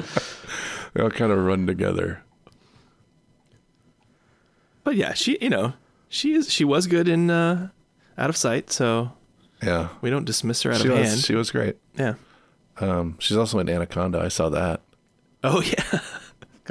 They 0.95 1.03
all 1.03 1.11
kind 1.11 1.33
of 1.33 1.39
run 1.39 1.67
together. 1.67 2.23
But 4.85 4.97
yeah, 4.97 5.15
she 5.15 5.39
you 5.41 5.49
know 5.49 5.73
she 6.09 6.35
is 6.35 6.53
she 6.53 6.65
was 6.65 6.87
good 6.87 7.09
in 7.09 7.31
uh, 7.31 7.69
Out 8.19 8.29
of 8.29 8.37
Sight, 8.37 8.71
so 8.71 9.13
Yeah, 9.63 9.89
we 10.03 10.11
don't 10.11 10.25
dismiss 10.27 10.63
her 10.63 10.73
out 10.73 10.81
she 10.83 10.89
of 10.89 10.99
was. 10.99 11.09
hand. 11.09 11.21
She 11.21 11.35
was 11.35 11.51
great. 11.51 11.77
yeah. 11.97 12.15
Um, 12.79 13.17
she's 13.19 13.37
also 13.37 13.59
in 13.61 13.69
Anaconda. 13.69 14.19
I 14.21 14.29
saw 14.29 14.49
that. 14.51 14.83
Oh 15.45 15.61
yeah. 15.65 16.01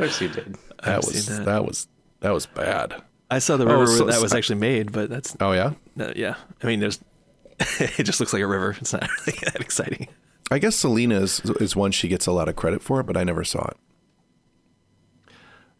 Of 0.02 0.10
course 0.10 0.22
you 0.22 0.28
did. 0.30 0.58
That 0.84 0.88
I've 0.98 1.06
was 1.06 1.26
that. 1.28 1.46
that. 1.46 1.66
was 1.66 1.88
that 2.22 2.32
was 2.32 2.46
bad. 2.46 3.02
I 3.30 3.40
saw 3.40 3.56
the 3.58 3.66
Oh, 3.66 3.80
river 3.80 3.88
so- 3.88 4.06
that 4.06 4.22
was 4.22 4.34
actually 4.34 4.60
made, 4.60 4.92
but 4.92 5.10
that's 5.10 5.36
Oh 5.40 5.52
yeah. 5.54 5.74
uh, 6.00 6.12
yeah. 6.16 6.36
I 6.64 6.68
mean, 6.68 6.80
there's 6.80 7.00
it 7.80 8.04
just 8.04 8.20
looks 8.20 8.34
like 8.34 8.42
a 8.42 8.48
river. 8.48 8.76
It's 8.80 8.94
not 8.94 9.04
really 9.28 9.40
that 9.46 9.62
exciting. 9.62 10.08
I 10.50 10.60
guess 10.60 10.76
Selena 10.76 11.22
is 11.22 11.40
is 11.60 11.76
one 11.76 11.92
she 11.92 12.08
gets 12.08 12.26
a 12.28 12.32
lot 12.32 12.50
of 12.50 12.56
credit 12.56 12.82
for, 12.82 13.04
but 13.04 13.16
I 13.16 13.24
never 13.24 13.44
saw 13.44 13.66
it. 13.68 13.78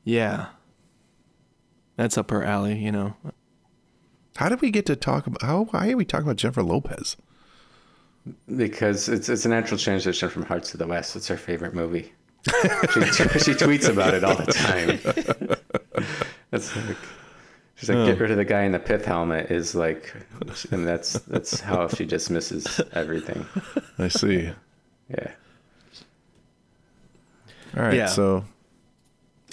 Yeah. 0.04 0.48
That's 1.98 2.18
up 2.18 2.32
her 2.32 2.44
alley, 2.44 2.78
you 2.78 2.92
know. 2.92 3.16
How 4.38 4.50
did 4.50 4.62
we 4.62 4.72
get 4.72 4.86
to 4.88 4.96
talk 4.96 5.28
about 5.28 5.42
how? 5.42 5.66
Why 5.66 5.92
are 5.92 5.98
we 5.98 6.06
talking 6.06 6.26
about 6.26 6.38
Jennifer 6.38 6.64
Lopez? 6.64 7.18
Because 8.56 9.10
it's 9.10 9.30
it's 9.30 9.46
a 9.46 9.50
natural 9.50 9.78
transition 9.78 10.30
from 10.30 10.44
Hearts 10.46 10.74
of 10.74 10.80
the 10.80 10.88
West. 10.88 11.16
It's 11.16 11.28
her 11.28 11.38
favorite 11.38 11.74
movie. 11.74 12.14
She, 12.46 12.54
she 13.40 13.54
tweets 13.54 13.90
about 13.90 14.14
it 14.14 14.24
all 14.24 14.36
the 14.36 14.52
time. 14.52 16.06
That's 16.52 16.76
like 16.76 16.98
She's 17.76 17.90
like, 17.90 18.06
get 18.06 18.20
rid 18.20 18.30
of 18.30 18.38
the 18.38 18.46
guy 18.46 18.62
in 18.64 18.74
the 18.74 18.80
pith 18.80 19.06
helmet. 19.06 19.50
Is 19.50 19.74
like, 19.74 20.14
and 20.70 20.88
that's 20.88 21.14
that's 21.14 21.60
how 21.62 21.88
she 21.88 22.06
dismisses 22.06 22.80
everything. 22.94 23.44
I 23.98 24.08
see. 24.08 24.52
Yeah. 25.10 25.32
All 27.76 27.82
right. 27.82 27.96
Yeah. 27.96 28.06
So 28.06 28.46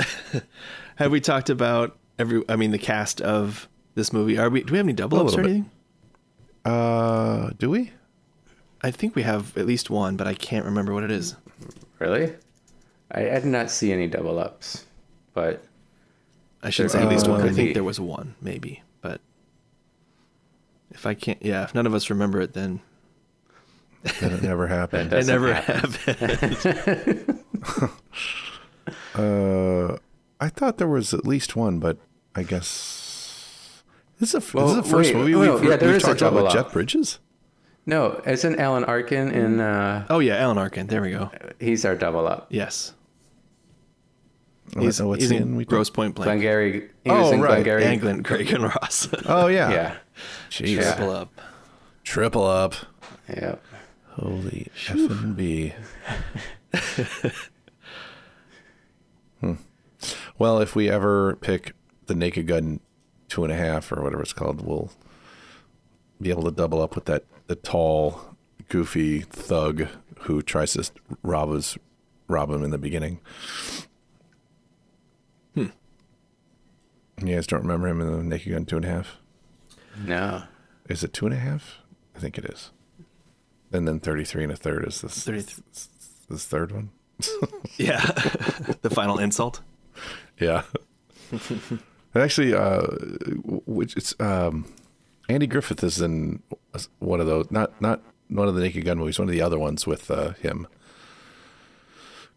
Have 0.96 1.10
we 1.10 1.20
talked 1.20 1.50
about 1.50 1.96
every? 2.18 2.42
I 2.48 2.56
mean, 2.56 2.70
the 2.70 2.78
cast 2.78 3.20
of 3.20 3.68
this 3.94 4.12
movie. 4.12 4.38
Are 4.38 4.48
we? 4.50 4.62
Do 4.62 4.72
we 4.72 4.78
have 4.78 4.86
any 4.86 4.92
double 4.92 5.20
ups 5.20 5.34
or 5.34 5.42
bit. 5.42 5.46
anything? 5.46 5.70
uh 6.64 7.50
do 7.58 7.70
we? 7.70 7.92
I 8.82 8.90
think 8.90 9.16
we 9.16 9.22
have 9.22 9.56
at 9.56 9.66
least 9.66 9.90
one, 9.90 10.16
but 10.16 10.26
I 10.26 10.34
can't 10.34 10.64
remember 10.64 10.92
what 10.92 11.02
it 11.02 11.10
is. 11.10 11.34
Really? 11.98 12.34
I, 13.10 13.20
I 13.30 13.34
did 13.40 13.46
not 13.46 13.70
see 13.70 13.92
any 13.92 14.06
double 14.06 14.38
ups, 14.38 14.84
but 15.34 15.62
I 16.62 16.70
should 16.70 16.90
say 16.90 17.00
at 17.02 17.08
least 17.08 17.28
one. 17.28 17.40
I 17.40 17.46
think 17.50 17.68
be. 17.70 17.72
there 17.72 17.84
was 17.84 17.98
one, 18.00 18.34
maybe, 18.40 18.82
but 19.00 19.20
if 20.90 21.06
I 21.06 21.14
can't, 21.14 21.42
yeah, 21.42 21.64
if 21.64 21.74
none 21.74 21.86
of 21.86 21.94
us 21.94 22.10
remember 22.10 22.40
it, 22.40 22.52
then 22.54 22.80
Then 24.20 24.32
it 24.32 24.42
never 24.42 24.66
happened. 24.78 25.12
it 25.12 25.26
never 25.26 25.54
happen. 25.54 26.14
happened. 26.14 27.44
Uh, 29.14 29.96
I 30.40 30.48
thought 30.48 30.78
there 30.78 30.88
was 30.88 31.12
at 31.12 31.26
least 31.26 31.56
one, 31.56 31.78
but 31.78 31.98
I 32.34 32.42
guess 32.42 33.82
this 34.20 34.34
is, 34.34 34.54
a, 34.54 34.56
Well, 34.56 34.68
this 34.68 34.76
is 34.76 34.82
the 34.84 34.96
first 34.96 35.12
wait, 35.12 35.16
movie 35.16 35.32
no, 35.32 35.56
we've, 35.56 35.64
yeah, 35.64 35.76
there 35.76 35.88
we've 35.88 35.96
is 35.96 36.04
a 36.04 36.06
talked 36.06 36.20
about 36.22 36.34
double 36.34 36.46
up. 36.46 36.52
Jeff 36.54 36.72
Bridges. 36.72 37.18
no, 37.84 38.22
isn't 38.24 38.58
Alan 38.58 38.84
Arkin 38.84 39.30
in? 39.32 39.60
Uh, 39.60 40.06
oh 40.08 40.20
yeah, 40.20 40.36
Alan 40.36 40.56
Arkin. 40.58 40.86
There 40.86 41.02
we 41.02 41.10
go. 41.10 41.30
he's 41.60 41.84
our 41.84 41.96
double 41.96 42.26
up. 42.26 42.46
Yes, 42.50 42.94
he's, 44.78 45.00
what's 45.02 45.22
he's 45.22 45.30
he 45.30 45.36
in 45.36 45.42
in? 45.42 45.56
We 45.56 45.64
Grosse 45.64 45.90
Pointe 45.90 46.14
Blank. 46.14 46.26
Glengarry. 46.26 46.90
He 47.04 47.10
was 47.10 47.30
Oh, 47.30 47.32
in 47.32 47.40
right. 47.40 47.48
Glengarry. 47.62 47.84
And 47.84 48.00
Glenn 48.00 48.22
Craig 48.22 48.50
and 48.52 48.64
Ross. 48.64 49.08
Oh 49.26 49.46
yeah, 49.46 49.70
Yeah. 49.70 49.96
Jeez. 50.50 50.76
Yeah. 50.76 50.94
Triple 50.94 51.10
up. 51.10 51.40
triple 52.04 52.44
up. 52.46 52.74
Yeah. 53.28 53.56
Holy 54.10 54.68
effing 54.86 55.36
b. 55.36 55.72
hmm. 59.40 59.54
Well, 60.38 60.60
if 60.60 60.74
we 60.76 60.88
ever 60.90 61.36
pick 61.36 61.72
the 62.06 62.14
Naked 62.14 62.46
Gun 62.46 62.80
two 63.28 63.44
and 63.44 63.52
a 63.52 63.56
half 63.56 63.92
or 63.92 64.02
whatever 64.02 64.22
it's 64.22 64.32
called, 64.32 64.64
we'll 64.66 64.90
be 66.20 66.30
able 66.30 66.44
to 66.44 66.50
double 66.50 66.80
up 66.82 66.94
with 66.94 67.04
that 67.06 67.24
the 67.46 67.54
tall, 67.54 68.36
goofy 68.68 69.20
thug 69.20 69.86
who 70.22 70.42
tries 70.42 70.72
to 70.74 70.90
rob 71.22 71.50
us, 71.50 71.78
rob 72.26 72.50
him 72.50 72.62
in 72.64 72.70
the 72.70 72.78
beginning. 72.78 73.20
Hmm. 75.54 75.66
You 77.20 77.34
guys 77.34 77.46
don't 77.46 77.62
remember 77.62 77.88
him 77.88 78.00
in 78.00 78.12
the 78.12 78.22
Naked 78.22 78.52
Gun 78.52 78.64
two 78.64 78.76
and 78.76 78.84
a 78.84 78.88
half? 78.88 79.16
No. 80.04 80.44
Is 80.88 81.02
it 81.02 81.12
two 81.12 81.26
and 81.26 81.34
a 81.34 81.38
half? 81.38 81.78
I 82.14 82.20
think 82.20 82.38
it 82.38 82.44
is. 82.44 82.70
And 83.72 83.86
then 83.86 84.00
33 84.00 84.44
and 84.44 84.52
a 84.52 84.56
third 84.56 84.86
is 84.86 85.00
this, 85.02 85.24
33. 85.24 85.64
this 86.30 86.44
third 86.46 86.72
one? 86.72 86.90
Yeah, 87.76 88.00
the 88.82 88.90
final 88.90 89.18
insult. 89.18 89.60
Yeah. 90.40 90.62
and 91.30 91.80
actually, 92.16 92.52
uh, 92.52 92.86
which 93.66 93.96
it's 93.96 94.16
um, 94.18 94.64
Andy 95.28 95.46
Griffith 95.46 95.84
is 95.84 96.00
in 96.00 96.42
one 96.98 97.20
of 97.20 97.26
those, 97.28 97.48
not 97.52 97.80
not 97.80 98.02
one 98.28 98.48
of 98.48 98.56
the 98.56 98.60
Naked 98.62 98.84
Gun 98.84 98.98
movies, 98.98 99.16
one 99.16 99.28
of 99.28 99.32
the 99.32 99.42
other 99.42 99.58
ones 99.60 99.86
with 99.86 100.10
uh, 100.10 100.32
him. 100.34 100.66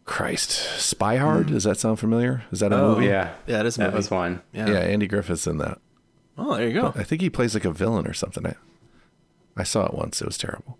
Christ, 0.04 0.50
Spy 0.80 1.16
Hard. 1.16 1.46
Does 1.48 1.64
that 1.64 1.78
sound 1.78 1.98
familiar? 1.98 2.42
Is 2.50 2.60
that 2.60 2.72
a 2.72 2.76
Oh, 2.76 2.94
movie? 2.94 3.06
Yeah. 3.06 3.34
Yeah, 3.46 3.60
it 3.60 3.66
is 3.66 3.76
a 3.76 3.82
That 3.82 3.92
was 3.92 4.10
one. 4.10 4.42
Yeah. 4.52 4.68
Yeah, 4.68 4.78
Andy 4.80 5.06
Griffith's 5.06 5.46
in 5.46 5.58
that. 5.58 5.78
Oh, 6.36 6.56
there 6.56 6.66
you 6.68 6.74
go. 6.80 6.92
I 6.96 7.04
think 7.04 7.20
he 7.22 7.30
plays 7.30 7.54
like 7.54 7.64
a 7.64 7.70
villain 7.70 8.06
or 8.06 8.12
something. 8.12 8.44
I, 8.46 8.54
I 9.56 9.62
saw 9.62 9.86
it 9.86 9.94
once. 9.94 10.20
It 10.20 10.26
was 10.26 10.38
terrible. 10.38 10.76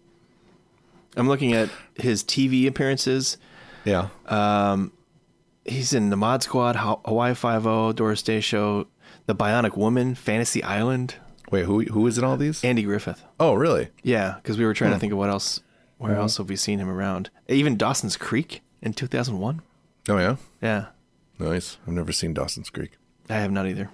I'm 1.17 1.29
looking 1.29 1.53
at 1.53 1.69
his 1.95 2.25
TV 2.25 2.67
appearances. 2.67 3.37
Yeah. 3.85 4.09
Um, 4.27 4.93
he's 5.65 5.93
in 5.93 6.11
the 6.11 6.17
Mod 6.17 6.43
Squad, 6.43 6.77
Haw- 6.77 7.01
Hawaii 7.05 7.35
Five 7.35 7.67
O, 7.67 7.93
Doris 7.93 8.23
Day 8.23 8.41
Show, 8.41 8.87
The 9.27 9.35
Bionic 9.35 9.77
Woman, 9.77 10.15
Fantasy 10.15 10.63
Island. 10.65 11.17
Wait, 11.51 11.67
who 11.67 11.83
who 11.83 12.07
is 12.07 12.17
in 12.17 12.25
all 12.25 12.39
these? 12.39 12.65
Andy 12.65 12.83
Griffith. 12.83 13.23
oh, 13.39 13.53
really? 13.55 13.89
Yeah, 14.03 14.37
because 14.43 14.57
we 14.57 14.65
were 14.65 14.73
Hmm. 14.73 14.79
trying 14.79 14.93
to 14.95 14.99
think 14.99 15.13
of 15.13 15.19
what 15.19 15.29
else. 15.29 15.61
Where 15.99 16.17
else 16.17 16.39
have 16.39 16.49
we 16.49 16.57
seen 16.57 16.81
him 16.81 16.89
around? 16.89 17.31
Even 17.47 17.77
Dawson's 17.77 18.17
Creek 18.17 18.63
in 18.83 18.93
2001. 18.93 19.63
Oh, 20.09 20.19
yeah. 20.19 20.37
Yeah, 20.61 20.87
Nice. 21.39 21.79
I've 21.87 21.93
never 21.95 22.13
seen 22.13 22.35
Dawson's 22.35 22.71
Creek. 22.71 22.93
I 23.31 23.35
have 23.35 23.51
not 23.53 23.67
either. 23.67 23.89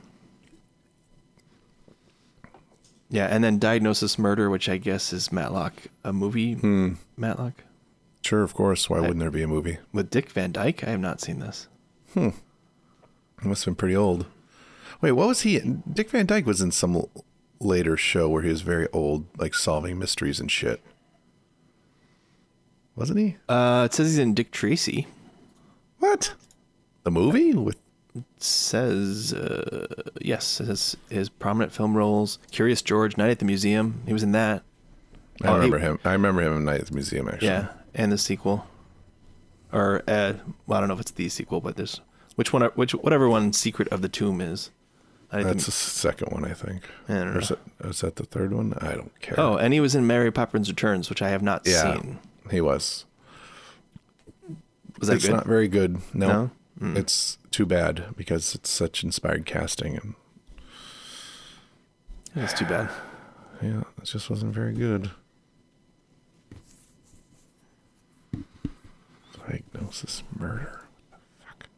Yeah, 3.10 3.26
and 3.26 3.42
then 3.42 3.58
Diagnosis 3.58 4.18
Murder, 4.18 4.50
which 4.50 4.68
I 4.68 4.76
guess 4.76 5.12
is 5.12 5.32
Matlock, 5.32 5.72
a 6.04 6.12
movie. 6.12 6.54
Hmm. 6.54 6.94
Matlock 7.16 7.54
Sure, 8.22 8.42
of 8.42 8.52
course. 8.52 8.90
Why 8.90 9.00
wouldn't 9.00 9.20
there 9.20 9.30
be 9.30 9.42
a 9.42 9.48
movie? 9.48 9.78
with 9.92 10.10
Dick 10.10 10.28
Van 10.30 10.52
Dyke. 10.52 10.84
I 10.84 10.90
have 10.90 11.00
not 11.00 11.20
seen 11.20 11.38
this. 11.38 11.68
It 12.14 12.34
must 13.44 13.64
have 13.64 13.72
been 13.72 13.76
pretty 13.76 13.96
old. 13.96 14.26
Wait, 15.00 15.12
what 15.12 15.28
was 15.28 15.42
he? 15.42 15.56
in? 15.56 15.82
Dick 15.90 16.10
Van 16.10 16.26
Dyke 16.26 16.44
was 16.44 16.60
in 16.60 16.70
some 16.72 16.96
l- 16.96 17.08
later 17.60 17.96
show 17.96 18.28
where 18.28 18.42
he 18.42 18.50
was 18.50 18.60
very 18.62 18.88
old, 18.92 19.24
like 19.38 19.54
solving 19.54 19.98
mysteries 19.98 20.40
and 20.40 20.50
shit. 20.50 20.82
Wasn't 22.98 23.18
he? 23.18 23.36
Uh, 23.48 23.84
it 23.90 23.94
says 23.94 24.08
he's 24.08 24.18
in 24.18 24.34
Dick 24.34 24.50
Tracy. 24.50 25.06
What? 26.00 26.34
The 27.04 27.10
movie 27.10 27.54
with 27.54 27.76
says 28.38 29.32
uh, 29.32 29.86
yes, 30.20 30.60
it 30.60 30.66
says 30.66 30.96
his 31.08 31.28
prominent 31.28 31.72
film 31.72 31.96
roles. 31.96 32.38
Curious 32.50 32.82
George, 32.82 33.16
Night 33.16 33.30
at 33.30 33.38
the 33.38 33.44
Museum. 33.44 34.02
He 34.06 34.12
was 34.12 34.22
in 34.22 34.32
that. 34.32 34.62
I 35.42 35.48
Oh, 35.48 35.50
he- 35.50 35.54
remember 35.56 35.78
him. 35.78 35.98
I 36.04 36.12
remember 36.12 36.42
him 36.42 36.56
in 36.56 36.64
Night 36.64 36.80
at 36.80 36.86
the 36.88 36.94
Museum 36.94 37.28
actually. 37.28 37.48
Yeah, 37.48 37.68
and 37.94 38.10
the 38.10 38.18
sequel, 38.18 38.66
or 39.72 40.02
uh, 40.08 40.34
well, 40.66 40.78
I 40.78 40.80
don't 40.80 40.88
know 40.88 40.94
if 40.94 41.00
it's 41.00 41.12
the 41.12 41.28
sequel, 41.28 41.60
but 41.60 41.76
there's 41.76 42.00
which 42.34 42.52
one? 42.52 42.62
Which 42.74 42.92
whatever 42.92 43.28
one, 43.28 43.52
Secret 43.52 43.88
of 43.88 44.02
the 44.02 44.08
Tomb 44.08 44.40
is. 44.40 44.70
I 45.30 45.42
That's 45.42 45.66
the 45.66 45.70
think. 45.72 45.74
second 45.74 46.32
one, 46.32 46.44
I 46.46 46.54
think. 46.54 46.84
I 47.06 47.12
is, 47.36 47.48
that, 47.50 47.58
is 47.84 48.00
that 48.00 48.16
the 48.16 48.24
third 48.24 48.54
one? 48.54 48.72
I 48.80 48.94
don't 48.94 49.20
care. 49.20 49.38
Oh, 49.38 49.56
and 49.56 49.74
he 49.74 49.80
was 49.80 49.94
in 49.94 50.06
Mary 50.06 50.32
Poppins 50.32 50.70
Returns, 50.70 51.10
which 51.10 51.20
I 51.20 51.28
have 51.28 51.42
not 51.42 51.66
yeah, 51.66 51.92
seen. 51.94 52.18
He 52.50 52.60
was. 52.60 53.04
Was 54.98 55.08
that 55.08 55.16
it's 55.16 55.26
good? 55.26 55.34
not 55.34 55.46
very 55.46 55.68
good. 55.68 55.98
No, 56.14 56.26
No? 56.28 56.50
Mm. 56.80 56.96
it's 56.96 57.38
too 57.50 57.66
bad 57.66 58.06
because 58.16 58.54
it's 58.54 58.70
such 58.70 59.02
inspired 59.04 59.44
casting, 59.46 59.96
and 59.96 60.14
That's 62.34 62.52
too 62.58 62.64
bad. 62.66 62.88
yeah, 63.62 63.80
it 64.00 64.04
just 64.04 64.30
wasn't 64.30 64.54
very 64.54 64.72
good. 64.74 65.10
Diagnosis 69.48 70.22
murder. 70.38 70.82
Fuck. 71.40 71.68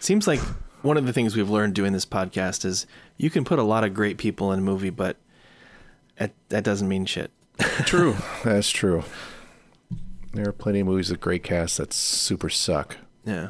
Seems 0.00 0.26
like 0.26 0.40
one 0.82 0.96
of 0.96 1.06
the 1.06 1.12
things 1.12 1.36
we've 1.36 1.50
learned 1.50 1.74
doing 1.74 1.92
this 1.92 2.06
podcast 2.06 2.64
is 2.64 2.86
you 3.16 3.30
can 3.30 3.44
put 3.44 3.58
a 3.58 3.62
lot 3.64 3.84
of 3.84 3.94
great 3.94 4.16
people 4.16 4.52
in 4.52 4.60
a 4.60 4.62
movie, 4.62 4.90
but 4.90 5.16
that, 6.18 6.32
that 6.50 6.62
doesn't 6.64 6.88
mean 6.88 7.04
shit. 7.04 7.30
True, 7.84 8.16
that's 8.44 8.70
true. 8.70 9.02
There 10.38 10.48
are 10.48 10.52
plenty 10.52 10.78
of 10.78 10.86
movies 10.86 11.10
with 11.10 11.18
great 11.18 11.42
casts 11.42 11.78
that 11.78 11.92
super 11.92 12.48
suck. 12.48 12.98
Yeah. 13.24 13.48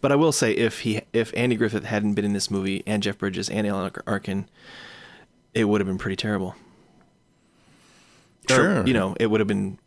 But 0.00 0.10
I 0.10 0.14
will 0.16 0.32
say, 0.32 0.52
if 0.52 0.80
he, 0.80 1.02
if 1.12 1.34
Andy 1.36 1.54
Griffith 1.54 1.84
hadn't 1.84 2.14
been 2.14 2.24
in 2.24 2.32
this 2.32 2.50
movie, 2.50 2.82
and 2.86 3.02
Jeff 3.02 3.18
Bridges 3.18 3.50
and 3.50 3.66
Alan 3.66 3.92
Arkin, 4.06 4.48
it 5.52 5.64
would 5.64 5.82
have 5.82 5.86
been 5.86 5.98
pretty 5.98 6.16
terrible. 6.16 6.54
Or, 8.48 8.54
Sure. 8.56 8.86
you 8.86 8.94
know, 8.94 9.14
it 9.20 9.26
would 9.26 9.40
have 9.40 9.46
been 9.46 9.78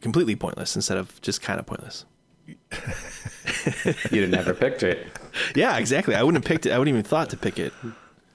completely 0.00 0.34
pointless 0.34 0.74
instead 0.74 0.98
of 0.98 1.22
just 1.22 1.40
kind 1.40 1.60
of 1.60 1.66
pointless. 1.66 2.04
You'd 2.48 4.22
have 4.22 4.30
never 4.30 4.54
picked 4.54 4.82
it. 4.82 5.06
Yeah, 5.54 5.76
exactly. 5.78 6.16
I 6.16 6.22
wouldn't 6.24 6.42
have 6.42 6.48
picked 6.48 6.66
it. 6.66 6.72
I 6.72 6.78
wouldn't 6.80 6.92
even 6.92 7.04
thought 7.08 7.30
to 7.30 7.36
pick 7.36 7.60
it. 7.60 7.72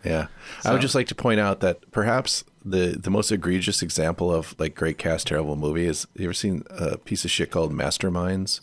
Yeah. 0.03 0.27
I 0.65 0.71
would 0.73 0.81
just 0.81 0.95
like 0.95 1.07
to 1.07 1.15
point 1.15 1.39
out 1.39 1.59
that 1.61 1.89
perhaps 1.91 2.43
the 2.65 2.97
the 2.99 3.09
most 3.09 3.31
egregious 3.31 3.81
example 3.81 4.33
of 4.33 4.55
like 4.59 4.75
great 4.75 4.97
cast 4.97 5.27
terrible 5.27 5.55
movie 5.55 5.85
is 5.85 6.07
you 6.15 6.25
ever 6.25 6.33
seen 6.33 6.63
a 6.69 6.97
piece 6.97 7.23
of 7.25 7.31
shit 7.31 7.51
called 7.51 7.71
Masterminds? 7.73 8.61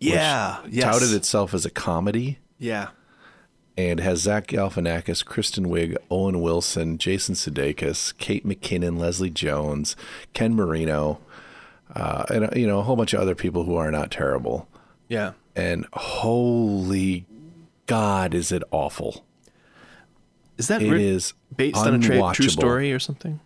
Yeah. 0.00 0.58
Yes. 0.68 0.84
Touted 0.84 1.12
itself 1.14 1.54
as 1.54 1.64
a 1.64 1.70
comedy 1.70 2.38
Yeah. 2.58 2.88
and 3.76 4.00
has 4.00 4.20
Zach 4.20 4.48
Galifianakis, 4.48 5.24
Kristen 5.24 5.66
Wiig, 5.66 5.96
Owen 6.10 6.40
Wilson, 6.40 6.98
Jason 6.98 7.34
Sudeikis, 7.34 8.16
Kate 8.18 8.46
McKinnon, 8.46 8.98
Leslie 8.98 9.30
Jones, 9.30 9.94
Ken 10.34 10.54
Marino, 10.54 11.20
uh, 11.94 12.24
and 12.32 12.48
you 12.56 12.66
know 12.66 12.80
a 12.80 12.82
whole 12.82 12.96
bunch 12.96 13.12
of 13.14 13.20
other 13.20 13.34
people 13.34 13.64
who 13.64 13.76
are 13.76 13.90
not 13.90 14.10
terrible. 14.10 14.68
Yeah. 15.08 15.32
And 15.54 15.86
holy 15.92 17.26
God, 17.86 18.34
is 18.34 18.50
it 18.50 18.62
awful! 18.70 19.24
Is 20.58 20.68
that 20.68 20.82
It 20.82 20.92
is 20.92 21.34
based 21.56 21.76
on 21.78 21.94
a 21.94 21.98
tra- 21.98 22.32
true 22.34 22.48
story 22.48 22.92
or 22.92 22.98
something? 22.98 23.40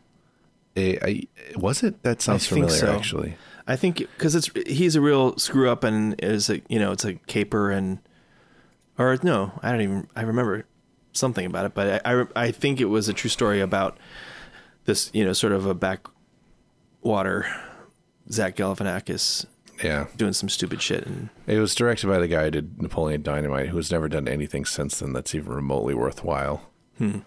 I, 0.77 1.23
was 1.55 1.83
it? 1.83 2.03
That 2.03 2.21
sounds 2.21 2.47
I 2.47 2.55
think 2.55 2.67
familiar, 2.67 2.79
so. 2.81 2.95
actually. 2.97 3.37
I 3.67 3.77
think 3.77 3.99
because 3.99 4.35
it's 4.35 4.51
he's 4.67 4.95
a 4.95 5.01
real 5.01 5.37
screw 5.39 5.71
up 5.71 5.83
and 5.85 6.15
is 6.23 6.51
a 6.51 6.61
you 6.69 6.79
know 6.79 6.93
it's 6.93 7.05
a 7.05 7.15
caper 7.15 7.71
and 7.71 7.99
or 8.99 9.19
no 9.23 9.53
I 9.63 9.73
don't 9.73 9.81
even 9.81 10.09
I 10.15 10.23
remember 10.23 10.67
something 11.13 11.47
about 11.47 11.65
it, 11.67 11.75
but 11.75 12.03
I, 12.07 12.21
I 12.23 12.27
I 12.37 12.51
think 12.51 12.81
it 12.81 12.85
was 12.87 13.09
a 13.09 13.13
true 13.15 13.31
story 13.31 13.61
about 13.61 13.97
this, 14.85 15.11
you 15.15 15.25
know, 15.25 15.33
sort 15.33 15.53
of 15.53 15.67
a 15.67 15.75
backwater 15.75 17.47
Zach 18.31 18.57
Galifianakis 18.57 19.47
Yeah. 19.83 20.07
doing 20.17 20.33
some 20.33 20.49
stupid 20.49 20.83
shit, 20.83 21.07
and 21.07 21.31
It 21.47 21.59
was 21.59 21.75
directed 21.75 22.07
by 22.09 22.19
the 22.19 22.29
guy 22.29 22.45
who 22.45 22.51
did 22.51 22.83
Napoleon 22.83 23.23
Dynamite, 23.23 23.69
who 23.69 23.77
has 23.79 23.91
never 23.91 24.09
done 24.09 24.29
anything 24.29 24.65
since 24.65 24.99
then 25.01 25.13
that's 25.13 25.35
even 25.35 25.53
remotely 25.53 25.95
worthwhile. 25.95 26.71
Hmm. 26.99 27.19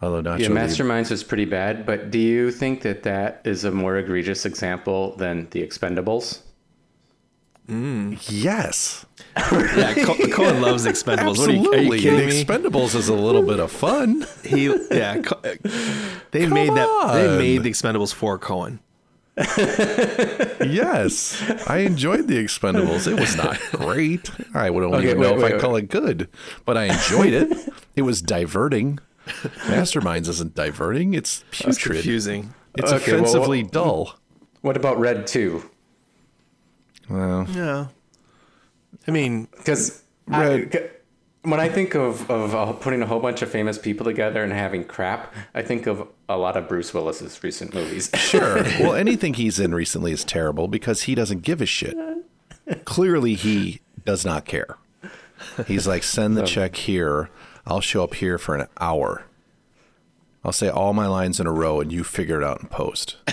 Although 0.00 0.20
not 0.20 0.40
Yeah, 0.40 0.46
sure 0.48 0.56
Masterminds 0.56 1.10
was 1.10 1.22
pretty 1.22 1.44
bad, 1.44 1.86
but 1.86 2.10
do 2.10 2.18
you 2.18 2.50
think 2.50 2.82
that 2.82 3.04
that 3.04 3.40
is 3.44 3.64
a 3.64 3.70
more 3.70 3.96
egregious 3.96 4.44
example 4.44 5.14
than 5.16 5.48
The 5.50 5.62
Expendables? 5.62 6.40
Hmm. 7.68 8.14
Yes. 8.28 9.06
yeah, 9.36 9.94
Cohen 10.04 10.60
loves 10.60 10.84
Expendables. 10.84 11.38
What 11.38 11.48
are 11.50 11.52
you, 11.52 11.58
are 11.72 11.76
you 11.76 11.92
Absolutely. 11.94 12.00
kidding 12.00 12.28
me? 12.28 12.44
Expendables 12.44 12.96
is 12.96 13.08
a 13.08 13.14
little 13.14 13.42
bit 13.42 13.60
of 13.60 13.70
fun. 13.70 14.26
He 14.44 14.64
yeah, 14.90 15.18
Co- 15.22 15.36
uh, 15.44 15.54
they 16.32 16.46
made 16.46 16.70
that 16.74 17.10
they 17.14 17.38
made 17.38 17.62
the 17.62 17.70
Expendables 17.70 18.12
for 18.12 18.36
Cohen. 18.38 18.80
yes. 20.66 21.40
I 21.66 21.78
enjoyed 21.78 22.28
the 22.28 22.36
Expendables. 22.42 23.06
It 23.10 23.18
was 23.18 23.36
not 23.36 23.58
great. 23.72 24.30
I 24.54 24.68
would 24.70 24.84
only 24.84 24.98
Okay, 24.98 25.10
even 25.10 25.20
know 25.22 25.30
wait, 25.34 25.36
if 25.38 25.42
wait, 25.44 25.54
I 25.54 25.58
call 25.58 25.76
it 25.76 25.88
good, 25.88 26.28
but 26.64 26.76
I 26.76 26.84
enjoyed 26.86 27.32
it. 27.32 27.56
It 27.96 28.02
was 28.02 28.20
diverting. 28.22 28.98
Masterminds 29.66 30.28
isn't 30.28 30.54
diverting. 30.54 31.14
It's 31.14 31.44
That's 31.62 31.78
putrid. 31.78 31.96
confusing. 31.98 32.54
It's 32.76 32.92
Okay, 32.92 33.12
well, 33.12 33.20
offensively 33.22 33.62
what- 33.64 33.72
dull. 33.72 34.18
What 34.62 34.76
about 34.76 34.98
Red 35.00 35.26
2? 35.26 35.68
Well, 37.10 37.46
Yeah, 37.50 37.86
I 39.06 39.10
mean, 39.10 39.48
Because 39.56 40.02
Red. 40.26 40.90
when 41.42 41.58
I 41.58 41.68
think 41.68 41.94
of, 41.96 42.30
of 42.30 42.54
uh, 42.54 42.72
putting 42.74 43.02
a 43.02 43.06
whole 43.06 43.18
bunch 43.20 43.42
of 43.42 43.50
famous 43.50 43.76
people 43.78 44.04
together 44.04 44.42
and 44.44 44.52
having 44.52 44.84
crap, 44.84 45.34
I 45.54 45.62
think 45.62 45.86
of 45.88 46.06
a 46.28 46.36
lot 46.36 46.56
of 46.56 46.68
Bruce 46.68 46.94
Willis's 46.94 47.42
recent 47.42 47.74
movies. 47.74 48.08
Sure. 48.16 48.62
well, 48.80 48.94
anything 48.94 49.34
he's 49.34 49.58
in 49.58 49.74
recently 49.74 50.12
is 50.12 50.24
terrible 50.24 50.68
because 50.68 51.02
he 51.02 51.14
doesn't 51.16 51.42
give 51.42 51.60
a 51.60 51.66
shit. 51.66 51.96
Clearly, 52.84 53.34
he 53.34 53.80
does 54.06 54.24
not 54.24 54.44
care. 54.44 54.76
He's 55.66 55.88
like, 55.88 56.04
send 56.04 56.36
the 56.36 56.44
check 56.44 56.76
here. 56.76 57.28
I'll 57.66 57.80
show 57.80 58.02
up 58.04 58.14
here 58.14 58.38
for 58.38 58.56
an 58.56 58.66
hour. 58.80 59.24
I'll 60.44 60.52
say 60.52 60.68
all 60.68 60.92
my 60.92 61.06
lines 61.06 61.38
in 61.38 61.46
a 61.46 61.52
row 61.52 61.80
and 61.80 61.92
you 61.92 62.02
figure 62.02 62.40
it 62.40 62.44
out 62.44 62.60
in 62.62 62.66
post. 62.68 63.16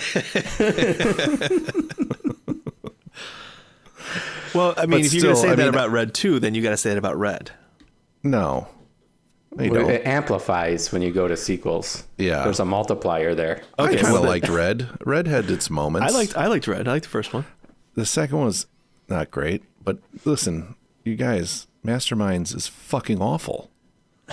well, 4.54 4.74
I 4.76 4.82
mean, 4.86 4.90
But 4.90 5.00
if 5.06 5.14
you're 5.14 5.22
gonna 5.24 5.36
say 5.36 5.48
I 5.50 5.54
that 5.54 5.58
mean- 5.58 5.68
about 5.68 5.90
Red 5.90 6.14
2, 6.14 6.38
then 6.40 6.54
you 6.54 6.62
got 6.62 6.70
to 6.70 6.76
say 6.76 6.92
it 6.92 6.98
about 6.98 7.18
Red. 7.18 7.50
No. 8.22 8.68
Well, 9.52 9.88
it 9.90 10.06
amplifies 10.06 10.92
when 10.92 11.02
you 11.02 11.10
go 11.10 11.26
to 11.26 11.36
sequels. 11.36 12.04
Yeah. 12.16 12.44
There's 12.44 12.60
a 12.60 12.64
multiplier 12.64 13.34
there. 13.34 13.62
I 13.78 13.96
kind 13.96 14.06
of 14.14 14.22
liked 14.22 14.48
Red. 14.48 14.88
Red 15.04 15.26
had 15.26 15.50
its 15.50 15.68
moments. 15.68 16.12
I 16.12 16.16
liked 16.16 16.36
I 16.36 16.46
liked 16.46 16.68
Red. 16.68 16.86
I 16.86 16.92
liked 16.92 17.04
the 17.06 17.10
first 17.10 17.32
one. 17.34 17.44
the 17.96 18.06
second 18.06 18.36
one 18.36 18.46
was 18.46 18.66
not 19.08 19.32
great, 19.32 19.64
but 19.82 19.98
listen, 20.24 20.76
you 21.02 21.16
guys, 21.16 21.66
Masterminds 21.84 22.54
is 22.54 22.68
fucking 22.68 23.20
awful. 23.20 23.69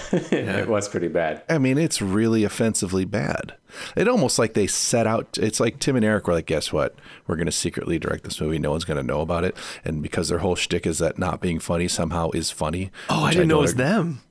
It 0.11 0.67
was 0.67 0.87
pretty 0.89 1.07
bad. 1.07 1.43
I 1.49 1.57
mean, 1.57 1.77
it's 1.77 2.01
really 2.01 2.43
offensively 2.43 3.05
bad. 3.05 3.55
It 3.95 4.07
almost 4.07 4.37
like 4.39 4.53
they 4.53 4.67
set 4.67 5.05
out. 5.07 5.37
It's 5.39 5.59
like 5.59 5.79
Tim 5.79 5.95
and 5.95 6.05
Eric 6.05 6.27
were 6.27 6.33
like, 6.33 6.45
"Guess 6.45 6.71
what? 6.73 6.95
We're 7.27 7.35
going 7.35 7.45
to 7.47 7.51
secretly 7.51 7.99
direct 7.99 8.23
this 8.23 8.39
movie. 8.41 8.59
No 8.59 8.71
one's 8.71 8.85
going 8.85 8.97
to 8.97 9.03
know 9.03 9.21
about 9.21 9.43
it." 9.43 9.55
And 9.85 10.01
because 10.01 10.29
their 10.29 10.39
whole 10.39 10.55
shtick 10.55 10.85
is 10.87 10.97
that 10.99 11.17
not 11.19 11.41
being 11.41 11.59
funny 11.59 11.87
somehow 11.87 12.31
is 12.31 12.49
funny. 12.51 12.91
Oh, 13.09 13.23
I 13.23 13.31
didn't 13.31 13.47
know 13.49 13.55
don't 13.55 13.59
it 13.59 13.61
was 13.63 13.71
ag- 13.73 13.77
them. 13.77 14.21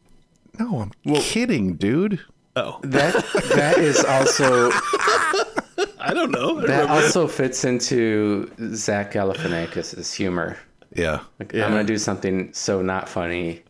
No, 0.58 0.88
I'm 1.06 1.14
kidding, 1.16 1.74
dude. 1.76 2.20
Oh, 2.56 2.78
That 2.84 3.14
that 3.54 3.78
is 3.78 4.02
also 4.04 4.70
I 6.00 6.12
don't 6.14 6.30
know. 6.30 6.60
that 6.66 6.88
also 6.88 7.26
fits 7.28 7.64
into 7.64 8.50
Zach 8.74 9.12
Galifianakis' 9.12 10.14
humor. 10.14 10.56
Yeah, 10.94 11.20
Like, 11.38 11.52
Yeah. 11.52 11.66
I'm 11.66 11.72
gonna 11.72 11.84
do 11.84 11.98
something 11.98 12.52
so 12.54 12.80
not 12.80 13.08
funny, 13.08 13.62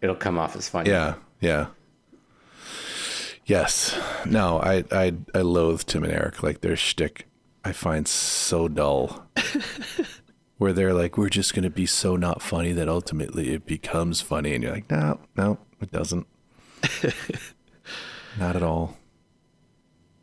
it'll 0.00 0.14
come 0.16 0.38
off 0.38 0.56
as 0.56 0.68
funny. 0.68 0.88
yeah, 0.90 1.14
yeah. 1.42 1.66
Yes. 3.44 3.98
No, 4.24 4.58
I 4.60 4.84
I 4.90 5.12
I 5.34 5.40
loathe 5.42 5.82
Tim 5.82 6.04
and 6.04 6.12
Eric. 6.12 6.42
Like 6.42 6.60
their 6.62 6.76
shtick, 6.76 7.26
I 7.64 7.72
find 7.72 8.08
so 8.08 8.68
dull. 8.68 9.26
Where 10.58 10.72
they're 10.72 10.94
like, 10.94 11.18
we're 11.18 11.28
just 11.28 11.54
going 11.54 11.64
to 11.64 11.70
be 11.70 11.86
so 11.86 12.14
not 12.14 12.40
funny 12.40 12.70
that 12.72 12.88
ultimately 12.88 13.52
it 13.52 13.66
becomes 13.66 14.20
funny, 14.20 14.54
and 14.54 14.62
you're 14.62 14.72
like, 14.72 14.88
no, 14.88 15.18
no, 15.36 15.58
it 15.80 15.90
doesn't. 15.90 16.24
not 18.38 18.54
at 18.54 18.62
all. 18.62 18.96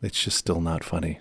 It's 0.00 0.24
just 0.24 0.38
still 0.38 0.62
not 0.62 0.82
funny. 0.82 1.20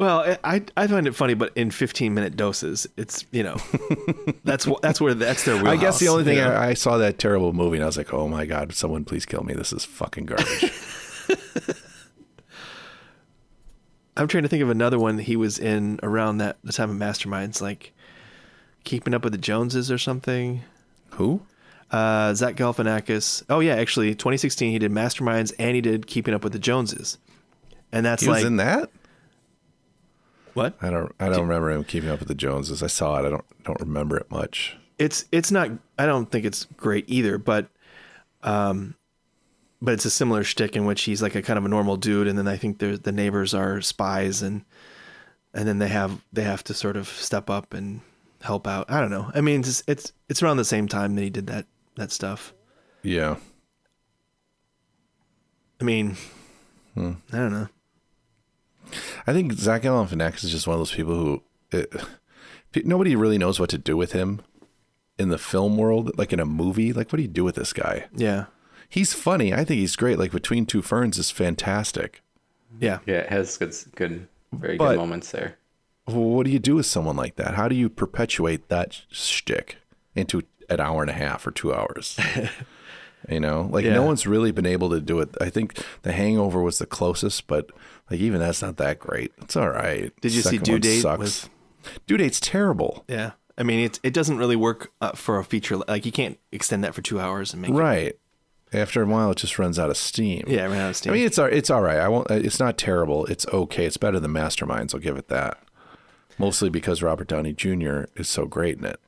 Well, 0.00 0.36
I- 0.42 0.64
I 0.78 0.86
find 0.86 1.06
it 1.06 1.14
funny, 1.14 1.34
but 1.34 1.52
in 1.56 1.70
15 1.70 2.14
minute 2.14 2.34
doses. 2.34 2.86
It's 2.96 3.26
you 3.32 3.42
know, 3.42 3.58
that's 4.44 4.66
that's 4.80 4.98
where 4.98 5.12
that's 5.12 5.44
their. 5.44 5.62
I 5.68 5.76
guess 5.76 5.98
the 5.98 6.08
only 6.08 6.24
thing 6.24 6.38
you 6.38 6.42
know? 6.44 6.52
I, 6.52 6.68
I 6.68 6.74
saw 6.74 6.96
that 6.96 7.18
terrible 7.18 7.52
movie, 7.52 7.76
and 7.76 7.84
I 7.84 7.86
was 7.86 7.98
like, 7.98 8.14
oh 8.14 8.26
my 8.26 8.46
god, 8.46 8.72
someone 8.74 9.04
please 9.04 9.26
kill 9.26 9.44
me. 9.44 9.52
This 9.52 9.74
is 9.74 9.84
fucking 9.84 10.24
garbage. 10.24 10.72
I'm 14.16 14.26
trying 14.26 14.42
to 14.42 14.48
think 14.48 14.62
of 14.62 14.70
another 14.70 14.98
one 14.98 15.16
that 15.16 15.24
he 15.24 15.36
was 15.36 15.58
in 15.58 16.00
around 16.02 16.38
that 16.38 16.56
the 16.64 16.72
time 16.72 16.90
of 16.90 16.96
Masterminds, 16.96 17.60
like 17.60 17.92
Keeping 18.84 19.12
Up 19.14 19.22
with 19.22 19.32
the 19.32 19.38
Joneses 19.38 19.90
or 19.90 19.98
something. 19.98 20.62
Who? 21.10 21.42
Uh, 21.90 22.32
Zach 22.34 22.54
Galifianakis. 22.56 23.42
Oh 23.50 23.60
yeah, 23.60 23.74
actually, 23.76 24.14
2016 24.14 24.72
he 24.72 24.78
did 24.78 24.92
Masterminds 24.92 25.52
and 25.58 25.74
he 25.74 25.80
did 25.80 26.06
Keeping 26.06 26.32
Up 26.34 26.42
with 26.42 26.52
the 26.54 26.58
Joneses, 26.58 27.18
and 27.92 28.04
that's 28.06 28.22
He 28.22 28.28
like 28.28 28.36
was 28.38 28.44
in 28.44 28.56
that. 28.56 28.90
What? 30.54 30.74
I 30.82 30.90
don't. 30.90 31.12
I 31.20 31.28
don't 31.28 31.42
remember 31.42 31.70
him 31.70 31.84
keeping 31.84 32.10
up 32.10 32.18
with 32.18 32.28
the 32.28 32.34
Joneses. 32.34 32.82
I 32.82 32.86
saw 32.88 33.16
it. 33.22 33.26
I 33.26 33.30
don't. 33.30 33.44
Don't 33.64 33.80
remember 33.80 34.16
it 34.16 34.30
much. 34.30 34.76
It's 34.98 35.24
it's 35.32 35.50
not. 35.50 35.70
I 35.98 36.06
don't 36.06 36.30
think 36.30 36.44
it's 36.44 36.66
great 36.76 37.04
either, 37.08 37.38
but 37.38 37.68
um, 38.42 38.94
but 39.82 39.94
it's 39.94 40.04
a 40.04 40.10
similar 40.10 40.44
shtick 40.44 40.76
in 40.76 40.84
which 40.84 41.02
he's 41.02 41.22
like 41.22 41.34
a 41.34 41.42
kind 41.42 41.58
of 41.58 41.64
a 41.64 41.68
normal 41.68 41.96
dude, 41.96 42.26
and 42.26 42.38
then 42.38 42.48
I 42.48 42.56
think 42.56 42.78
the 42.78 42.96
the 42.96 43.12
neighbors 43.12 43.54
are 43.54 43.80
spies, 43.80 44.42
and 44.42 44.64
and 45.54 45.66
then 45.66 45.78
they 45.78 45.88
have 45.88 46.20
they 46.32 46.42
have 46.42 46.62
to 46.64 46.74
sort 46.74 46.96
of 46.96 47.08
step 47.08 47.48
up 47.50 47.72
and 47.74 48.00
help 48.42 48.66
out. 48.66 48.90
I 48.90 49.00
don't 49.00 49.10
know. 49.10 49.30
I 49.34 49.40
mean, 49.40 49.60
it's 49.60 49.82
it's 49.86 50.12
it's 50.28 50.42
around 50.42 50.56
the 50.58 50.64
same 50.64 50.88
time 50.88 51.14
that 51.16 51.22
he 51.22 51.30
did 51.30 51.46
that 51.48 51.66
that 51.96 52.12
stuff. 52.12 52.52
Yeah. 53.02 53.36
I 55.80 55.84
mean, 55.84 56.16
Hmm. 56.94 57.12
I 57.32 57.36
don't 57.38 57.52
know. 57.52 57.68
I 59.26 59.32
think 59.32 59.52
Zach 59.54 59.82
Galifianakis 59.82 60.44
is 60.44 60.50
just 60.52 60.66
one 60.66 60.74
of 60.74 60.80
those 60.80 60.92
people 60.94 61.14
who 61.14 61.42
it, 61.72 61.94
nobody 62.86 63.16
really 63.16 63.38
knows 63.38 63.58
what 63.60 63.70
to 63.70 63.78
do 63.78 63.96
with 63.96 64.12
him 64.12 64.40
in 65.18 65.28
the 65.28 65.38
film 65.38 65.76
world. 65.76 66.16
Like 66.18 66.32
in 66.32 66.40
a 66.40 66.44
movie, 66.46 66.92
like 66.92 67.12
what 67.12 67.16
do 67.18 67.22
you 67.22 67.28
do 67.28 67.44
with 67.44 67.54
this 67.56 67.72
guy? 67.72 68.06
Yeah, 68.14 68.46
He's 68.88 69.12
funny. 69.14 69.52
I 69.54 69.64
think 69.64 69.78
he's 69.80 69.94
great. 69.96 70.18
Like 70.18 70.32
Between 70.32 70.66
Two 70.66 70.82
Ferns 70.82 71.16
is 71.18 71.30
fantastic. 71.30 72.22
yeah. 72.80 72.98
Yeah, 73.06 73.18
it 73.18 73.28
has 73.28 73.56
good, 73.56 73.74
good, 73.94 74.28
very 74.52 74.76
But- 74.76 74.90
good 74.92 74.98
moments 74.98 75.30
there. 75.30 75.56
What 76.06 76.44
do 76.44 76.50
you 76.50 76.58
do 76.58 76.74
with 76.76 76.86
someone 76.86 77.14
like 77.14 77.36
that? 77.36 77.54
How 77.54 77.68
do 77.68 77.74
you 77.76 77.88
perpetuate 77.88 78.68
that 78.68 79.02
shtick 79.12 79.76
into 80.16 80.42
an 80.68 80.80
hour 80.80 81.02
and 81.02 81.10
a 81.10 81.14
half 81.14 81.46
or 81.46 81.52
two 81.52 81.72
hours? 81.72 82.18
you 83.28 83.38
know, 83.38 83.68
like 83.70 83.84
Yeah. 83.84 83.94
no 83.94 84.02
one's 84.02 84.26
really 84.26 84.50
been 84.50 84.66
able 84.66 84.90
to 84.90 85.00
do 85.00 85.20
it. 85.20 85.28
I 85.40 85.50
think 85.50 85.78
The 86.02 86.10
Hangover 86.12 86.62
was 86.62 86.78
the 86.78 86.86
closest, 86.86 87.46
but 87.46 87.70
like 88.10 88.20
even 88.20 88.40
that's 88.40 88.62
not 88.62 88.76
that 88.78 88.98
great. 88.98 89.32
It's 89.42 89.56
all 89.56 89.70
right. 89.70 90.12
Did 90.20 90.32
you 90.34 90.42
see 90.42 90.58
Second 90.58 90.64
Due 90.64 90.78
Date 90.78 91.00
Sucks. 91.02 91.18
with- 91.18 91.50
Due 92.06 92.16
Date's 92.18 92.40
terrible. 92.40 93.04
Yeah. 93.08 93.32
I 93.56 93.62
mean, 93.62 93.80
it 93.80 94.00
it 94.02 94.12
doesn't 94.14 94.38
really 94.38 94.56
work 94.56 94.92
uh, 95.00 95.12
for 95.12 95.38
a 95.38 95.44
feature. 95.44 95.76
Like 95.76 96.04
you 96.06 96.12
can't 96.12 96.38
extend 96.52 96.82
that 96.84 96.94
for 96.94 97.02
two 97.02 97.20
hours 97.20 97.52
and 97.52 97.62
make 97.62 97.70
it. 97.70 97.74
Right. 97.74 98.16
After 98.72 99.02
a 99.02 99.06
while, 99.06 99.32
it 99.32 99.36
just 99.38 99.58
runs 99.58 99.78
out 99.78 99.90
of 99.90 99.96
steam. 99.96 100.44
Yeah, 100.46 100.64
it 100.66 100.68
ran 100.68 100.80
out 100.80 100.90
of 100.90 100.96
steam. 100.96 101.12
I 101.12 101.16
mean, 101.16 101.26
it's 101.26 101.38
all- 101.38 101.46
it's 101.46 101.70
all 101.70 101.82
right. 101.82 101.98
I 101.98 102.08
won't. 102.08 102.30
It's 102.30 102.60
not 102.60 102.78
terrible. 102.78 103.26
It's 103.26 103.46
okay. 103.48 103.84
It's 103.86 103.96
better 103.96 104.20
than 104.20 104.30
Masterminds. 104.32 104.94
I'll 104.94 105.00
give 105.00 105.16
it 105.16 105.28
that. 105.28 105.58
Mostly 106.38 106.70
because 106.70 107.02
Robert 107.02 107.28
Downey 107.28 107.52
Jr. 107.52 108.04
is 108.16 108.28
so 108.28 108.46
great 108.46 108.78
in 108.78 108.84
it, 108.84 108.98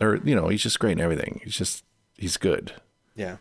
or 0.00 0.16
you 0.24 0.34
know, 0.34 0.48
he's 0.48 0.62
just 0.62 0.80
great 0.80 0.92
in 0.92 1.00
everything. 1.00 1.40
He's 1.44 1.56
just 1.56 1.84
he's 2.16 2.36
good. 2.36 2.72
Yeah. 3.14 3.36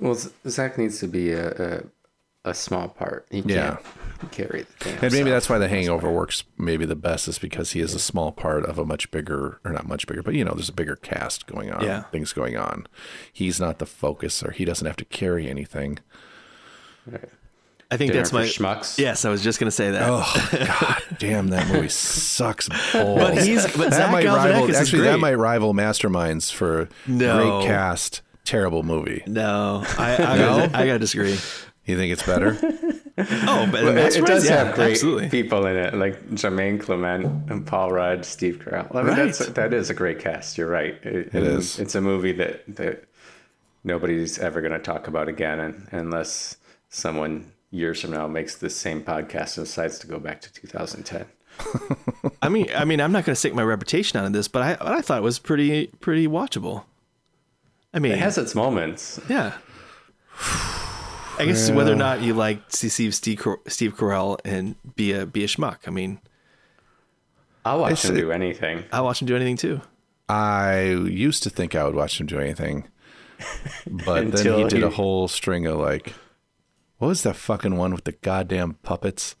Well, 0.00 0.16
Zach 0.48 0.78
needs 0.78 0.98
to 1.00 1.06
be 1.08 1.32
a, 1.32 1.50
a, 1.50 1.82
a 2.46 2.54
small 2.54 2.88
part. 2.88 3.26
He 3.30 3.42
can't 3.42 3.50
Yeah. 3.50 3.76
carry 4.30 4.62
the 4.62 4.84
thing. 4.84 4.98
And 5.02 5.12
maybe 5.12 5.28
that's 5.30 5.48
why 5.50 5.58
The 5.58 5.68
Hangover 5.68 6.10
works 6.10 6.44
maybe 6.56 6.86
the 6.86 6.96
best 6.96 7.28
is 7.28 7.38
because 7.38 7.72
he 7.72 7.80
is 7.80 7.94
a 7.94 7.98
small 7.98 8.32
part 8.32 8.64
of 8.64 8.78
a 8.78 8.84
much 8.86 9.10
bigger, 9.10 9.60
or 9.64 9.72
not 9.72 9.86
much 9.86 10.06
bigger, 10.06 10.22
but 10.22 10.34
you 10.34 10.44
know, 10.44 10.52
there's 10.54 10.68
a 10.70 10.72
bigger 10.72 10.96
cast 10.96 11.46
going 11.46 11.70
on, 11.70 11.84
Yeah. 11.84 12.02
things 12.04 12.32
going 12.32 12.56
on. 12.56 12.86
He's 13.32 13.60
not 13.60 13.78
the 13.78 13.86
focus, 13.86 14.42
or 14.42 14.52
he 14.52 14.64
doesn't 14.64 14.86
have 14.86 14.96
to 14.96 15.04
carry 15.04 15.48
anything. 15.50 15.98
I 17.88 17.96
think 17.96 18.10
Dinner 18.10 18.22
that's 18.24 18.32
my 18.32 18.42
schmucks. 18.44 18.98
Yes, 18.98 19.24
I 19.24 19.30
was 19.30 19.42
just 19.44 19.60
gonna 19.60 19.70
say 19.70 19.92
that. 19.92 20.08
Oh 20.10 20.48
God, 20.52 21.02
damn, 21.20 21.48
that 21.48 21.68
movie 21.68 21.88
sucks 21.88 22.68
balls. 22.92 23.18
But 23.20 23.38
he's 23.44 23.62
but 23.76 23.90
that 23.90 23.92
Zach 23.92 24.10
might 24.12 24.24
rival 24.26 24.62
Galifianakis 24.66 24.70
is 24.70 24.76
actually 24.76 24.98
great. 25.00 25.10
that 25.10 25.18
might 25.20 25.34
rival 25.34 25.72
Masterminds 25.72 26.52
for 26.52 26.88
No. 27.06 27.60
great 27.60 27.68
cast. 27.68 28.22
terrible 28.44 28.82
movie. 28.82 29.22
No, 29.26 29.84
I 29.98 30.16
I, 30.16 30.36
No? 30.38 30.56
Gotta, 30.58 30.76
I 30.78 30.86
gotta 30.86 30.98
disagree. 30.98 31.38
You 31.86 31.96
think 31.96 32.12
it's 32.12 32.24
better? 32.26 32.56
Oh, 33.18 33.66
but 33.72 33.82
But 33.82 33.94
Max 33.94 34.14
it, 34.14 34.24
it 34.24 34.26
does 34.26 34.44
yeah, 34.44 34.64
have 34.64 34.74
great 34.74 34.90
absolutely. 34.90 35.30
people 35.30 35.64
in 35.64 35.74
it, 35.74 35.94
like 35.94 36.28
Jermaine 36.32 36.78
Clement 36.78 37.24
and 37.50 37.66
Paul 37.66 37.90
Rudd, 37.90 38.26
Steve 38.26 38.58
Carell. 38.62 38.94
I 38.94 39.02
mean, 39.02 39.16
that's, 39.16 39.40
Right. 39.40 39.54
that 39.54 39.72
is 39.72 39.88
a 39.88 39.94
great 39.94 40.18
cast. 40.18 40.58
You're 40.58 40.68
right. 40.68 40.96
It, 41.02 41.34
It 41.34 41.42
is. 41.42 41.78
It's 41.78 41.94
a 41.94 42.02
movie 42.02 42.32
that 42.32 42.76
that 42.76 43.04
nobody's 43.84 44.38
ever 44.38 44.60
going 44.60 44.74
to 44.74 44.78
talk 44.78 45.08
about 45.08 45.28
again, 45.28 45.60
and, 45.60 45.88
unless 45.92 46.58
someone 46.90 47.52
years 47.70 48.02
from 48.02 48.10
now 48.10 48.26
makes 48.26 48.56
the 48.56 48.68
same 48.68 49.02
podcast 49.02 49.56
and 49.56 49.64
decides 49.66 49.98
to 50.00 50.06
go 50.06 50.18
back 50.18 50.42
to 50.42 50.52
2010. 50.52 51.24
I 52.42 52.50
mean, 52.50 52.68
I 52.76 52.84
mean, 52.84 53.00
I'm 53.00 53.12
not 53.12 53.24
gonna 53.24 53.34
stake 53.34 53.54
my 53.54 53.62
reputation 53.62 54.20
on 54.20 54.30
this, 54.32 54.46
but 54.46 54.60
I 54.60 54.96
I 54.98 55.00
thought 55.00 55.16
it 55.20 55.24
was 55.24 55.38
pretty 55.38 55.86
pretty 56.00 56.28
watchable. 56.28 56.84
I 57.94 57.98
mean, 57.98 58.12
It 58.12 58.18
has 58.18 58.36
its 58.36 58.54
moments. 58.54 59.18
yeah. 59.26 59.54
I 61.38 61.44
guess 61.46 61.70
whether 61.70 61.92
or 61.92 61.96
not 61.96 62.22
you 62.22 62.34
like 62.34 62.62
see 62.70 63.10
Steve 63.10 63.38
Car- 63.38 63.60
Steve 63.66 63.96
Carell 63.96 64.38
and 64.44 64.74
be 64.96 65.12
a 65.12 65.26
be 65.26 65.44
a 65.44 65.46
schmuck. 65.46 65.78
I 65.86 65.90
mean, 65.90 66.18
I'll 67.64 67.80
watch 67.80 68.04
him 68.04 68.14
do 68.14 68.32
anything. 68.32 68.84
I'll 68.92 69.04
watch 69.04 69.20
him 69.20 69.26
do 69.28 69.36
anything 69.36 69.56
too. 69.56 69.80
I 70.28 70.82
used 70.84 71.42
to 71.44 71.50
think 71.50 71.74
I 71.74 71.84
would 71.84 71.94
watch 71.94 72.20
him 72.20 72.26
do 72.26 72.38
anything, 72.38 72.88
but 73.86 74.32
then 74.32 74.58
he 74.58 74.64
did 74.64 74.82
a 74.82 74.90
whole 74.90 75.28
string 75.28 75.66
of 75.66 75.78
like, 75.78 76.14
what 76.98 77.08
was 77.08 77.22
that 77.22 77.36
fucking 77.36 77.76
one 77.76 77.92
with 77.94 78.04
the 78.04 78.12
goddamn 78.12 78.74
puppets? 78.82 79.36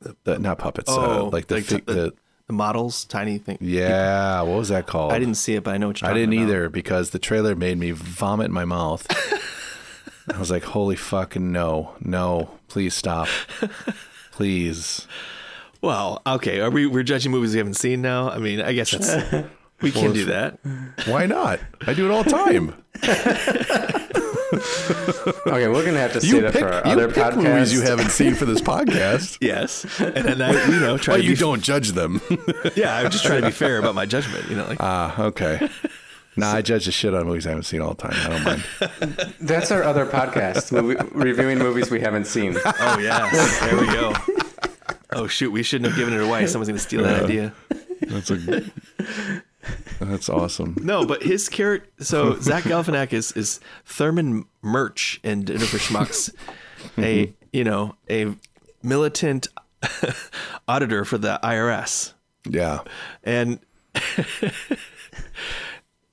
The, 0.00 0.16
the- 0.24 0.38
not 0.38 0.58
puppets, 0.58 0.90
uh, 0.90 1.20
Oh, 1.20 1.28
like 1.32 1.46
the, 1.46 1.54
like 1.56 1.64
fi- 1.64 1.76
the- 1.86 1.92
the 1.92 2.14
The 2.48 2.52
models, 2.52 3.04
tiny 3.04 3.38
thing. 3.38 3.58
yeah, 3.60 4.42
what 4.42 4.58
was 4.58 4.68
that 4.70 4.86
called? 4.86 5.12
I 5.12 5.18
didn't 5.18 5.36
see 5.36 5.54
it, 5.54 5.62
but 5.64 5.74
I 5.74 5.78
know 5.78 5.88
what 5.88 6.00
you're 6.00 6.10
I 6.10 6.14
didn't 6.14 6.32
about. 6.34 6.42
either 6.48 6.68
because 6.68 7.10
the 7.10 7.18
trailer 7.18 7.54
made 7.54 7.78
me 7.78 7.90
vomit 7.92 8.46
in 8.46 8.52
my 8.52 8.64
mouth. 8.64 9.06
I 10.32 10.38
was 10.38 10.50
like, 10.50 10.64
holy 10.64 10.96
fucking 10.96 11.52
no, 11.52 11.94
no, 12.00 12.50
please 12.68 12.94
stop, 12.94 13.28
please. 14.32 15.06
Well, 15.82 16.20
okay. 16.26 16.60
Are 16.60 16.70
we 16.70 16.86
we're 16.86 17.02
judging 17.04 17.30
movies 17.30 17.52
we 17.52 17.58
haven't 17.58 17.74
seen 17.74 18.02
now? 18.02 18.30
I 18.30 18.38
mean, 18.38 18.60
I 18.60 18.72
guess 18.72 18.90
that's 18.90 19.46
we 19.82 19.92
can 19.92 20.12
do 20.12 20.24
that. 20.26 20.58
Why 21.06 21.26
not? 21.26 21.60
I 21.86 21.94
do 21.94 22.06
it 22.06 22.10
all 22.12 22.24
the 22.24 22.30
time. 22.30 22.82
Okay, 25.46 25.68
we're 25.68 25.84
gonna 25.84 25.98
have 25.98 26.12
to 26.12 26.24
you 26.26 26.34
save 26.34 26.42
that 26.42 26.52
pick, 26.52 26.62
for 26.62 26.72
our 26.72 26.86
you 26.86 26.92
other 26.92 27.08
pick 27.08 27.16
podcast. 27.22 27.42
movies 27.42 27.72
you 27.72 27.80
haven't 27.82 28.10
seen 28.10 28.34
for 28.34 28.44
this 28.44 28.60
podcast. 28.72 29.38
Yes, 29.40 29.84
and 30.00 30.14
then 30.14 30.40
I, 30.42 30.52
you 30.66 30.78
know, 30.80 30.96
try 30.96 31.14
to 31.14 31.18
Well, 31.18 31.18
to 31.18 31.24
you 31.24 31.30
be, 31.34 31.36
don't 31.36 31.62
judge 31.62 31.92
them. 31.92 32.20
Yeah, 32.76 32.96
I'm 32.96 33.10
just 33.10 33.24
trying 33.24 33.40
to 33.42 33.48
be 33.48 33.52
fair 33.52 33.78
about 33.78 33.94
my 33.96 34.06
judgment. 34.06 34.48
You 34.48 34.56
know, 34.56 34.66
like 34.66 34.78
Ah, 34.80 35.20
okay. 35.20 35.68
Nah, 36.36 36.52
I 36.52 36.62
judge 36.62 36.84
the 36.84 36.92
shit 36.92 37.14
on 37.14 37.26
movies 37.26 37.46
I 37.46 37.50
haven't 37.50 37.64
seen 37.64 37.80
all 37.80 37.94
the 37.94 38.08
time. 38.08 38.14
I 38.14 38.28
don't 38.28 38.44
mind. 38.44 39.34
That's 39.40 39.70
our 39.70 39.82
other 39.82 40.04
podcast, 40.06 40.70
movie, 40.70 40.96
reviewing 41.12 41.58
movies 41.58 41.90
we 41.90 42.00
haven't 42.00 42.26
seen. 42.26 42.56
oh 42.64 42.98
yes, 42.98 43.60
there 43.60 43.78
we 43.78 43.86
go. 43.86 44.12
Oh 45.12 45.26
shoot, 45.26 45.50
we 45.50 45.62
shouldn't 45.62 45.90
have 45.90 45.98
given 45.98 46.12
it 46.12 46.22
away. 46.22 46.46
Someone's 46.46 46.68
gonna 46.68 46.78
steal 46.78 47.02
that 47.04 47.24
idea. 47.24 47.54
That's 48.02 48.30
a, 48.30 48.62
that's 49.98 50.28
awesome. 50.28 50.76
No, 50.82 51.06
but 51.06 51.22
his 51.22 51.48
character. 51.48 51.88
So 52.04 52.38
Zach 52.40 52.64
Galifianakis 52.64 53.12
is, 53.14 53.32
is 53.32 53.60
Therman 53.86 54.44
Murch 54.62 55.20
in 55.22 55.44
Dinner 55.44 55.64
for 55.64 55.78
Schmucks, 55.78 56.34
a 56.98 57.26
mm-hmm. 57.28 57.32
you 57.52 57.64
know 57.64 57.96
a 58.10 58.34
militant 58.82 59.48
auditor 60.68 61.04
for 61.04 61.18
the 61.18 61.40
IRS, 61.42 62.12
Yeah. 62.48 62.80
and 63.24 63.58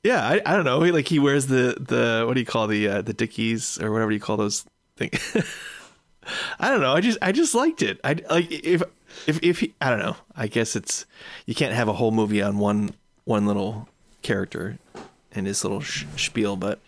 yeah, 0.03 0.27
I, 0.27 0.41
I 0.45 0.55
don't 0.55 0.65
know. 0.65 0.81
He, 0.83 0.91
like 0.91 1.07
he 1.07 1.19
wears 1.19 1.47
the 1.47 1.75
the 1.79 2.25
what 2.27 2.33
do 2.33 2.39
you 2.39 2.45
call 2.45 2.67
the 2.67 2.87
uh, 2.87 3.01
the 3.01 3.13
dickies 3.13 3.81
or 3.81 3.91
whatever 3.91 4.11
you 4.11 4.19
call 4.19 4.37
those 4.37 4.65
things. 4.97 5.35
I 6.59 6.69
don't 6.69 6.81
know. 6.81 6.93
I 6.93 7.01
just 7.01 7.17
I 7.21 7.31
just 7.31 7.53
liked 7.55 7.81
it. 7.81 7.99
I 8.03 8.15
like 8.29 8.51
if 8.51 8.81
if 9.27 9.39
if 9.43 9.59
he, 9.59 9.73
I 9.81 9.89
don't 9.89 9.99
know. 9.99 10.15
I 10.35 10.47
guess 10.47 10.75
it's 10.75 11.05
you 11.45 11.55
can't 11.55 11.73
have 11.73 11.87
a 11.87 11.93
whole 11.93 12.11
movie 12.11 12.41
on 12.41 12.57
one 12.57 12.91
one 13.25 13.45
little 13.45 13.89
character 14.21 14.77
and 15.33 15.47
his 15.47 15.63
little 15.63 15.81
sh- 15.81 16.05
spiel, 16.15 16.55
but 16.55 16.79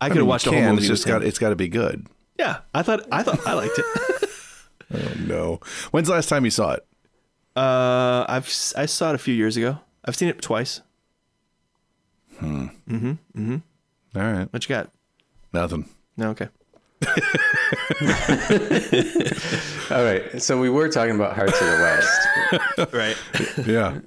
I 0.00 0.08
could 0.08 0.16
have 0.16 0.22
mean, 0.22 0.24
you 0.24 0.28
watched 0.28 0.46
a 0.46 0.50
whole 0.52 0.60
movie. 0.60 0.78
It's 0.78 0.86
just 0.88 1.06
him. 1.06 1.12
got 1.12 1.24
it's 1.24 1.38
got 1.38 1.50
to 1.50 1.56
be 1.56 1.68
good. 1.68 2.06
yeah. 2.38 2.58
I 2.74 2.82
thought 2.82 3.06
I 3.12 3.22
thought 3.22 3.46
I 3.46 3.54
liked 3.54 3.78
it. 3.78 3.84
Oh 4.94 5.14
no. 5.26 5.60
When's 5.90 6.08
the 6.08 6.12
last 6.14 6.28
time 6.28 6.44
you 6.44 6.50
saw 6.50 6.72
it? 6.72 6.86
uh, 7.56 8.26
I've 8.28 8.44
I 8.76 8.84
saw 8.86 9.10
it 9.10 9.14
a 9.14 9.18
few 9.18 9.34
years 9.34 9.56
ago. 9.56 9.78
I've 10.04 10.16
seen 10.16 10.28
it 10.28 10.42
twice. 10.42 10.82
Mm-hmm, 12.88 13.10
mm-hmm. 13.10 13.56
All 14.18 14.32
right. 14.32 14.52
What 14.52 14.68
you 14.68 14.74
got? 14.74 14.90
Nothing. 15.52 15.88
No, 16.16 16.30
okay. 16.30 16.48
All 19.90 20.04
right, 20.04 20.40
so 20.40 20.58
we 20.60 20.70
were 20.70 20.88
talking 20.88 21.14
about 21.14 21.34
Hearts 21.34 21.60
of 21.60 21.66
the 21.66 21.78
West. 21.82 22.92
Right. 22.92 23.16
Yeah. 23.66 23.98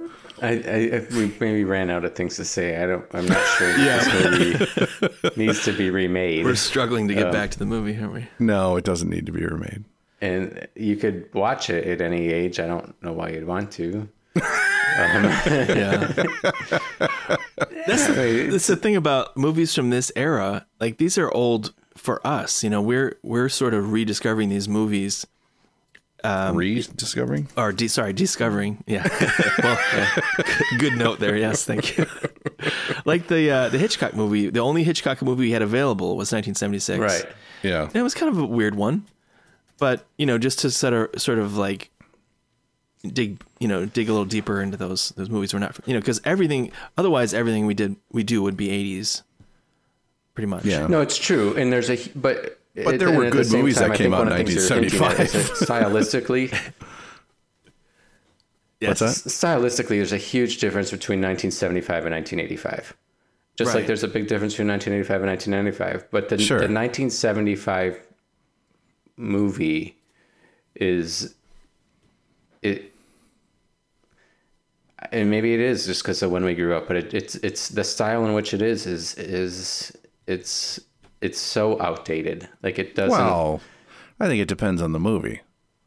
I, 0.42 0.50
I, 0.50 1.08
we 1.16 1.34
maybe 1.40 1.64
ran 1.64 1.90
out 1.90 2.04
of 2.06 2.14
things 2.16 2.36
to 2.38 2.46
say. 2.46 2.82
I 2.82 2.86
don't. 2.86 3.06
I'm 3.14 3.26
not 3.26 3.44
sure 3.58 3.70
Yeah. 3.78 3.98
this 4.04 5.00
movie 5.02 5.36
needs 5.36 5.64
to 5.66 5.72
be 5.74 5.90
remade. 5.90 6.46
We're 6.46 6.56
struggling 6.56 7.08
to 7.08 7.14
get 7.16 7.28
um, 7.28 7.32
back 7.32 7.52
to 7.52 7.60
the 7.60 7.66
movie, 7.66 7.98
aren't 8.00 8.14
we? 8.14 8.28
No, 8.40 8.76
it 8.76 8.84
doesn't 8.84 9.10
need 9.10 9.26
to 9.28 9.32
be 9.32 9.46
remade. 9.46 9.84
and 10.22 10.68
you 10.76 10.96
could 10.98 11.34
watch 11.34 11.70
it 11.70 11.86
at 11.88 12.02
any 12.02 12.28
age. 12.32 12.60
I 12.60 12.68
don't 12.68 12.96
know 13.02 13.14
why 13.14 13.30
you'd 13.30 13.48
want 13.48 13.72
to. 13.74 14.08
Um, 14.98 15.26
yeah. 15.26 16.14
That's, 17.58 18.08
the, 18.08 18.50
that's 18.52 18.68
the 18.68 18.76
thing 18.76 18.96
about 18.96 19.36
movies 19.38 19.74
from 19.74 19.90
this 19.90 20.12
era. 20.16 20.66
Like 20.80 20.98
these 20.98 21.18
are 21.18 21.32
old 21.34 21.74
for 21.96 22.26
us. 22.26 22.64
You 22.64 22.70
know, 22.70 22.82
we're 22.82 23.18
we're 23.24 23.50
sort 23.50 23.74
of 23.74 23.92
rediscovering 23.92 24.50
these 24.50 24.68
movies. 24.68 25.26
Um, 26.24 26.56
Rediscovering? 26.56 27.50
Or 27.56 27.72
de- 27.72 27.88
sorry, 27.88 28.12
discovering. 28.12 28.84
Yeah. 28.88 29.08
well, 29.64 29.78
good 30.80 30.94
note 30.94 31.20
there. 31.20 31.38
Yes, 31.38 31.66
thank 31.66 31.98
you. 31.98 32.08
like 33.06 33.28
the 33.28 33.52
uh, 33.52 33.70
the 33.70 33.78
Hitchcock 33.78 34.16
movie. 34.16 34.50
The 34.50 34.60
only 34.60 34.84
Hitchcock 34.84 35.22
movie 35.22 35.42
we 35.42 35.52
had 35.52 35.62
available 35.62 36.18
was 36.18 36.32
1976. 36.32 37.00
Right. 37.00 37.26
Yeah. 37.62 37.84
And 37.84 37.96
it 37.96 38.02
was 38.02 38.16
kind 38.16 38.32
of 38.32 38.40
a 38.40 38.46
weird 38.46 38.74
one, 38.74 39.06
but 39.78 40.06
you 40.18 40.26
know, 40.26 40.40
just 40.40 40.60
to 40.60 40.72
sort 40.72 40.94
of 40.94 41.22
sort 41.22 41.38
of 41.38 41.58
like 41.58 41.92
dig, 43.14 43.42
you 43.60 43.68
know, 43.68 43.86
dig 43.86 44.10
a 44.10 44.12
little 44.12 44.26
deeper 44.26 44.62
into 44.62 44.78
those 44.78 45.10
those 45.10 45.30
movies. 45.30 45.54
We're 45.54 45.60
not, 45.60 45.78
you 45.86 45.94
know, 45.94 46.00
because 46.00 46.22
everything. 46.26 46.72
Otherwise, 46.98 47.34
everything 47.34 47.66
we 47.66 47.74
did 47.74 47.96
we 48.12 48.24
do 48.24 48.42
would 48.42 48.58
be 48.58 48.70
'80s, 48.70 49.22
pretty 50.34 50.48
much. 50.48 50.66
Yeah. 50.66 50.88
No, 50.88 51.02
it's 51.02 51.18
true, 51.18 51.56
and 51.56 51.72
there's 51.72 51.90
a 51.90 51.98
but. 52.16 52.60
But 52.84 53.00
there 53.00 53.10
were 53.10 53.24
at 53.24 53.32
the 53.32 53.38
good 53.38 53.46
same 53.46 53.62
movies 53.62 53.78
that 53.78 53.96
came 53.96 54.14
out 54.14 54.28
in 54.28 54.34
of 54.34 54.38
the 54.40 54.44
things 54.44 54.70
you're 54.70 54.82
hinting 54.82 55.02
at 55.02 55.18
is 55.22 55.34
1975. 55.34 56.52
stylistically, 56.52 56.72
Yes. 58.82 59.00
What's 59.02 59.22
that? 59.22 59.30
stylistically, 59.30 59.88
there's 59.98 60.12
a 60.12 60.18
huge 60.18 60.58
difference 60.58 60.92
between 60.92 61.20
1975 61.22 62.06
and 62.06 62.14
1985. 62.16 62.96
Just 63.58 63.74
like 63.74 63.88
there's 63.88 64.04
a 64.04 64.10
big 64.10 64.28
difference 64.28 64.54
between 64.56 64.68
1985 64.68 65.22
and 65.22 65.30
1995. 65.32 66.12
But 66.12 66.28
the, 66.28 66.38
Sure. 66.38 66.58
the 66.58 66.64
1975 66.66 68.02
movie 69.16 69.98
is 70.76 71.34
it, 72.62 72.92
and 75.12 75.30
maybe 75.30 75.54
it 75.54 75.60
is 75.60 75.86
just 75.86 76.04
because 76.04 76.22
of 76.22 76.32
when 76.32 76.44
we 76.46 76.56
grew 76.56 76.76
up. 76.76 76.88
But 76.88 76.98
it, 76.98 77.14
it's 77.14 77.36
it's 77.36 77.70
the 77.70 77.84
style 77.84 78.26
in 78.26 78.34
which 78.34 78.54
it 78.54 78.62
is 78.62 78.86
is 78.86 79.16
is 79.16 79.92
it's 80.28 80.80
it's 81.22 81.40
so 81.40 81.80
outdated. 81.82 82.48
Like 82.64 82.80
it 82.80 82.96
doesn't. 82.96 83.18
Well, 83.18 83.62
I 84.20 84.28
think 84.28 84.42
it 84.42 84.48
depends 84.48 84.82
on 84.82 84.92
the 84.92 85.00
movie. 85.00 85.42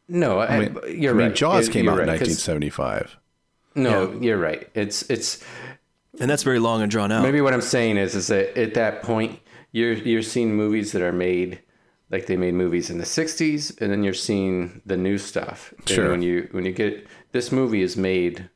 no, 0.08 0.38
I, 0.40 0.46
I 0.46 0.58
mean, 0.60 0.78
you're 1.00 1.14
I 1.14 1.16
mean, 1.16 1.26
right. 1.28 1.34
Jaws 1.36 1.66
You're- 1.66 1.72
came 1.72 1.84
you're 1.84 1.94
out 1.94 2.00
in 2.00 2.06
1975. 2.08 3.16
No, 3.74 4.12
you're 4.20 4.38
right. 4.38 4.68
It's 4.74 5.02
it's 5.10 5.42
and 6.20 6.28
that's 6.30 6.42
very 6.42 6.58
long 6.58 6.82
and 6.82 6.90
drawn 6.90 7.12
out. 7.12 7.22
Maybe 7.22 7.40
what 7.40 7.54
I'm 7.54 7.60
saying 7.60 7.96
is, 7.96 8.14
is 8.14 8.26
that 8.28 8.58
at 8.58 8.74
that 8.74 9.02
point, 9.02 9.38
you're 9.72 9.92
you're 9.92 10.22
seeing 10.22 10.56
movies 10.56 10.92
that 10.92 11.02
are 11.02 11.12
made 11.12 11.60
like 12.10 12.26
they 12.26 12.36
made 12.36 12.54
movies 12.54 12.90
in 12.90 12.98
the 12.98 13.04
'60s, 13.04 13.80
and 13.80 13.92
then 13.92 14.02
you're 14.02 14.14
seeing 14.14 14.80
the 14.86 14.96
new 14.96 15.18
stuff. 15.18 15.72
And 15.78 15.88
Sure. 15.88 16.10
when 16.10 16.22
you 16.22 16.48
when 16.52 16.64
you 16.64 16.72
get 16.72 17.06
this 17.32 17.52
movie 17.52 17.82
is 17.82 17.96
made 17.96 18.48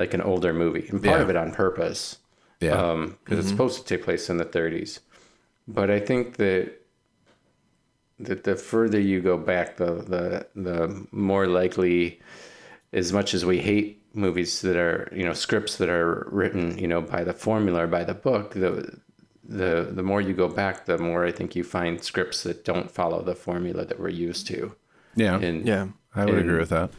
like 0.00 0.14
an 0.14 0.22
older 0.22 0.52
movie, 0.52 0.86
and 0.88 1.02
part 1.02 1.18
Yeah. 1.18 1.22
of 1.22 1.30
it 1.30 1.36
on 1.36 1.52
purpose, 1.52 2.18
Yeah. 2.60 2.72
Um, 2.72 3.18
because 3.22 3.38
it's 3.38 3.48
mm-hmm. 3.48 3.56
supposed 3.56 3.76
to 3.80 3.84
take 3.96 4.04
place 4.04 4.28
in 4.30 4.38
the 4.38 4.44
30s. 4.44 5.00
But 5.68 5.90
I 5.90 6.00
think 6.00 6.36
that 6.38 6.72
that 8.18 8.44
the 8.44 8.54
further 8.56 9.00
you 9.00 9.20
go 9.20 9.36
back, 9.38 9.76
the 9.76 9.92
the 10.14 10.46
the 10.68 11.06
more 11.12 11.46
likely, 11.46 12.20
as 12.92 13.12
much 13.12 13.34
as 13.34 13.44
we 13.44 13.58
hate 13.60 14.02
movies 14.12 14.60
that 14.62 14.76
are 14.76 15.08
you 15.14 15.24
know 15.24 15.32
scripts 15.32 15.76
that 15.76 15.88
are 15.88 16.26
written 16.32 16.76
you 16.76 16.88
know 16.88 17.00
by 17.00 17.22
the 17.22 17.32
formula 17.32 17.84
or 17.84 17.86
by 17.86 18.04
the 18.04 18.14
book, 18.14 18.54
the 18.54 18.98
the 19.44 19.88
the 19.92 20.02
more 20.02 20.20
you 20.20 20.34
go 20.34 20.48
back, 20.48 20.84
the 20.86 20.98
more 20.98 21.24
I 21.24 21.32
think 21.32 21.54
you 21.56 21.64
find 21.64 22.02
scripts 22.02 22.42
that 22.42 22.64
don't 22.64 22.90
follow 22.90 23.22
the 23.22 23.34
formula 23.34 23.84
that 23.84 23.98
we're 24.00 24.08
used 24.28 24.46
to. 24.48 24.74
yeah. 25.14 25.36
And 25.38 25.66
yeah. 25.66 25.86
I 26.14 26.24
would 26.24 26.34
and- 26.34 26.44
agree 26.44 26.58
with 26.58 26.70
that. 26.70 26.90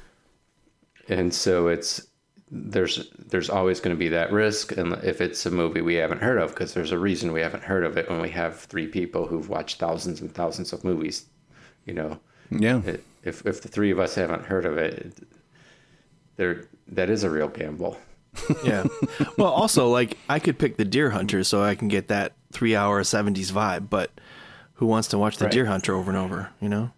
and 1.09 1.33
so 1.33 1.67
it's 1.67 2.07
there's 2.51 3.09
there's 3.17 3.49
always 3.49 3.79
going 3.79 3.95
to 3.95 3.99
be 3.99 4.09
that 4.09 4.31
risk, 4.31 4.75
and 4.77 4.93
if 5.03 5.21
it's 5.21 5.45
a 5.45 5.51
movie 5.51 5.81
we 5.81 5.95
haven't 5.95 6.21
heard 6.21 6.37
of, 6.37 6.49
because 6.49 6.73
there's 6.73 6.91
a 6.91 6.99
reason 6.99 7.31
we 7.31 7.39
haven't 7.41 7.63
heard 7.63 7.85
of 7.85 7.97
it 7.97 8.09
when 8.09 8.21
we 8.21 8.29
have 8.31 8.59
three 8.59 8.87
people 8.87 9.25
who've 9.27 9.47
watched 9.49 9.79
thousands 9.79 10.19
and 10.19 10.33
thousands 10.33 10.73
of 10.73 10.83
movies, 10.83 11.25
you 11.85 11.93
know. 11.93 12.19
Yeah. 12.49 12.81
It, 12.85 13.03
if 13.23 13.45
if 13.45 13.61
the 13.61 13.69
three 13.69 13.91
of 13.91 13.99
us 13.99 14.15
haven't 14.15 14.45
heard 14.45 14.65
of 14.65 14.77
it, 14.77 15.13
there 16.35 16.65
that 16.89 17.09
is 17.09 17.23
a 17.23 17.29
real 17.29 17.47
gamble. 17.47 17.97
Yeah. 18.63 18.85
well, 19.37 19.49
also 19.49 19.89
like 19.89 20.17
I 20.29 20.39
could 20.39 20.57
pick 20.57 20.77
the 20.77 20.85
Deer 20.85 21.09
Hunter 21.09 21.43
so 21.43 21.61
I 21.63 21.75
can 21.75 21.87
get 21.89 22.07
that 22.09 22.33
three 22.53 22.75
hour 22.75 23.01
'70s 23.03 23.51
vibe, 23.51 23.89
but 23.89 24.11
who 24.75 24.85
wants 24.85 25.09
to 25.09 25.17
watch 25.17 25.37
the 25.37 25.45
Right. 25.45 25.53
Deer 25.53 25.65
Hunter 25.65 25.93
over 25.95 26.09
and 26.11 26.17
over? 26.17 26.49
You 26.61 26.69
know. 26.69 26.91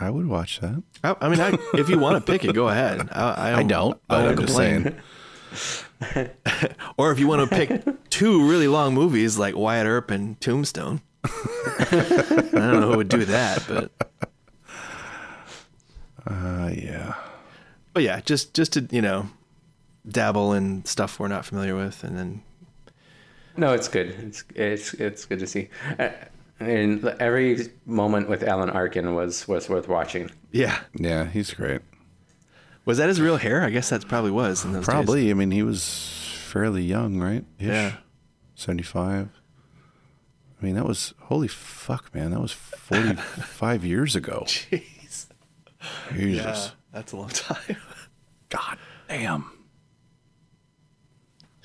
I 0.00 0.08
would 0.10 0.26
watch 0.26 0.60
that. 0.60 0.82
I, 1.04 1.14
I 1.20 1.28
mean, 1.28 1.40
I, 1.40 1.56
if 1.74 1.88
you 1.90 1.98
want 1.98 2.24
to 2.24 2.32
pick 2.32 2.44
it, 2.44 2.54
go 2.54 2.68
ahead. 2.68 3.08
I, 3.12 3.58
I 3.58 3.62
don't, 3.62 4.00
but 4.08 4.14
I 4.14 4.18
I'm 4.20 4.24
won't 4.26 4.40
just 4.40 4.54
complain. 4.56 4.82
saying. 4.82 6.30
Or 6.96 7.12
if 7.12 7.18
you 7.18 7.26
want 7.28 7.48
to 7.50 7.54
pick 7.56 7.82
two 8.08 8.48
really 8.48 8.68
long 8.68 8.94
movies 8.94 9.38
like 9.38 9.54
Wyatt 9.56 9.86
Earp 9.86 10.10
and 10.10 10.40
Tombstone. 10.40 11.02
I 11.24 12.48
don't 12.52 12.80
know 12.80 12.90
who 12.92 12.96
would 12.98 13.08
do 13.08 13.24
that, 13.26 13.62
but 13.68 13.90
Uh, 16.26 16.70
yeah. 16.74 17.14
but 17.92 18.02
yeah, 18.02 18.20
just 18.20 18.54
just 18.54 18.72
to 18.74 18.86
you 18.90 19.02
know 19.02 19.28
dabble 20.08 20.52
in 20.54 20.84
stuff 20.84 21.18
we're 21.18 21.28
not 21.28 21.44
familiar 21.44 21.76
with, 21.76 22.02
and 22.04 22.16
then 22.16 22.42
No, 23.56 23.72
it's 23.74 23.88
good. 23.88 24.08
It's 24.08 24.44
it's 24.54 24.94
it's 24.94 25.24
good 25.26 25.38
to 25.40 25.46
see. 25.46 25.68
And 26.60 27.04
every 27.18 27.68
moment 27.86 28.28
with 28.28 28.42
Alan 28.42 28.68
Arkin 28.70 29.14
was 29.14 29.48
was 29.48 29.68
worth 29.68 29.88
watching. 29.88 30.30
yeah, 30.52 30.78
Yeah, 30.94 31.24
he's 31.26 31.54
great. 31.54 31.80
was 32.84 32.98
that 32.98 33.08
his 33.08 33.20
real 33.20 33.38
hair? 33.38 33.62
I 33.64 33.70
guess 33.70 33.88
that 33.90 34.06
probably 34.06 34.30
was 34.30 34.64
in 34.64 34.72
those 34.72 34.80
days. 34.82 34.92
Probably. 34.94 35.30
I 35.30 35.34
mean, 35.34 35.50
he 35.52 35.62
was 35.62 36.32
fairly 36.44 36.82
young, 36.82 37.18
right? 37.18 37.44
Ish. 37.58 37.66
Yeah. 37.66 37.92
75. 38.56 39.28
I 40.60 40.64
mean, 40.64 40.74
that 40.74 40.84
was, 40.84 41.14
holy 41.22 41.48
fuck, 41.48 42.14
man. 42.14 42.32
That 42.32 42.40
was 42.40 42.52
45 42.52 43.84
years 43.86 44.14
ago. 44.14 44.42
Jeez, 44.46 45.26
Jesus. 46.12 46.72
that's 46.92 47.12
a 47.12 47.16
long 47.16 47.30
time. 47.30 47.76
God 48.50 48.76
damn. 49.08 49.50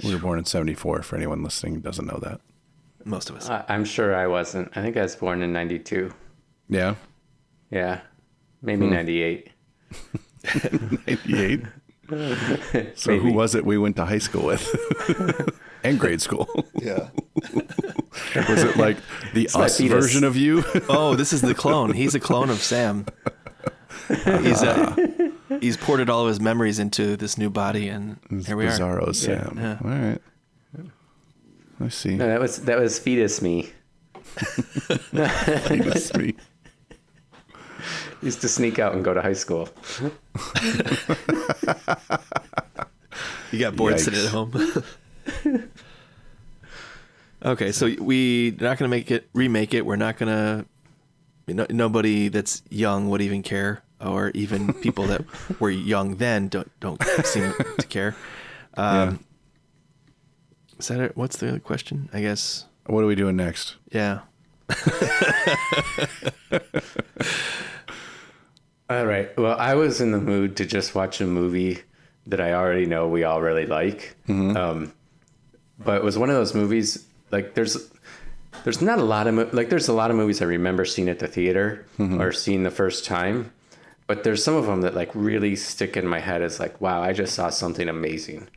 We 0.04 0.14
were 0.14 0.22
born 0.22 0.40
in 0.40 0.46
74, 0.46 1.02
for 1.04 1.16
anyone 1.18 1.44
listening 1.44 1.76
who 1.76 1.82
doesn't 1.82 2.06
know 2.06 2.20
that. 2.22 2.40
Most 3.06 3.30
of 3.30 3.36
us. 3.36 3.50
I, 3.50 3.64
I'm 3.70 3.86
sure 3.86 4.16
I 4.16 4.28
wasn't. 4.28 4.76
I 4.76 4.82
think 4.82 4.98
I 4.98 5.04
was 5.04 5.16
born 5.16 5.42
in 5.42 5.54
'92. 5.54 6.12
Yeah. 6.68 6.96
Yeah, 7.72 8.02
maybe 8.62 8.88
'98. 8.88 9.50
98. 11.08 11.62
so 12.96 13.18
who 13.18 13.34
was 13.34 13.56
it 13.56 13.66
we 13.66 13.78
went 13.78 13.96
to 13.96 14.06
high 14.06 14.20
school 14.20 14.46
with? 14.46 14.68
and 15.84 16.00
grade 16.00 16.22
school. 16.22 16.48
Yeah. 16.76 17.10
was 18.36 18.64
it 18.64 18.78
like 18.78 18.98
the 19.34 19.50
my 19.54 19.62
us 19.62 19.80
version 19.80 20.24
of 20.24 20.36
you? 20.36 20.64
Oh, 20.90 21.16
this 21.16 21.34
is 21.34 21.42
the 21.42 21.56
clone. 21.56 21.94
He's 21.94 22.16
a 22.16 22.20
clone 22.20 22.50
of 22.50 22.62
Sam. 22.62 23.06
He's 24.08 24.62
uh, 24.62 24.96
he's 25.62 25.78
ported 25.78 26.10
all 26.10 26.22
of 26.22 26.28
his 26.28 26.40
memories 26.40 26.78
into 26.78 27.18
this 27.18 27.38
new 27.38 27.50
body, 27.50 27.88
and 27.88 28.18
here 28.46 28.56
we 28.56 28.68
are. 28.68 28.70
Bizarro 28.70 29.16
Sam. 29.16 29.58
Yeah. 29.58 29.78
All 29.84 29.90
right. 29.90 30.22
I 31.80 31.90
see. 31.90 32.16
No, 32.16 32.28
that 32.28 32.40
was 32.40 32.58
that 32.66 32.80
was 32.80 33.00
fetus 33.00 33.42
me. 33.42 33.72
That's 35.14 36.14
me. 36.16 36.36
Used 38.22 38.42
to 38.42 38.48
sneak 38.48 38.80
out 38.80 38.96
and 38.96 39.04
go 39.04 39.14
to 39.14 39.22
high 39.22 39.34
school. 39.34 39.70
You 43.52 43.60
got 43.60 43.76
bored 43.78 44.00
sitting 44.02 44.20
at 44.20 44.32
home. 44.32 44.52
okay, 47.46 47.72
so 47.72 47.90
we're 48.00 48.52
not 48.52 48.78
gonna 48.78 48.90
make 48.90 49.10
it 49.12 49.30
remake 49.34 49.74
it. 49.74 49.86
We're 49.86 49.96
not 49.96 50.18
gonna. 50.18 50.66
No, 51.48 51.66
nobody 51.70 52.28
that's 52.28 52.64
young 52.70 53.10
would 53.10 53.22
even 53.22 53.44
care, 53.44 53.82
or 54.02 54.32
even 54.34 54.74
people 54.74 55.06
that 55.08 55.24
were 55.62 55.70
young 55.70 56.18
then 56.18 56.50
don't 56.50 56.70
don't 56.82 57.02
seem 57.24 57.54
to 57.80 57.88
care. 57.88 58.16
Um, 58.76 59.24
Is 60.80 60.88
that 60.90 61.00
it? 61.00 61.16
What's 61.18 61.38
the 61.38 61.50
other 61.50 61.60
question? 61.60 62.10
I 62.14 62.22
guess. 62.22 62.66
What 62.88 63.04
are 63.04 63.08
we 63.08 63.16
doing 63.16 63.36
next? 63.36 63.76
Yeah. 63.92 64.20
All 68.90 69.06
right. 69.06 69.36
Well, 69.38 69.58
I 69.58 69.74
was 69.76 70.00
in 70.00 70.12
the 70.12 70.20
mood 70.20 70.58
to 70.58 70.66
just 70.66 70.94
watch 70.94 71.20
a 71.22 71.26
movie 71.26 71.80
that 72.28 72.40
I 72.40 72.54
already 72.54 72.86
know 72.86 73.08
we 73.08 73.24
all 73.24 73.42
really 73.42 73.66
like. 73.66 74.16
Um, 74.30 74.94
but 75.80 75.98
it 75.98 76.04
was 76.04 76.18
one 76.18 76.30
of 76.30 76.36
those 76.36 76.54
movies 76.54 77.06
like 77.32 77.54
there's 77.56 77.92
there's 78.64 78.82
not 78.82 79.00
a 79.00 79.04
lot 79.04 79.28
of 79.28 79.54
like 79.54 79.70
there's 79.70 79.88
a 79.88 79.94
lot 79.94 80.12
of 80.12 80.18
movies 80.18 80.42
I 80.42 80.46
remember 80.46 80.86
seeing 80.86 81.10
at 81.10 81.20
the 81.20 81.28
theater 81.28 81.86
or 82.00 82.32
seeing 82.32 82.64
the 82.64 82.72
first 82.72 83.06
time, 83.06 83.52
but 84.08 84.24
there's 84.24 84.44
some 84.44 84.56
of 84.56 84.66
them 84.68 84.82
that 84.82 84.94
like 84.96 85.10
really 85.14 85.56
stick 85.56 85.98
in 85.98 86.08
my 86.08 86.20
head 86.20 86.42
as 86.44 86.60
like 86.60 86.80
wow 86.80 87.02
I 87.02 87.12
just 87.14 87.34
saw 87.34 87.50
something 87.50 87.90
amazing, 87.90 88.48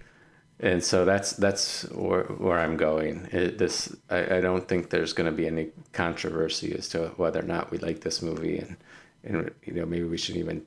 and 0.61 0.83
so 0.83 1.05
that's 1.05 1.33
that's 1.33 1.83
where, 1.91 2.25
where 2.25 2.59
I'm 2.59 2.77
going. 2.77 3.29
It, 3.33 3.59
this 3.59 3.95
I, 4.11 4.37
I 4.37 4.41
don't 4.41 4.67
think 4.67 4.91
there's 4.91 5.13
going 5.13 5.31
to 5.31 5.37
be 5.37 5.47
any 5.47 5.69
controversy 5.93 6.75
as 6.77 6.89
to 6.91 7.09
whether 7.17 7.41
or 7.41 7.45
not 7.47 7.71
we 7.71 7.79
like 7.79 8.01
this 8.01 8.23
movie 8.23 8.59
and 8.59 8.77
and 9.25 9.51
you 9.65 9.73
know 9.75 9.87
maybe 9.87 10.05
we 10.05 10.17
should 10.19 10.37
even 10.37 10.63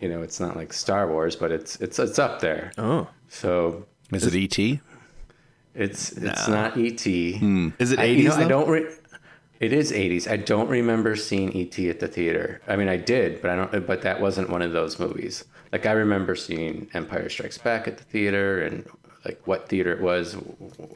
you 0.00 0.08
know 0.08 0.22
it's 0.22 0.40
not 0.40 0.56
like 0.56 0.72
Star 0.72 1.08
Wars 1.08 1.36
but 1.36 1.50
it's 1.52 1.76
it's 1.80 1.98
it's 1.98 2.18
up 2.18 2.40
there. 2.40 2.72
Oh, 2.78 3.08
So 3.28 3.86
Is 4.12 4.26
it 4.26 4.34
E 4.34 4.40
E.T.? 4.44 4.80
it's 5.74 6.12
it's 6.12 6.46
No. 6.48 6.54
not 6.54 6.76
ET. 6.78 7.00
Hmm. 7.38 7.70
is 7.78 7.90
it 7.92 7.98
I, 7.98 8.04
eighties? 8.04 8.24
you 8.24 8.28
know, 8.30 8.36
I 8.36 8.48
don't. 8.48 8.68
Re- 8.68 8.86
it 9.60 9.72
is 9.72 9.92
80s. 9.92 10.28
I 10.30 10.36
don't 10.36 10.68
remember 10.68 11.14
seeing 11.16 11.56
ET 11.56 11.78
at 11.88 12.00
the 12.00 12.08
theater. 12.08 12.60
I 12.68 12.74
mean, 12.76 12.88
I 12.88 12.96
did, 12.96 13.40
but 13.40 13.50
I 13.50 13.56
don't. 13.56 13.86
But 13.86 14.02
that 14.02 14.20
wasn't 14.20 14.50
one 14.50 14.62
of 14.62 14.72
those 14.72 14.98
movies. 14.98 15.44
Like 15.74 15.86
I 15.86 15.92
remember 15.92 16.36
seeing 16.36 16.88
Empire 16.94 17.28
Strikes 17.28 17.58
Back 17.58 17.88
at 17.88 17.98
the 17.98 18.04
theater, 18.04 18.62
and 18.62 18.86
like 19.24 19.40
what 19.44 19.68
theater 19.68 19.92
it 19.92 20.00
was. 20.00 20.36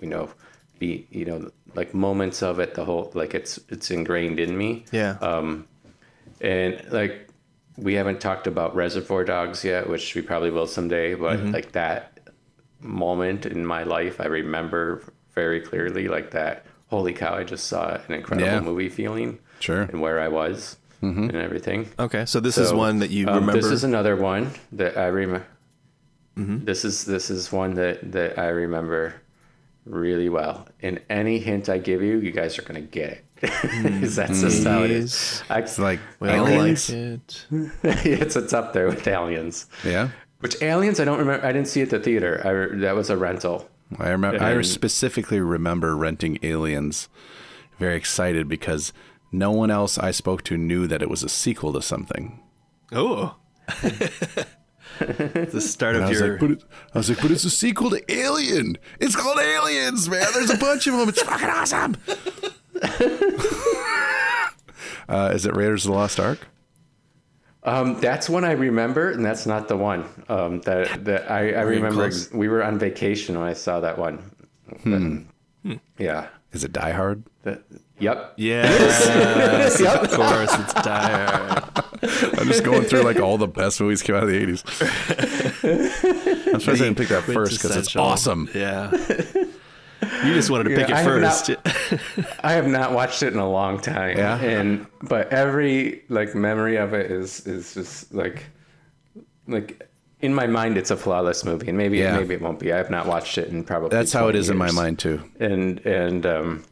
You 0.01 0.07
know, 0.09 0.31
be 0.79 1.05
you 1.11 1.25
know 1.25 1.51
like 1.75 1.95
moments 1.95 2.45
of 2.45 2.61
it. 2.61 2.75
The 2.75 2.85
whole 2.85 3.11
like 3.13 3.35
it's 3.35 3.59
it's 3.71 3.91
ingrained 3.91 4.39
in 4.39 4.57
me. 4.57 4.85
Yeah. 4.93 5.17
Um, 5.21 5.67
and 6.41 6.81
like 6.93 7.29
we 7.77 7.95
haven't 7.95 8.21
talked 8.21 8.47
about 8.47 8.77
Reservoir 8.77 9.25
Dogs 9.25 9.65
yet, 9.65 9.89
which 9.89 10.15
we 10.15 10.23
probably 10.23 10.53
will 10.53 10.69
someday. 10.69 11.17
But 11.17 11.39
Mm-hmm. 11.41 11.51
like 11.51 11.73
that 11.73 12.21
moment 12.81 13.47
in 13.47 13.67
my 13.67 13.83
life, 13.83 14.21
I 14.21 14.27
remember 14.27 15.03
very 15.35 15.61
clearly. 15.61 16.07
Like 16.07 16.31
that, 16.31 16.65
holy 16.87 17.15
cow! 17.15 17.35
I 17.35 17.43
just 17.43 17.67
saw 17.67 17.99
an 18.07 18.15
incredible 18.15 18.47
Yeah. 18.49 18.61
movie 18.61 18.91
feeling, 18.91 19.41
Sure. 19.59 19.83
and 19.83 20.01
where 20.01 20.21
I 20.21 20.29
was 20.29 20.77
and 21.01 21.35
everything. 21.37 21.89
okay, 21.99 22.25
so 22.27 22.41
this 22.41 22.59
is 22.59 22.73
one 22.73 22.99
that 23.01 23.11
you 23.11 23.27
um, 23.29 23.35
remember. 23.41 23.53
This 23.61 23.71
is 23.71 23.85
another 23.85 24.17
one 24.17 24.51
that 24.73 24.97
I 24.97 25.07
remember. 25.07 25.47
Mm-hmm. 26.37 26.65
This 26.65 26.85
is 26.85 27.05
this 27.05 27.31
is 27.31 27.51
one 27.53 27.75
that 27.75 28.13
that 28.13 28.39
I 28.39 28.49
remember 28.49 29.15
really 29.85 30.29
well. 30.29 30.69
And 30.83 31.01
any 31.11 31.39
hint 31.39 31.69
I 31.69 31.79
give 31.79 32.03
you, 32.03 32.19
you 32.19 32.31
guys 32.31 32.59
are 32.59 32.63
gonna 32.63 32.81
get 32.81 33.11
it. 33.11 33.25
'Cause 34.01 34.17
that's 34.17 34.41
just 34.41 34.65
how 34.67 34.83
it 34.83 34.91
is. 34.91 35.43
I, 35.49 35.61
It's 35.61 35.79
like 35.79 36.01
we 36.21 36.29
all 36.31 36.47
aliens. 36.49 36.91
like 36.91 36.99
it. 36.99 37.47
it's 38.07 38.37
it's 38.37 38.53
up 38.53 38.73
there 38.73 38.87
with 38.89 39.07
Aliens. 39.07 39.67
Yeah. 39.85 40.09
Which 40.41 40.61
Aliens? 40.63 41.01
I 41.01 41.05
don't 41.05 41.19
remember. 41.19 41.45
I 41.47 41.53
didn't 41.53 41.69
see 41.69 41.81
it 41.81 41.85
at 41.85 41.91
the 41.91 42.01
theater. 42.01 42.41
I 42.45 42.77
that 42.79 42.95
was 42.97 43.11
a 43.11 43.17
rental. 43.17 43.69
I 43.99 44.11
remember. 44.11 44.43
I 44.43 44.61
specifically 44.63 45.41
remember 45.41 45.97
renting 45.97 46.39
Aliens. 46.43 47.09
Very 47.79 47.97
excited 47.97 48.49
because 48.49 48.93
no 49.33 49.51
one 49.51 49.71
else 49.71 49.99
I 49.99 50.11
spoke 50.11 50.43
to 50.45 50.57
knew 50.57 50.87
that 50.87 51.03
it 51.03 51.11
was 51.11 51.23
a 51.23 51.29
sequel 51.29 51.73
to 51.75 51.83
something. 51.83 52.41
Oh. 52.93 53.37
the 54.99 55.61
start 55.61 55.95
And 55.97 56.05
of 56.05 56.09
I 56.09 56.11
was 56.11 56.21
your. 56.21 56.31
like, 56.33 56.41
but 56.41 56.51
it, 56.53 56.65
I 56.95 56.99
was 56.99 57.09
like, 57.11 57.21
but 57.21 57.31
it's 57.31 57.45
a 57.45 57.51
sequel 57.51 57.91
to 57.91 58.13
Alien. 58.13 58.77
It's 59.01 59.15
called 59.15 59.39
Aliens, 59.39 60.09
man. 60.09 60.27
There's 60.35 60.51
a 60.51 60.57
bunch 60.57 60.87
of 60.87 60.95
them. 60.95 61.09
It's 61.09 61.23
fucking 61.23 61.49
awesome. 61.49 61.97
uh, 65.09 65.33
is 65.35 65.47
it 65.47 65.57
Raiders 65.57 65.85
of 65.87 65.93
the 65.93 65.99
Lost 65.99 66.21
Ark? 66.21 66.39
Um, 67.65 68.01
that's 68.01 68.29
one 68.31 68.45
I 68.45 68.53
remember, 68.53 69.11
and 69.11 69.25
that's 69.25 69.47
not 69.47 69.69
the 69.69 69.77
one. 69.77 70.05
Um, 70.29 70.61
that 70.63 71.05
that 71.05 71.31
I, 71.31 71.53
I 71.53 71.61
remember. 71.63 72.09
close. 72.09 72.31
We 72.33 72.49
were 72.49 72.63
on 72.63 72.79
vacation 72.79 73.39
when 73.39 73.49
I 73.49 73.53
saw 73.53 73.81
that 73.81 73.99
one. 73.99 74.31
Hmm. 74.83 75.23
Yeah. 75.99 76.29
Is 76.53 76.65
it 76.65 76.73
Die 76.73 76.93
Hard? 76.93 77.25
That, 77.43 77.63
yep. 77.99 78.33
yes, 78.37 79.81
of 79.81 80.11
course, 80.13 80.55
it's 80.59 80.75
Die 80.75 81.27
Hard. 81.27 81.65
I'm 82.39 82.47
just 82.47 82.65
going 82.65 82.83
through 82.85 83.03
like 83.03 83.19
all 83.21 83.39
the 83.39 83.49
best 83.49 83.81
movies 83.81 84.03
came 84.03 84.15
out 84.17 84.23
of 84.25 84.29
the 84.29 84.47
80s. 84.47 84.63
I'm 86.55 86.61
surprised 86.61 86.83
I 86.83 86.85
didn't 86.85 86.99
pick 86.99 87.09
that 87.09 87.25
first 87.25 87.61
because 87.61 87.77
it's 87.77 87.95
awesome. 87.97 88.49
Yeah. 88.55 88.91
You 90.25 90.33
just 90.35 90.49
wanted 90.51 90.65
to 90.65 90.77
pick 90.77 90.89
Yeah, 90.89 90.95
it 90.95 90.99
I 90.99 91.03
have 91.03 91.11
first. 91.11 91.51
I 92.45 92.53
have 92.53 92.67
not 92.69 92.93
watched 92.93 93.23
it 93.25 93.33
in 93.33 93.39
a 93.39 93.51
long 93.51 93.81
time. 93.81 94.17
Yeah? 94.17 94.39
And 94.41 94.87
but 95.03 95.33
every 95.33 96.05
like 96.09 96.35
memory 96.37 96.77
of 96.77 96.95
it 96.95 97.11
is 97.11 97.45
is 97.47 97.75
just 97.75 98.15
like 98.15 98.45
like 99.49 99.89
in 100.21 100.35
my 100.35 100.47
mind 100.47 100.77
it's 100.79 100.91
a 100.93 100.97
flawless 100.97 101.45
movie, 101.45 101.69
and 101.69 101.77
maybe 101.77 101.99
Yeah. 101.99 102.17
maybe 102.17 102.35
it 102.35 102.41
won't 102.41 102.61
be. 102.61 102.73
I 102.73 102.77
have 102.77 102.91
not 102.91 103.07
watched 103.07 103.39
it 103.39 103.49
in 103.49 103.65
probably. 103.65 103.89
That's 103.91 104.13
how 104.13 104.29
it 104.29 104.37
is 104.37 104.47
20 104.47 104.47
is 104.47 104.51
in 104.51 104.57
my 104.57 104.71
mind 104.71 104.99
too. 105.01 105.21
and 105.41 105.81
and 105.85 106.25
um, 106.27 106.65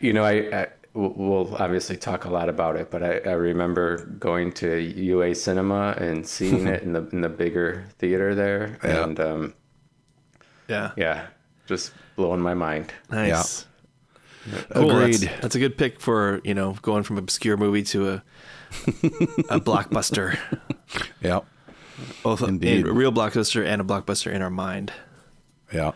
you 0.00 0.12
know, 0.12 0.24
I, 0.24 0.32
I 0.62 0.66
we'll- 0.94 1.14
we'll 1.16 1.56
obviously 1.56 1.96
talk 1.96 2.24
a 2.24 2.30
lot 2.30 2.48
about 2.48 2.76
it, 2.76 2.90
but 2.90 3.02
I, 3.02 3.18
I 3.18 3.32
remember 3.32 4.06
going 4.18 4.52
to 4.54 4.78
UA 4.80 5.34
Cinema 5.36 5.94
and 5.98 6.26
seeing 6.26 6.66
it 6.74 6.82
in 6.82 6.92
the 6.92 7.06
in 7.12 7.20
the 7.20 7.28
bigger 7.28 7.84
theater 7.98 8.34
there, 8.34 8.78
Yeah. 8.82 9.04
and 9.04 9.20
um, 9.20 9.54
Yeah. 10.68 10.92
yeah, 10.96 11.26
just 11.66 11.92
blowing 12.16 12.40
my 12.40 12.54
mind. 12.54 12.92
Nice. 13.10 13.66
Cool. 14.72 14.90
Agreed. 14.90 15.14
That's, 15.20 15.40
that's 15.42 15.54
a 15.54 15.58
good 15.58 15.76
pick 15.76 16.00
for 16.00 16.40
you 16.44 16.54
know 16.54 16.72
going 16.82 17.02
from 17.02 17.18
obscure 17.18 17.56
movie 17.56 17.82
to 17.84 18.08
a 18.08 18.22
a 19.50 19.60
blockbuster. 19.60 20.38
Yeah. 21.20 21.40
Both 22.22 22.42
Indeed. 22.42 22.86
a 22.86 22.92
real 22.92 23.12
blockbuster 23.12 23.64
and 23.66 23.82
a 23.82 23.84
blockbuster 23.84 24.32
in 24.32 24.40
our 24.40 24.48
mind. 24.50 24.92
Yeah. 25.72 25.92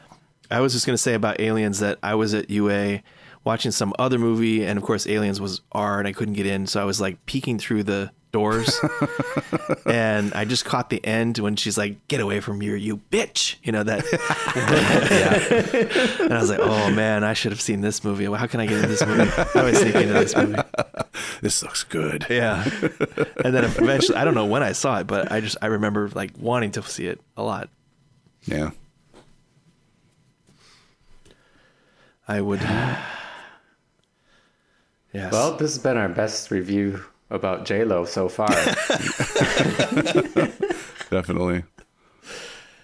I 0.50 0.61
was 0.61 0.74
just 0.74 0.84
gonna 0.84 0.98
say 0.98 1.14
about 1.14 1.40
Aliens 1.40 1.78
that 1.80 1.98
I 2.02 2.14
was 2.16 2.34
at 2.34 2.50
UA 2.50 3.00
watching 3.45 3.70
some 3.70 3.92
other 3.99 4.18
movie, 4.18 4.64
and 4.64 4.78
of 4.78 4.82
course 4.82 5.07
Aliens 5.07 5.40
was 5.40 5.61
R, 5.72 5.99
and 5.99 6.09
I 6.09 6.12
couldn't 6.12 6.34
get 6.34 6.47
in, 6.47 6.66
so 6.66 6.80
I 6.80 6.84
was 6.84 7.01
like 7.01 7.24
peeking 7.26 7.59
through 7.59 7.84
the 7.84 8.11
doors, 8.32 8.80
and 9.86 10.32
I 10.34 10.45
just 10.45 10.64
caught 10.64 10.90
the 10.90 11.05
end 11.05 11.38
when 11.38 11.55
she's 11.57 11.78
like, 11.78 12.09
"Get 12.09 12.20
away 12.20 12.40
from 12.40 12.61
here, 12.61 12.74
you 12.74 12.97
bitch!" 13.11 13.57
You 13.62 13.72
know 13.72 13.84
that. 13.84 14.05
yeah. 15.11 16.24
And 16.24 16.32
I 16.32 16.40
was 16.40 16.51
like, 16.51 16.61
"Oh 16.61 16.90
man, 16.90 17.22
I 17.22 17.34
should 17.34 17.53
have 17.53 17.61
seen 17.61 17.80
this 17.80 18.03
movie. 18.03 18.24
How 18.24 18.47
can 18.47 18.61
I 18.61 18.66
get 18.66 18.76
into 18.76 18.88
this 18.88 19.07
movie? 19.07 19.30
I 19.55 19.62
was 19.62 19.78
sneaking 19.78 20.03
into 20.03 20.14
this 20.14 20.34
movie." 20.34 20.62
This 21.42 21.62
looks 21.62 21.84
good. 21.84 22.26
Yeah. 22.30 22.64
And 23.45 23.55
then 23.55 23.64
eventually, 23.64 24.16
I 24.16 24.24
don't 24.24 24.34
know 24.34 24.47
when 24.47 24.62
I 24.62 24.72
saw 24.72 25.01
it, 25.01 25.07
but 25.07 25.30
I 25.30 25.40
just 25.40 25.59
I 25.61 25.66
remember 25.66 26.09
like 26.14 26.32
wanting 26.38 26.72
to 26.72 26.82
see 26.82 27.07
it 27.07 27.20
a 27.36 27.42
lot. 27.42 27.68
Yeah. 28.47 28.70
I 32.26 32.40
would. 32.40 32.61
Yes. 35.15 35.33
Well, 35.33 35.57
this 35.57 35.75
has 35.75 35.79
been 35.83 35.97
our 35.97 36.09
best 36.09 36.51
review 36.51 37.03
about 37.31 37.65
J 37.65 37.85
Lo 37.85 38.05
so 38.05 38.29
far. 38.29 38.49
Definitely. 41.11 41.62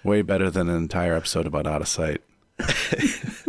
Way 0.03 0.21
better 0.23 0.49
than 0.49 0.67
an 0.69 0.75
entire 0.77 1.13
episode 1.15 1.45
about 1.45 1.67
out 1.67 1.81
of 1.81 1.87
sight. 1.87 2.21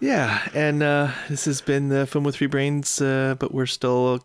Yeah, 0.00 0.46
and 0.52 0.82
uh, 0.82 1.12
this 1.30 1.46
has 1.46 1.62
been 1.62 1.88
the 1.88 2.06
film 2.06 2.24
with 2.24 2.36
three 2.36 2.46
brains, 2.46 3.00
uh, 3.00 3.36
but 3.38 3.54
we're 3.54 3.64
still 3.64 4.22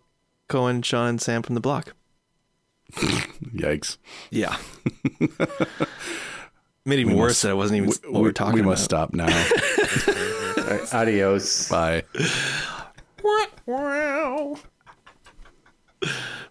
Cohen, 0.49 0.81
Sean, 0.81 1.07
and 1.07 1.21
Sam 1.21 1.41
from 1.41 1.55
the 1.55 1.61
block. 1.61 1.93
Yikes. 2.93 3.95
Yeah. 4.29 4.57
Made 6.85 6.99
even 6.99 7.13
We 7.13 7.19
worse 7.19 7.29
must- 7.29 7.41
that 7.43 7.51
it 7.51 7.55
wasn't 7.55 7.77
even 7.77 7.91
what 8.13 8.23
we're 8.23 8.31
talking 8.33 8.55
we 8.55 8.59
about. 8.61 8.71
must 8.71 8.83
stop 8.83 9.13
now. 9.13 9.27
All 10.59 10.65
right, 10.65 10.93
adios. 10.93 11.69
Bye. 11.69 12.03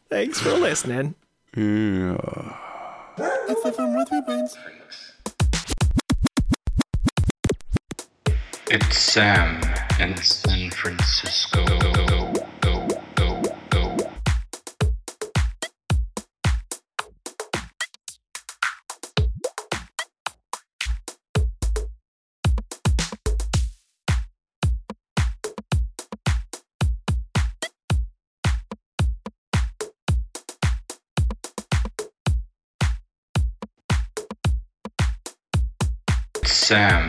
Thanks 0.09 0.41
for 0.41 0.53
listening. 0.53 1.15
It's 1.55 2.17
the 3.63 3.73
Film 3.77 3.95
with 3.97 4.09
Three 4.09 4.23
Brains. 4.23 4.57
It's 8.71 8.99
Sam 8.99 9.61
in 9.99 10.17
San 10.17 10.71
Francisco. 10.71 11.65
Sam 36.69 37.07